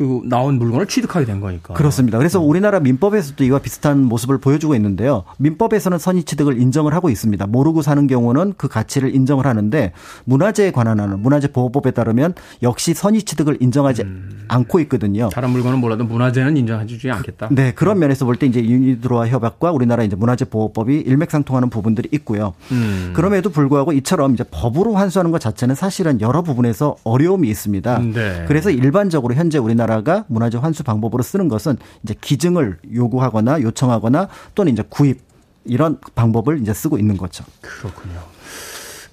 그 0.00 0.22
나온 0.24 0.58
물건을 0.58 0.86
취득하게 0.86 1.26
된 1.26 1.40
거니까. 1.40 1.74
그렇습니다. 1.74 2.16
그래서 2.16 2.40
우리나라 2.40 2.80
민법에서도 2.80 3.44
이와 3.44 3.58
비슷한 3.58 4.02
모습을 4.02 4.38
보여주고 4.38 4.74
있는데요. 4.76 5.24
민법에서는 5.36 5.98
선의 5.98 6.24
취득을 6.24 6.58
인정을 6.58 6.94
하고 6.94 7.10
있습니다. 7.10 7.46
모르고 7.46 7.82
사는 7.82 8.06
경우는 8.06 8.54
그 8.56 8.66
가치를 8.66 9.14
인정을 9.14 9.44
하는데 9.46 9.92
문화재에 10.24 10.70
관한 10.70 11.00
하는 11.00 11.20
문화재 11.20 11.48
보호법에 11.52 11.90
따르면 11.90 12.32
역시 12.62 12.94
선의 12.94 13.24
취득을 13.24 13.58
인정하지 13.60 14.04
않고 14.48 14.80
있거든요. 14.80 15.28
다른 15.28 15.50
물건은 15.50 15.78
몰라도 15.80 16.04
문화재는 16.04 16.56
인정해주지 16.56 17.10
않겠다. 17.10 17.48
네, 17.50 17.72
그런 17.74 17.98
면에서 17.98 18.24
볼 18.24 18.36
때 18.36 18.46
이제 18.46 18.64
유니드로아 18.64 19.26
협약과 19.28 19.70
우리나라 19.70 20.02
이제 20.02 20.16
문화재 20.16 20.46
보호법이 20.46 20.96
일맥상통하는 21.00 21.68
부분들이 21.68 22.08
있고요. 22.12 22.54
음. 22.72 23.12
그럼에도 23.14 23.50
불구하고 23.50 23.92
이처럼 23.92 24.32
이제 24.32 24.44
법으로 24.50 24.94
환수하는 24.94 25.30
것 25.30 25.42
자체는 25.42 25.74
사실은 25.74 26.22
여러 26.22 26.40
부분에서 26.40 26.96
어려움이 27.04 27.50
있습니다. 27.50 27.98
네. 28.14 28.44
그래서 28.48 28.70
일반적으로 28.70 29.34
현재 29.34 29.58
우리나라 29.58 29.89
가 30.04 30.24
문화재 30.28 30.56
환수 30.56 30.84
방법으로 30.84 31.22
쓰는 31.22 31.48
것은 31.48 31.76
이제 32.04 32.14
기증을 32.18 32.78
요구하거나 32.94 33.60
요청하거나 33.60 34.28
또는 34.54 34.72
이제 34.72 34.84
구입 34.88 35.20
이런 35.64 35.98
방법을 36.14 36.60
이제 36.60 36.72
쓰고 36.72 36.96
있는 36.96 37.16
거죠. 37.16 37.44
그렇군요. 37.60 38.20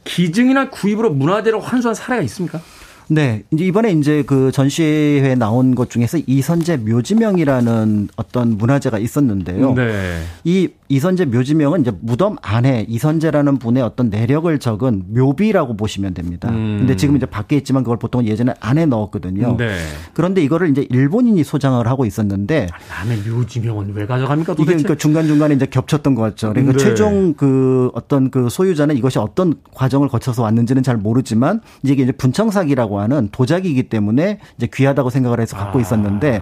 기증이나 0.04 0.70
구입으로 0.70 1.12
문화재를 1.12 1.60
환수한 1.60 1.94
사례가 1.94 2.22
있습니까? 2.24 2.62
네. 3.10 3.44
이제 3.52 3.66
이번에 3.66 3.92
이제 3.92 4.24
그 4.24 4.52
전시회에 4.52 5.36
나온 5.36 5.76
것 5.76 5.90
중에서 5.90 6.18
이선재 6.26 6.78
묘지명이라는 6.78 8.10
어떤 8.16 8.58
문화재가 8.58 9.00
있었는데요. 9.00 9.74
네. 9.74 10.22
이 10.44 10.70
이선재 10.90 11.26
묘지명은 11.26 11.82
이제 11.82 11.92
무덤 12.00 12.38
안에 12.42 12.86
이선재라는 12.88 13.58
분의 13.60 13.84
어떤 13.84 14.10
내력을 14.10 14.58
적은 14.58 15.04
묘비라고 15.10 15.76
보시면 15.76 16.14
됩니다. 16.14 16.50
음. 16.50 16.78
근데 16.80 16.96
지금 16.96 17.18
이제 17.18 17.26
밖에 17.26 17.58
있지만 17.58 17.84
그걸 17.84 17.98
보통 17.98 18.26
예전에 18.26 18.54
안에 18.60 18.86
넣었거든요. 18.86 19.58
네. 19.58 19.78
그런데 20.14 20.42
이거를 20.42 20.70
이제 20.70 20.88
일본인이 20.90 21.44
소장을 21.44 21.86
하고 21.88 22.06
있었는데 22.06 22.68
남의 22.90 23.18
묘지명은 23.20 23.94
왜 23.96 24.06
가져갑니까 24.06 24.54
이게 24.54 24.64
도대체? 24.64 24.84
그러니까 24.84 24.96
중간 24.96 25.28
중간에 25.28 25.56
이제 25.56 25.66
겹쳤던 25.66 26.16
것 26.16 26.22
같죠. 26.22 26.50
그러니까 26.50 26.74
네. 26.74 26.80
최종 26.80 27.34
그 27.34 27.92
어떤 27.94 28.32
그 28.32 28.50
소유자는 28.50 28.96
이것이 28.96 29.20
어떤 29.20 29.56
과정을 29.74 30.08
거쳐서 30.08 30.44
왔는지는 30.44 30.84
잘 30.84 30.96
모르지만 30.96 31.62
이게 31.84 32.04
이제 32.04 32.12
분청사기라고 32.14 32.97
하는 33.00 33.30
도자기이기 33.32 33.84
때문에 33.84 34.40
이제 34.58 34.68
귀하다고 34.74 35.10
생각을 35.10 35.40
해서 35.40 35.56
갖고 35.56 35.80
있었는데 35.80 36.42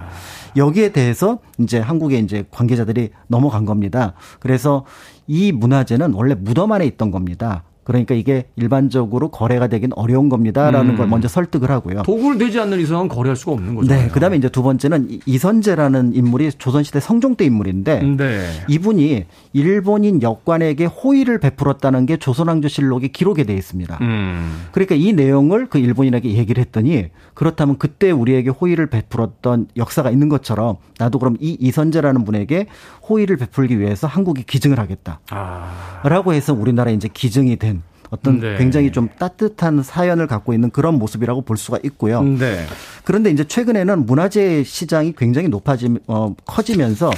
여기에 0.56 0.90
대해서 0.90 1.40
이제 1.60 1.80
한국의 1.80 2.22
이제 2.22 2.46
관계자들이 2.50 3.10
넘어간 3.28 3.66
겁니다. 3.66 4.14
그래서 4.40 4.86
이 5.28 5.52
문화재는 5.52 6.14
원래 6.14 6.34
무덤 6.36 6.72
안에 6.72 6.86
있던 6.86 7.12
겁니다. 7.12 7.64
그러니까 7.86 8.14
이게 8.16 8.46
일반적으로 8.58 9.30
거래가 9.30 9.68
되긴 9.68 9.92
어려운 9.96 10.28
겁니다라는 10.28 10.92
음. 10.92 10.98
걸 10.98 11.08
먼저 11.08 11.28
설득을 11.28 11.70
하고요. 11.72 12.02
도굴 12.04 12.38
되지 12.38 12.60
않는 12.60 12.80
이상은 12.82 13.08
거래할 13.08 13.36
수가 13.38 13.54
없는 13.54 13.76
거죠. 13.76 13.94
네. 13.94 14.08
그다음에 14.10 14.36
이제 14.38 14.50
두 14.50 14.64
번째는 14.64 15.08
이- 15.12 15.20
이선재라는 15.28 16.16
인물이 16.16 16.52
조선시대 16.58 17.00
성종대 17.00 17.46
인물인데 17.46 18.02
네. 18.18 18.50
이분이 18.68 19.26
일본인 19.54 20.22
역관에게 20.22 20.86
호의를 20.86 21.40
베풀었다는 21.40 22.06
게 22.08 22.18
조선왕조실록에 22.18 23.10
기록이 23.10 23.44
돼 23.46 23.54
있습니다. 23.54 24.00
음. 24.02 24.64
그러니까 24.72 24.96
이 24.96 25.14
내용을 25.14 25.68
그 25.68 25.78
일본인에게 25.78 26.34
얘기를 26.34 26.60
했더니 26.62 27.06
그렇다면 27.36 27.78
그때 27.78 28.10
우리에게 28.12 28.50
호의를 28.50 28.88
베풀었던 28.88 29.68
역사가 29.78 30.10
있는 30.10 30.28
것처럼 30.28 30.78
나도 30.98 31.20
그럼 31.20 31.38
이 31.40 31.56
이선재라는 31.60 32.26
분에게 32.26 32.66
호의를 33.08 33.38
베풀기 33.38 33.80
위해서 33.80 34.08
한국이 34.08 34.44
기증을 34.44 34.80
하겠다. 34.80 35.20
아. 35.30 36.02
라고 36.04 36.34
해서 36.34 36.54
우리나라에 36.54 36.94
이제 36.96 37.08
기증이 37.14 37.58
된 37.58 37.75
어떤 38.16 38.40
네. 38.40 38.58
굉장히 38.58 38.92
좀 38.92 39.10
따뜻한 39.20 39.84
사연을 39.84 40.28
갖고 40.28 40.54
있는 40.54 40.70
그런 40.70 40.96
모습이라고 40.96 41.42
볼 41.42 41.58
수가 41.58 41.80
있고요. 41.84 42.24
네. 42.24 42.66
그런데 43.04 43.30
이제 43.30 43.44
최근에는 43.44 44.06
문화재 44.06 44.64
시장이 44.64 45.14
굉장히 45.18 45.50
높아지 45.50 45.94
어 46.08 46.34
커지면서 46.46 47.12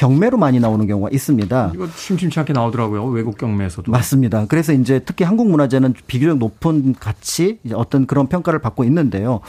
경매로 0.00 0.38
많이 0.38 0.58
나오는 0.60 0.86
경우가 0.86 1.10
있습니다. 1.12 1.72
이거 1.74 1.86
심심치 1.94 2.38
않게 2.40 2.54
나오더라고요. 2.54 3.04
외국 3.08 3.36
경매에서도. 3.36 3.92
맞습니다. 3.92 4.46
그래서 4.46 4.72
이제 4.72 4.98
특히 5.04 5.26
한국 5.26 5.50
문화재는 5.50 5.92
비교적 6.06 6.38
높은 6.38 6.94
가치 6.98 7.58
어떤 7.74 8.06
그런 8.06 8.26
평가를 8.26 8.60
받고 8.60 8.84
있는데요. 8.84 9.40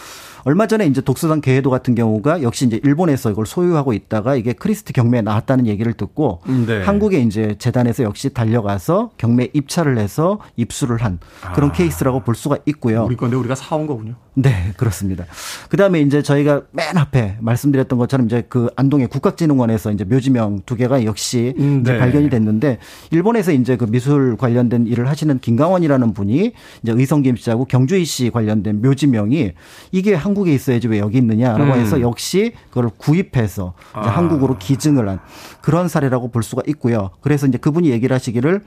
얼마 0.43 0.67
전에 0.67 0.87
이제 0.87 0.99
독서당 0.99 1.39
개해도 1.39 1.69
같은 1.69 1.95
경우가 1.95 2.41
역시 2.41 2.65
이제 2.65 2.81
일본에서 2.83 3.31
이걸 3.31 3.45
소유하고 3.45 3.93
있다가 3.93 4.35
이게 4.35 4.51
크리스트 4.51 4.91
경매에 4.91 5.21
나왔다는 5.21 5.67
얘기를 5.67 5.93
듣고 5.93 6.41
네. 6.65 6.83
한국에 6.83 7.21
이제 7.21 7.55
재단에서 7.57 8.03
역시 8.03 8.33
달려가서 8.33 9.11
경매 9.17 9.49
입찰을 9.53 9.97
해서 9.99 10.39
입수를 10.57 10.97
한 10.97 11.19
그런 11.55 11.71
케이스라고 11.71 12.21
볼 12.21 12.35
수가 12.35 12.57
있고요. 12.65 13.01
아. 13.01 13.03
우리 13.05 13.15
건데 13.15 13.37
우리가 13.37 13.55
사온 13.55 13.87
거군요. 13.87 14.15
네, 14.33 14.73
그렇습니다. 14.77 15.25
그 15.69 15.77
다음에 15.77 16.01
이제 16.01 16.21
저희가 16.21 16.63
맨 16.71 16.97
앞에 16.97 17.37
말씀드렸던 17.39 17.99
것처럼 17.99 18.25
이제 18.25 18.43
그 18.49 18.69
안동의 18.75 19.07
국각진흥원에서 19.07 19.91
이제 19.91 20.03
묘지명 20.05 20.40
두 20.65 20.75
개가 20.75 21.05
역시 21.05 21.53
음, 21.57 21.81
이제 21.81 21.93
네. 21.93 21.99
발견이 21.99 22.29
됐는데 22.29 22.79
일본에서 23.11 23.51
이제 23.51 23.75
그 23.77 23.85
미술 23.85 24.37
관련된 24.37 24.87
일을 24.87 25.07
하시는 25.07 25.39
김강원이라는 25.39 26.13
분이 26.13 26.53
이제 26.83 26.91
의성김 26.91 27.35
씨하고 27.35 27.65
경주희 27.65 28.05
씨 28.05 28.29
관련된 28.29 28.81
묘지명이 28.81 29.51
이게 29.91 30.13
한국에 30.13 30.53
있어야지 30.53 30.87
왜 30.87 30.99
여기 30.99 31.17
있느냐라고 31.17 31.73
음. 31.73 31.79
해서 31.79 32.01
역시 32.01 32.53
그걸 32.69 32.89
구입해서 32.97 33.73
아. 33.93 34.07
한국으로 34.07 34.57
기증을 34.57 35.07
한 35.07 35.19
그런 35.61 35.87
사례라고 35.87 36.31
볼 36.31 36.43
수가 36.43 36.63
있고요. 36.67 37.11
그래서 37.21 37.47
이제 37.47 37.57
그분이 37.57 37.89
얘기를 37.89 38.13
하시기를 38.13 38.61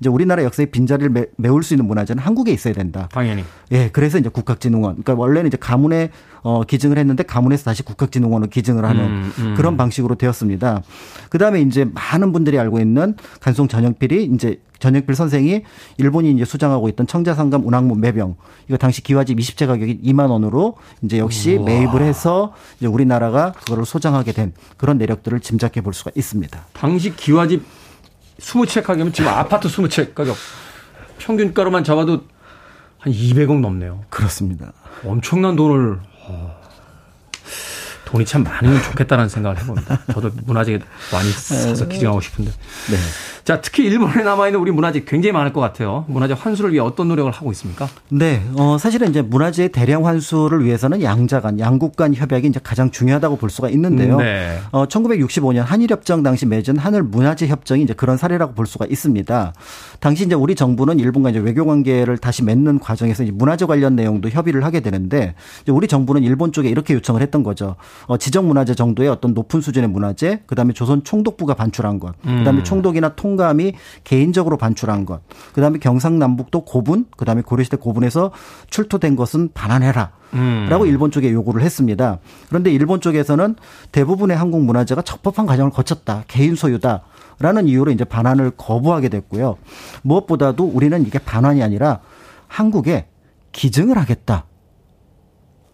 이제 0.00 0.08
우리나라 0.08 0.44
역사의 0.44 0.70
빈자리를 0.70 1.10
메, 1.10 1.26
메울 1.36 1.62
수 1.62 1.74
있는 1.74 1.86
문화재는 1.86 2.22
한국에 2.22 2.52
있어야 2.52 2.74
된다. 2.74 3.08
당연히. 3.12 3.44
예, 3.72 3.88
그래서 3.92 4.18
이제 4.18 4.28
국학진흥원. 4.28 5.02
그러니까 5.02 5.14
원래는 5.14 5.48
이제 5.48 5.56
가문에 5.56 6.10
어 6.42 6.62
기증을 6.64 6.98
했는데 6.98 7.22
가문에서 7.22 7.64
다시 7.64 7.82
국학진흥원으로 7.82 8.50
기증을 8.50 8.84
하는 8.84 9.04
음, 9.04 9.32
음. 9.38 9.54
그런 9.56 9.76
방식으로 9.76 10.14
되었습니다. 10.14 10.82
그 11.28 11.38
다음에 11.38 11.60
이제 11.60 11.84
많은 11.84 12.32
분들이 12.32 12.58
알고 12.58 12.80
있는 12.80 13.16
간송 13.40 13.68
전영필이 13.68 14.30
이제 14.34 14.60
전영필 14.78 15.14
선생이 15.14 15.62
일본이 15.98 16.32
이제 16.32 16.44
수장하고 16.44 16.88
있던 16.88 17.06
청자상감 17.06 17.66
운항문 17.66 18.00
매병 18.00 18.36
이거 18.68 18.76
당시 18.78 19.02
기와집 19.02 19.38
20채 19.38 19.66
가격이 19.66 20.00
2만 20.02 20.30
원으로 20.30 20.76
이제 21.02 21.18
역시 21.18 21.58
매입을 21.58 22.02
해서 22.02 22.54
이제 22.78 22.86
우리나라가 22.86 23.52
그거를 23.52 23.84
소장하게 23.84 24.32
된 24.32 24.52
그런 24.78 24.96
내력들을 24.96 25.40
짐작해 25.40 25.82
볼 25.82 25.92
수가 25.92 26.10
있습니다. 26.14 26.58
당시 26.72 27.14
기와집 27.14 27.62
20채 28.40 28.82
가격이면 28.82 29.12
지금 29.12 29.30
아파트 29.30 29.68
20채 29.68 30.14
가격. 30.14 30.34
평균가로만 31.18 31.84
잡아도 31.84 32.22
한 32.98 33.12
200억 33.12 33.60
넘네요. 33.60 34.04
그렇습니다. 34.08 34.72
엄청난 35.04 35.56
돈을 35.56 35.98
어, 36.30 36.60
돈이 38.04 38.24
참 38.24 38.42
많으면 38.42 38.82
좋겠다는 38.82 39.28
생각을 39.28 39.58
해봅니다. 39.60 40.00
저도 40.12 40.30
문화재 40.44 40.78
많이 41.12 41.30
사서 41.30 41.86
기증하고 41.86 42.20
싶은데. 42.20 42.50
네. 42.50 42.96
자, 43.50 43.60
특히 43.60 43.82
일본에 43.82 44.22
남아있는 44.22 44.60
우리 44.60 44.70
문화재 44.70 45.02
굉장히 45.04 45.32
많을 45.32 45.52
것 45.52 45.60
같아요. 45.60 46.04
문화재 46.06 46.36
환수를 46.38 46.70
위해 46.70 46.80
어떤 46.80 47.08
노력을 47.08 47.32
하고 47.32 47.50
있습니까? 47.50 47.88
네, 48.08 48.44
어, 48.54 48.78
사실은 48.78 49.08
이제 49.08 49.22
문화재의 49.22 49.70
대량 49.72 50.06
환수를 50.06 50.64
위해서는 50.64 51.02
양자 51.02 51.40
간, 51.40 51.58
양국 51.58 51.96
간 51.96 52.14
협약이 52.14 52.46
이제 52.46 52.60
가장 52.62 52.92
중요하다고 52.92 53.38
볼 53.38 53.50
수가 53.50 53.68
있는데요. 53.70 54.18
네. 54.18 54.56
어, 54.70 54.86
1965년 54.86 55.64
한일협정 55.64 56.22
당시 56.22 56.46
맺은 56.46 56.76
한일 56.76 57.02
문화재 57.02 57.48
협정이 57.48 57.82
이제 57.82 57.92
그런 57.92 58.16
사례라고 58.16 58.54
볼 58.54 58.68
수가 58.68 58.86
있습니다. 58.88 59.52
당시 59.98 60.26
이제 60.26 60.36
우리 60.36 60.54
정부는 60.54 61.00
일본과 61.00 61.30
이제 61.30 61.40
외교 61.40 61.66
관계를 61.66 62.18
다시 62.18 62.44
맺는 62.44 62.78
과정에서 62.78 63.24
이제 63.24 63.32
문화재 63.32 63.66
관련 63.66 63.96
내용도 63.96 64.28
협의를 64.28 64.62
하게 64.62 64.78
되는데 64.78 65.34
이제 65.62 65.72
우리 65.72 65.88
정부는 65.88 66.22
일본 66.22 66.52
쪽에 66.52 66.68
이렇게 66.68 66.94
요청을 66.94 67.20
했던 67.20 67.42
거죠. 67.42 67.74
어, 68.06 68.16
지정 68.16 68.46
문화재 68.46 68.76
정도의 68.76 69.08
어떤 69.08 69.34
높은 69.34 69.60
수준의 69.60 69.88
문화재, 69.90 70.42
그다음에 70.46 70.72
조선 70.72 71.02
총독부가 71.02 71.54
반출한 71.54 71.98
것, 71.98 72.14
그다음에 72.22 72.62
총독이나 72.62 73.16
통 73.16 73.39
감이 73.40 73.72
개인적으로 74.04 74.56
반출한 74.56 75.04
것, 75.04 75.22
그다음에 75.54 75.78
경상남북도 75.78 76.64
고분, 76.64 77.06
그다음에 77.16 77.42
고려시대 77.42 77.78
고분에서 77.78 78.30
출토된 78.70 79.16
것은 79.16 79.50
반환해라. 79.54 80.12
라고 80.68 80.86
일본 80.86 81.10
쪽에 81.10 81.32
요구를 81.32 81.62
했습니다. 81.62 82.20
그런데 82.48 82.70
일본 82.70 83.00
쪽에서는 83.00 83.56
대부분의 83.90 84.36
한국 84.36 84.62
문화재가 84.62 85.02
적법한 85.02 85.46
과정을 85.46 85.72
거쳤다. 85.72 86.22
개인 86.28 86.54
소유다. 86.54 87.02
라는 87.40 87.66
이유로 87.66 87.90
이제 87.90 88.04
반환을 88.04 88.52
거부하게 88.56 89.08
됐고요. 89.08 89.56
무엇보다도 90.02 90.64
우리는 90.64 91.04
이게 91.04 91.18
반환이 91.18 91.62
아니라 91.62 92.00
한국에 92.46 93.06
기증을 93.52 93.98
하겠다. 93.98 94.44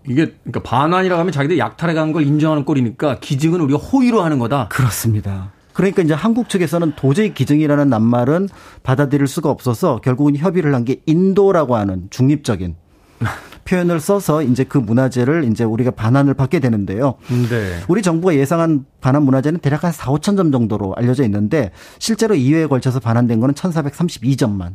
이게 0.09 0.35
그러니까 0.45 0.62
반환이라고 0.62 1.19
하면 1.21 1.33
자기들 1.33 1.59
약탈해 1.59 1.93
간 1.93 2.12
걸 2.12 2.23
인정하는 2.23 2.64
꼴이니까 2.64 3.19
기증은 3.19 3.61
우리가 3.61 3.79
호의로 3.79 4.23
하는 4.23 4.39
거다. 4.39 4.69
그렇습니다. 4.69 5.51
그러니까 5.77 6.03
이제 6.03 6.14
한국 6.14 6.49
측에서는 6.49 6.95
도저히 6.97 7.35
기증이라는 7.35 7.89
낱말은 7.89 8.49
받아들일 8.83 9.27
수가 9.29 9.51
없어서 9.51 10.01
결국은 10.03 10.35
협의를 10.37 10.74
한 10.74 10.85
게 10.87 11.01
인도라고 11.07 11.77
하는 11.77 12.07
중립적인 12.11 12.77
표현을 13.66 13.99
써서 14.01 14.43
이제 14.43 14.62
그 14.64 14.79
문화재를 14.79 15.45
이제 15.45 15.64
우리가 15.64 15.91
반환을 15.91 16.35
받게 16.35 16.61
되는데요. 16.61 17.14
네. 17.29 17.81
우리 17.89 18.01
정부가 18.03 18.35
예상한 18.37 18.87
반환 19.01 19.24
문화재는 19.24 19.59
대략 19.61 19.83
한 19.85 19.91
4, 19.93 20.12
5천 20.12 20.37
점 20.37 20.53
정도로 20.53 20.95
알려져 20.97 21.24
있는데 21.24 21.72
실제로 21.99 22.35
2회에 22.37 22.68
걸쳐서 22.68 23.01
반환된 23.01 23.41
거는 23.41 23.55
1,432점만 23.55 24.74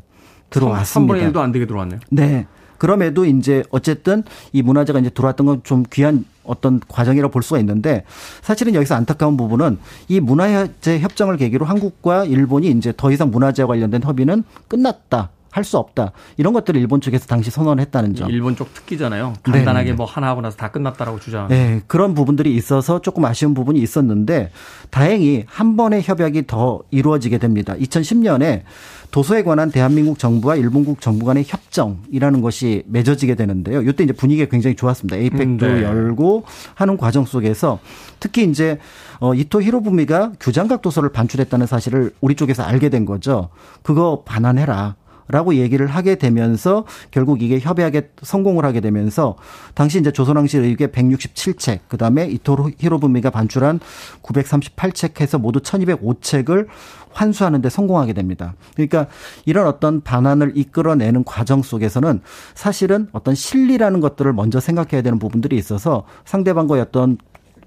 들어왔습니다. 0.50 1.14
3분의 1.14 1.32
1도 1.34 1.38
안 1.38 1.52
되게 1.54 1.66
들어왔네요. 1.66 2.00
네. 2.10 2.46
그럼에도 2.82 3.26
이제 3.26 3.62
어쨌든 3.70 4.24
이 4.54 4.64
문화재가 4.64 4.98
이제 4.98 5.12
들어왔던 5.12 5.46
건 5.46 5.62
좀 5.64 5.84
귀한 5.92 6.26
어떤 6.44 6.80
과정이라고 6.88 7.32
볼 7.32 7.44
수가 7.44 7.60
있는데 7.60 8.04
사실은 8.42 8.74
여기서 8.74 8.96
안타까운 8.96 9.38
부분은 9.38 9.78
이 10.08 10.20
문화재 10.20 10.98
협정을 11.00 11.38
계기로 11.38 11.64
한국과 11.66 12.26
일본이 12.26 12.72
이제 12.72 12.92
더 12.98 13.12
이상 13.12 13.30
문화재와 13.30 13.68
관련된 13.68 14.02
협의는 14.02 14.44
끝났다. 14.68 15.30
할 15.52 15.64
수 15.64 15.78
없다. 15.78 16.12
이런 16.38 16.54
것들을 16.54 16.80
일본 16.80 17.02
쪽에서 17.02 17.28
당시 17.28 17.52
선언을 17.52 17.82
했다는 17.82 18.16
점. 18.16 18.30
일본 18.32 18.56
쪽 18.56 18.74
특기잖아요. 18.74 19.34
네, 19.46 19.52
간단하게 19.52 19.92
네. 19.92 19.96
뭐 19.96 20.06
하나 20.06 20.28
하고 20.28 20.42
나서 20.42 20.58
다 20.58 20.72
끝났다라고 20.72 21.20
주장. 21.20 21.48
네, 21.50 21.82
그런 21.88 22.14
부분들이 22.16 22.56
있어서 22.56 23.00
조금 23.02 23.26
아쉬운 23.26 23.54
부분이 23.54 23.80
있었는데 23.80 24.52
다행히 24.90 25.44
한 25.48 25.78
번의 25.78 26.02
협약이 26.04 26.48
더 26.48 26.82
이루어지게 26.90 27.38
됩니다. 27.38 27.76
2010년에 27.76 28.64
도서에 29.12 29.44
관한 29.44 29.72
대한민국 29.72 30.18
정부와 30.18 30.56
일본국 30.56 31.02
정부 31.02 31.26
간의 31.26 31.44
협정이라는 31.46 32.42
것이 32.42 32.84
맺어지게 32.88 33.36
되는데요. 33.36 33.82
이때 33.82 34.06
이제 34.06 34.14
분위기가 34.14 34.50
굉장히 34.50 34.76
좋았습니다. 34.78 35.18
에이펙도 35.18 35.66
음, 35.66 35.76
네. 35.76 35.84
열고 35.84 36.46
하는 36.76 36.96
과정 36.98 37.26
속에서 37.26 37.80
특히 38.22 38.46
이제 38.46 38.80
어 39.20 39.34
이토 39.34 39.62
히로부미가 39.62 40.34
규장각 40.40 40.82
도서를 40.82 41.12
반출했다는 41.12 41.68
사실을 41.68 42.14
우리 42.22 42.36
쪽에서 42.36 42.64
알게 42.64 42.90
된 42.90 43.06
거죠. 43.06 43.50
그거 43.84 44.24
반환해라. 44.26 44.96
라고 45.32 45.56
얘기를 45.56 45.88
하게 45.88 46.16
되면서 46.16 46.86
결국 47.10 47.42
이게 47.42 47.60
협약에 47.60 48.12
성공을 48.22 48.66
하게 48.66 48.82
되면서 48.82 49.36
당시 49.74 50.00
이제 50.00 50.12
조선왕실 50.12 50.64
의궤 50.64 50.88
167책, 50.88 51.80
그 51.88 51.98
다음에 51.98 52.26
이토 52.28 52.70
히로부미가 52.78 53.30
반출한 53.30 53.80
938책 54.22 55.22
해서 55.22 55.38
모두 55.38 55.60
1205책을 55.62 56.68
환수하는데 57.14 57.70
성공하게 57.70 58.14
됩니다. 58.14 58.54
그러니까 58.76 59.08
이런 59.46 59.68
어떤 59.68 60.02
반환을 60.02 60.54
이끌어내는 60.56 61.24
과정 61.24 61.62
속에서는 61.62 62.22
사실은 62.54 63.08
어떤 63.12 63.36
실리라는 63.36 64.00
것들을 64.00 64.32
먼저 64.34 64.60
생각해야 64.60 65.02
되는 65.02 65.20
부분들이 65.20 65.58
있어서 65.58 66.06
상대방과의 66.26 66.82
어떤 66.82 67.18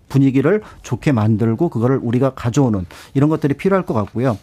분위기를 0.08 0.62
좋게 0.82 1.12
만들고 1.12 1.68
그거를 1.70 1.98
우리가 2.00 2.30
가져오는 2.34 2.84
이런 3.14 3.30
것들이 3.30 3.54
필요할 3.54 3.84
것 3.84 3.94
같고요. 3.94 4.38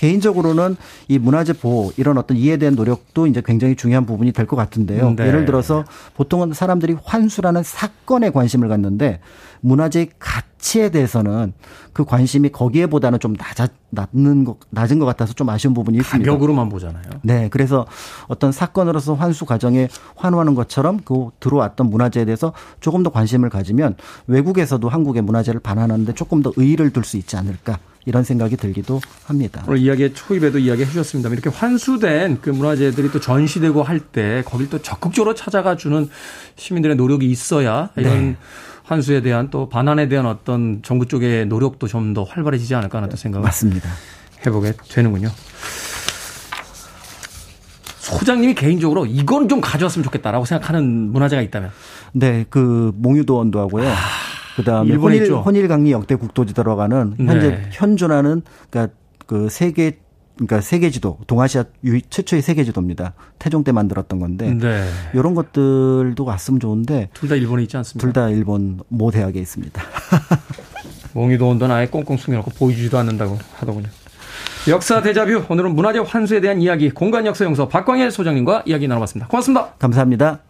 개인적으로는 0.00 0.76
이 1.08 1.18
문화재 1.18 1.52
보호 1.52 1.92
이런 1.98 2.16
어떤 2.16 2.38
이에 2.38 2.56
대한 2.56 2.74
노력도 2.74 3.26
이제 3.26 3.42
굉장히 3.44 3.76
중요한 3.76 4.06
부분이 4.06 4.32
될 4.32 4.46
것 4.46 4.56
같은데요. 4.56 5.14
네. 5.14 5.26
예를 5.26 5.44
들어서 5.44 5.84
보통은 6.14 6.54
사람들이 6.54 6.96
환수라는 7.04 7.62
사건에 7.62 8.30
관심을 8.30 8.68
갖는데 8.68 9.20
문화재의 9.60 10.08
가치에 10.18 10.88
대해서는 10.88 11.52
그 11.92 12.06
관심이 12.06 12.48
거기에보다는 12.48 13.20
좀 13.20 13.34
낮아, 13.34 13.68
낮는 13.90 14.44
것, 14.44 14.56
낮은 14.70 14.98
것 14.98 15.04
같아서 15.04 15.34
좀 15.34 15.50
아쉬운 15.50 15.74
부분이 15.74 15.98
있습니다. 15.98 16.30
가격으로만 16.30 16.70
보잖아요. 16.70 17.02
네, 17.22 17.48
그래서 17.50 17.86
어떤 18.26 18.52
사건으로서 18.52 19.12
환수 19.14 19.44
과정에 19.44 19.88
환호하는 20.16 20.54
것처럼 20.54 21.00
그 21.04 21.28
들어왔던 21.40 21.90
문화재에 21.90 22.24
대해서 22.24 22.54
조금 22.80 23.02
더 23.02 23.10
관심을 23.10 23.50
가지면 23.50 23.96
외국에서도 24.26 24.88
한국의 24.88 25.20
문화재를 25.22 25.60
반환하는데 25.60 26.14
조금 26.14 26.42
더 26.42 26.52
의의를 26.56 26.90
둘 26.90 27.04
수 27.04 27.18
있지 27.18 27.36
않을까 27.36 27.78
이런 28.10 28.24
생각이 28.24 28.56
들기도 28.56 29.00
합니다. 29.24 29.62
오늘 29.68 29.78
이야기의 29.78 30.14
초입에도 30.14 30.58
이야기해 30.58 30.88
주셨습니다만 30.88 31.38
이렇게 31.38 31.56
환수된 31.56 32.40
그 32.42 32.50
문화재들이 32.50 33.12
또 33.12 33.20
전시되고 33.20 33.84
할 33.84 34.00
때 34.00 34.42
거길 34.44 34.68
또 34.68 34.82
적극적으로 34.82 35.34
찾아가 35.36 35.76
주는 35.76 36.08
시민들의 36.56 36.96
노력이 36.96 37.30
있어야 37.30 37.90
이런 37.96 38.30
네. 38.30 38.36
환수에 38.82 39.20
대한 39.22 39.48
또 39.50 39.68
반환에 39.68 40.08
대한 40.08 40.26
어떤 40.26 40.80
정부 40.82 41.06
쪽의 41.06 41.46
노력도 41.46 41.86
좀 41.86 42.12
더 42.14 42.24
활발해지지 42.24 42.74
않을까 42.74 42.98
하는 42.98 43.08
또 43.08 43.16
생각을 43.16 43.44
맞습니다. 43.44 43.88
해보게 44.44 44.72
되는군요. 44.88 45.28
소장님이 48.00 48.54
개인적으로 48.54 49.06
이건 49.06 49.48
좀 49.48 49.60
가져왔으면 49.60 50.02
좋겠다라고 50.02 50.44
생각하는 50.44 51.12
문화재가 51.12 51.42
있다면 51.42 51.70
네, 52.12 52.44
그 52.50 52.90
몽유도원도 52.96 53.60
하고요. 53.60 53.88
그다음에 54.56 54.88
일본에 54.90 55.16
혼일 55.16 55.22
있죠. 55.22 55.40
혼일 55.40 55.68
강리 55.68 55.92
역대 55.92 56.14
국도지 56.16 56.54
들어가는 56.54 57.14
현재 57.18 57.48
네. 57.50 57.62
현존하는 57.70 58.42
그러니까 58.70 58.94
그 59.26 59.48
세계 59.48 59.98
그러니까 60.36 60.62
세계지도 60.62 61.18
동아시아 61.26 61.64
유일 61.84 62.00
최초의 62.08 62.40
세계지도입니다. 62.42 63.12
태종 63.38 63.62
때 63.62 63.72
만들었던 63.72 64.18
건데 64.18 64.54
네. 64.54 64.88
이런 65.12 65.34
것들도 65.34 66.24
왔으면 66.24 66.60
좋은데 66.60 67.10
둘 67.12 67.28
다 67.28 67.34
일본에 67.34 67.62
있지 67.64 67.76
않습니까? 67.76 68.00
둘 68.06 68.12
다 68.14 68.28
일본 68.30 68.80
모 68.88 69.10
대학에 69.10 69.38
있습니다. 69.38 69.82
몽유도 71.12 71.48
온도는 71.48 71.74
아예 71.74 71.86
꽁꽁 71.86 72.16
숨겨놓고 72.16 72.52
보여주지도 72.52 72.96
않는다고 72.98 73.38
하더군요. 73.56 73.88
역사 74.68 75.02
대자뷰 75.02 75.44
오늘은 75.48 75.74
문화재 75.74 75.98
환수에 75.98 76.40
대한 76.40 76.60
이야기 76.62 76.90
공간 76.90 77.26
역사 77.26 77.44
용서 77.44 77.68
박광일 77.68 78.10
소장님과 78.10 78.62
이야기 78.66 78.86
나눠봤습니다. 78.88 79.28
고맙습니다. 79.28 79.74
감사합니다. 79.78 80.49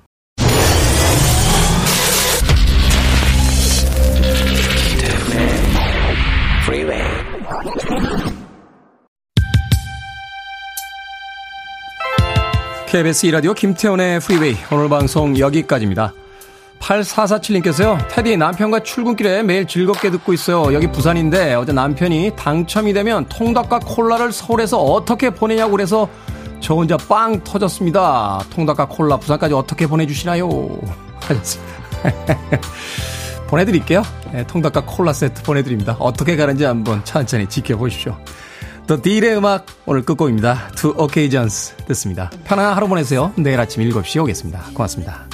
KBS 12.90 13.26
이라디오 13.26 13.54
김태훈의 13.54 14.18
프리웨이 14.18 14.56
오늘 14.72 14.88
방송 14.88 15.38
여기까지입니다. 15.38 16.12
8447님께서요. 16.80 18.08
테디 18.08 18.36
남편과 18.36 18.80
출근길에 18.80 19.44
매일 19.44 19.64
즐겁게 19.64 20.10
듣고 20.10 20.32
있어요. 20.32 20.74
여기 20.74 20.90
부산인데 20.90 21.54
어제 21.54 21.72
남편이 21.72 22.32
당첨이 22.34 22.92
되면 22.92 23.26
통닭과 23.28 23.78
콜라를 23.78 24.32
서울에서 24.32 24.82
어떻게 24.82 25.30
보내냐고 25.30 25.70
그래서 25.70 26.08
저 26.58 26.74
혼자 26.74 26.96
빵 26.96 27.44
터졌습니다. 27.44 28.42
통닭과 28.50 28.88
콜라 28.88 29.18
부산까지 29.18 29.54
어떻게 29.54 29.86
보내주시나요? 29.86 30.48
하셨습니다. 31.20 31.72
보내드릴게요. 33.46 34.02
네, 34.32 34.44
통닭과 34.48 34.84
콜라 34.84 35.12
세트 35.12 35.44
보내드립니다. 35.44 35.94
어떻게 36.00 36.34
가는지 36.34 36.64
한번 36.64 37.04
천천히 37.04 37.48
지켜보십시오. 37.48 38.18
더 38.86 39.00
딜의 39.00 39.36
음악 39.36 39.66
오늘 39.86 40.02
끝곡입니다. 40.02 40.70
Two 40.76 40.94
Occasions 40.98 41.76
듣습니다. 41.88 42.30
편안한 42.44 42.74
하루 42.74 42.88
보내세요. 42.88 43.32
내일 43.36 43.60
아침 43.60 43.82
7시에 43.88 44.22
오겠습니다. 44.22 44.60
고맙습니다. 44.74 45.26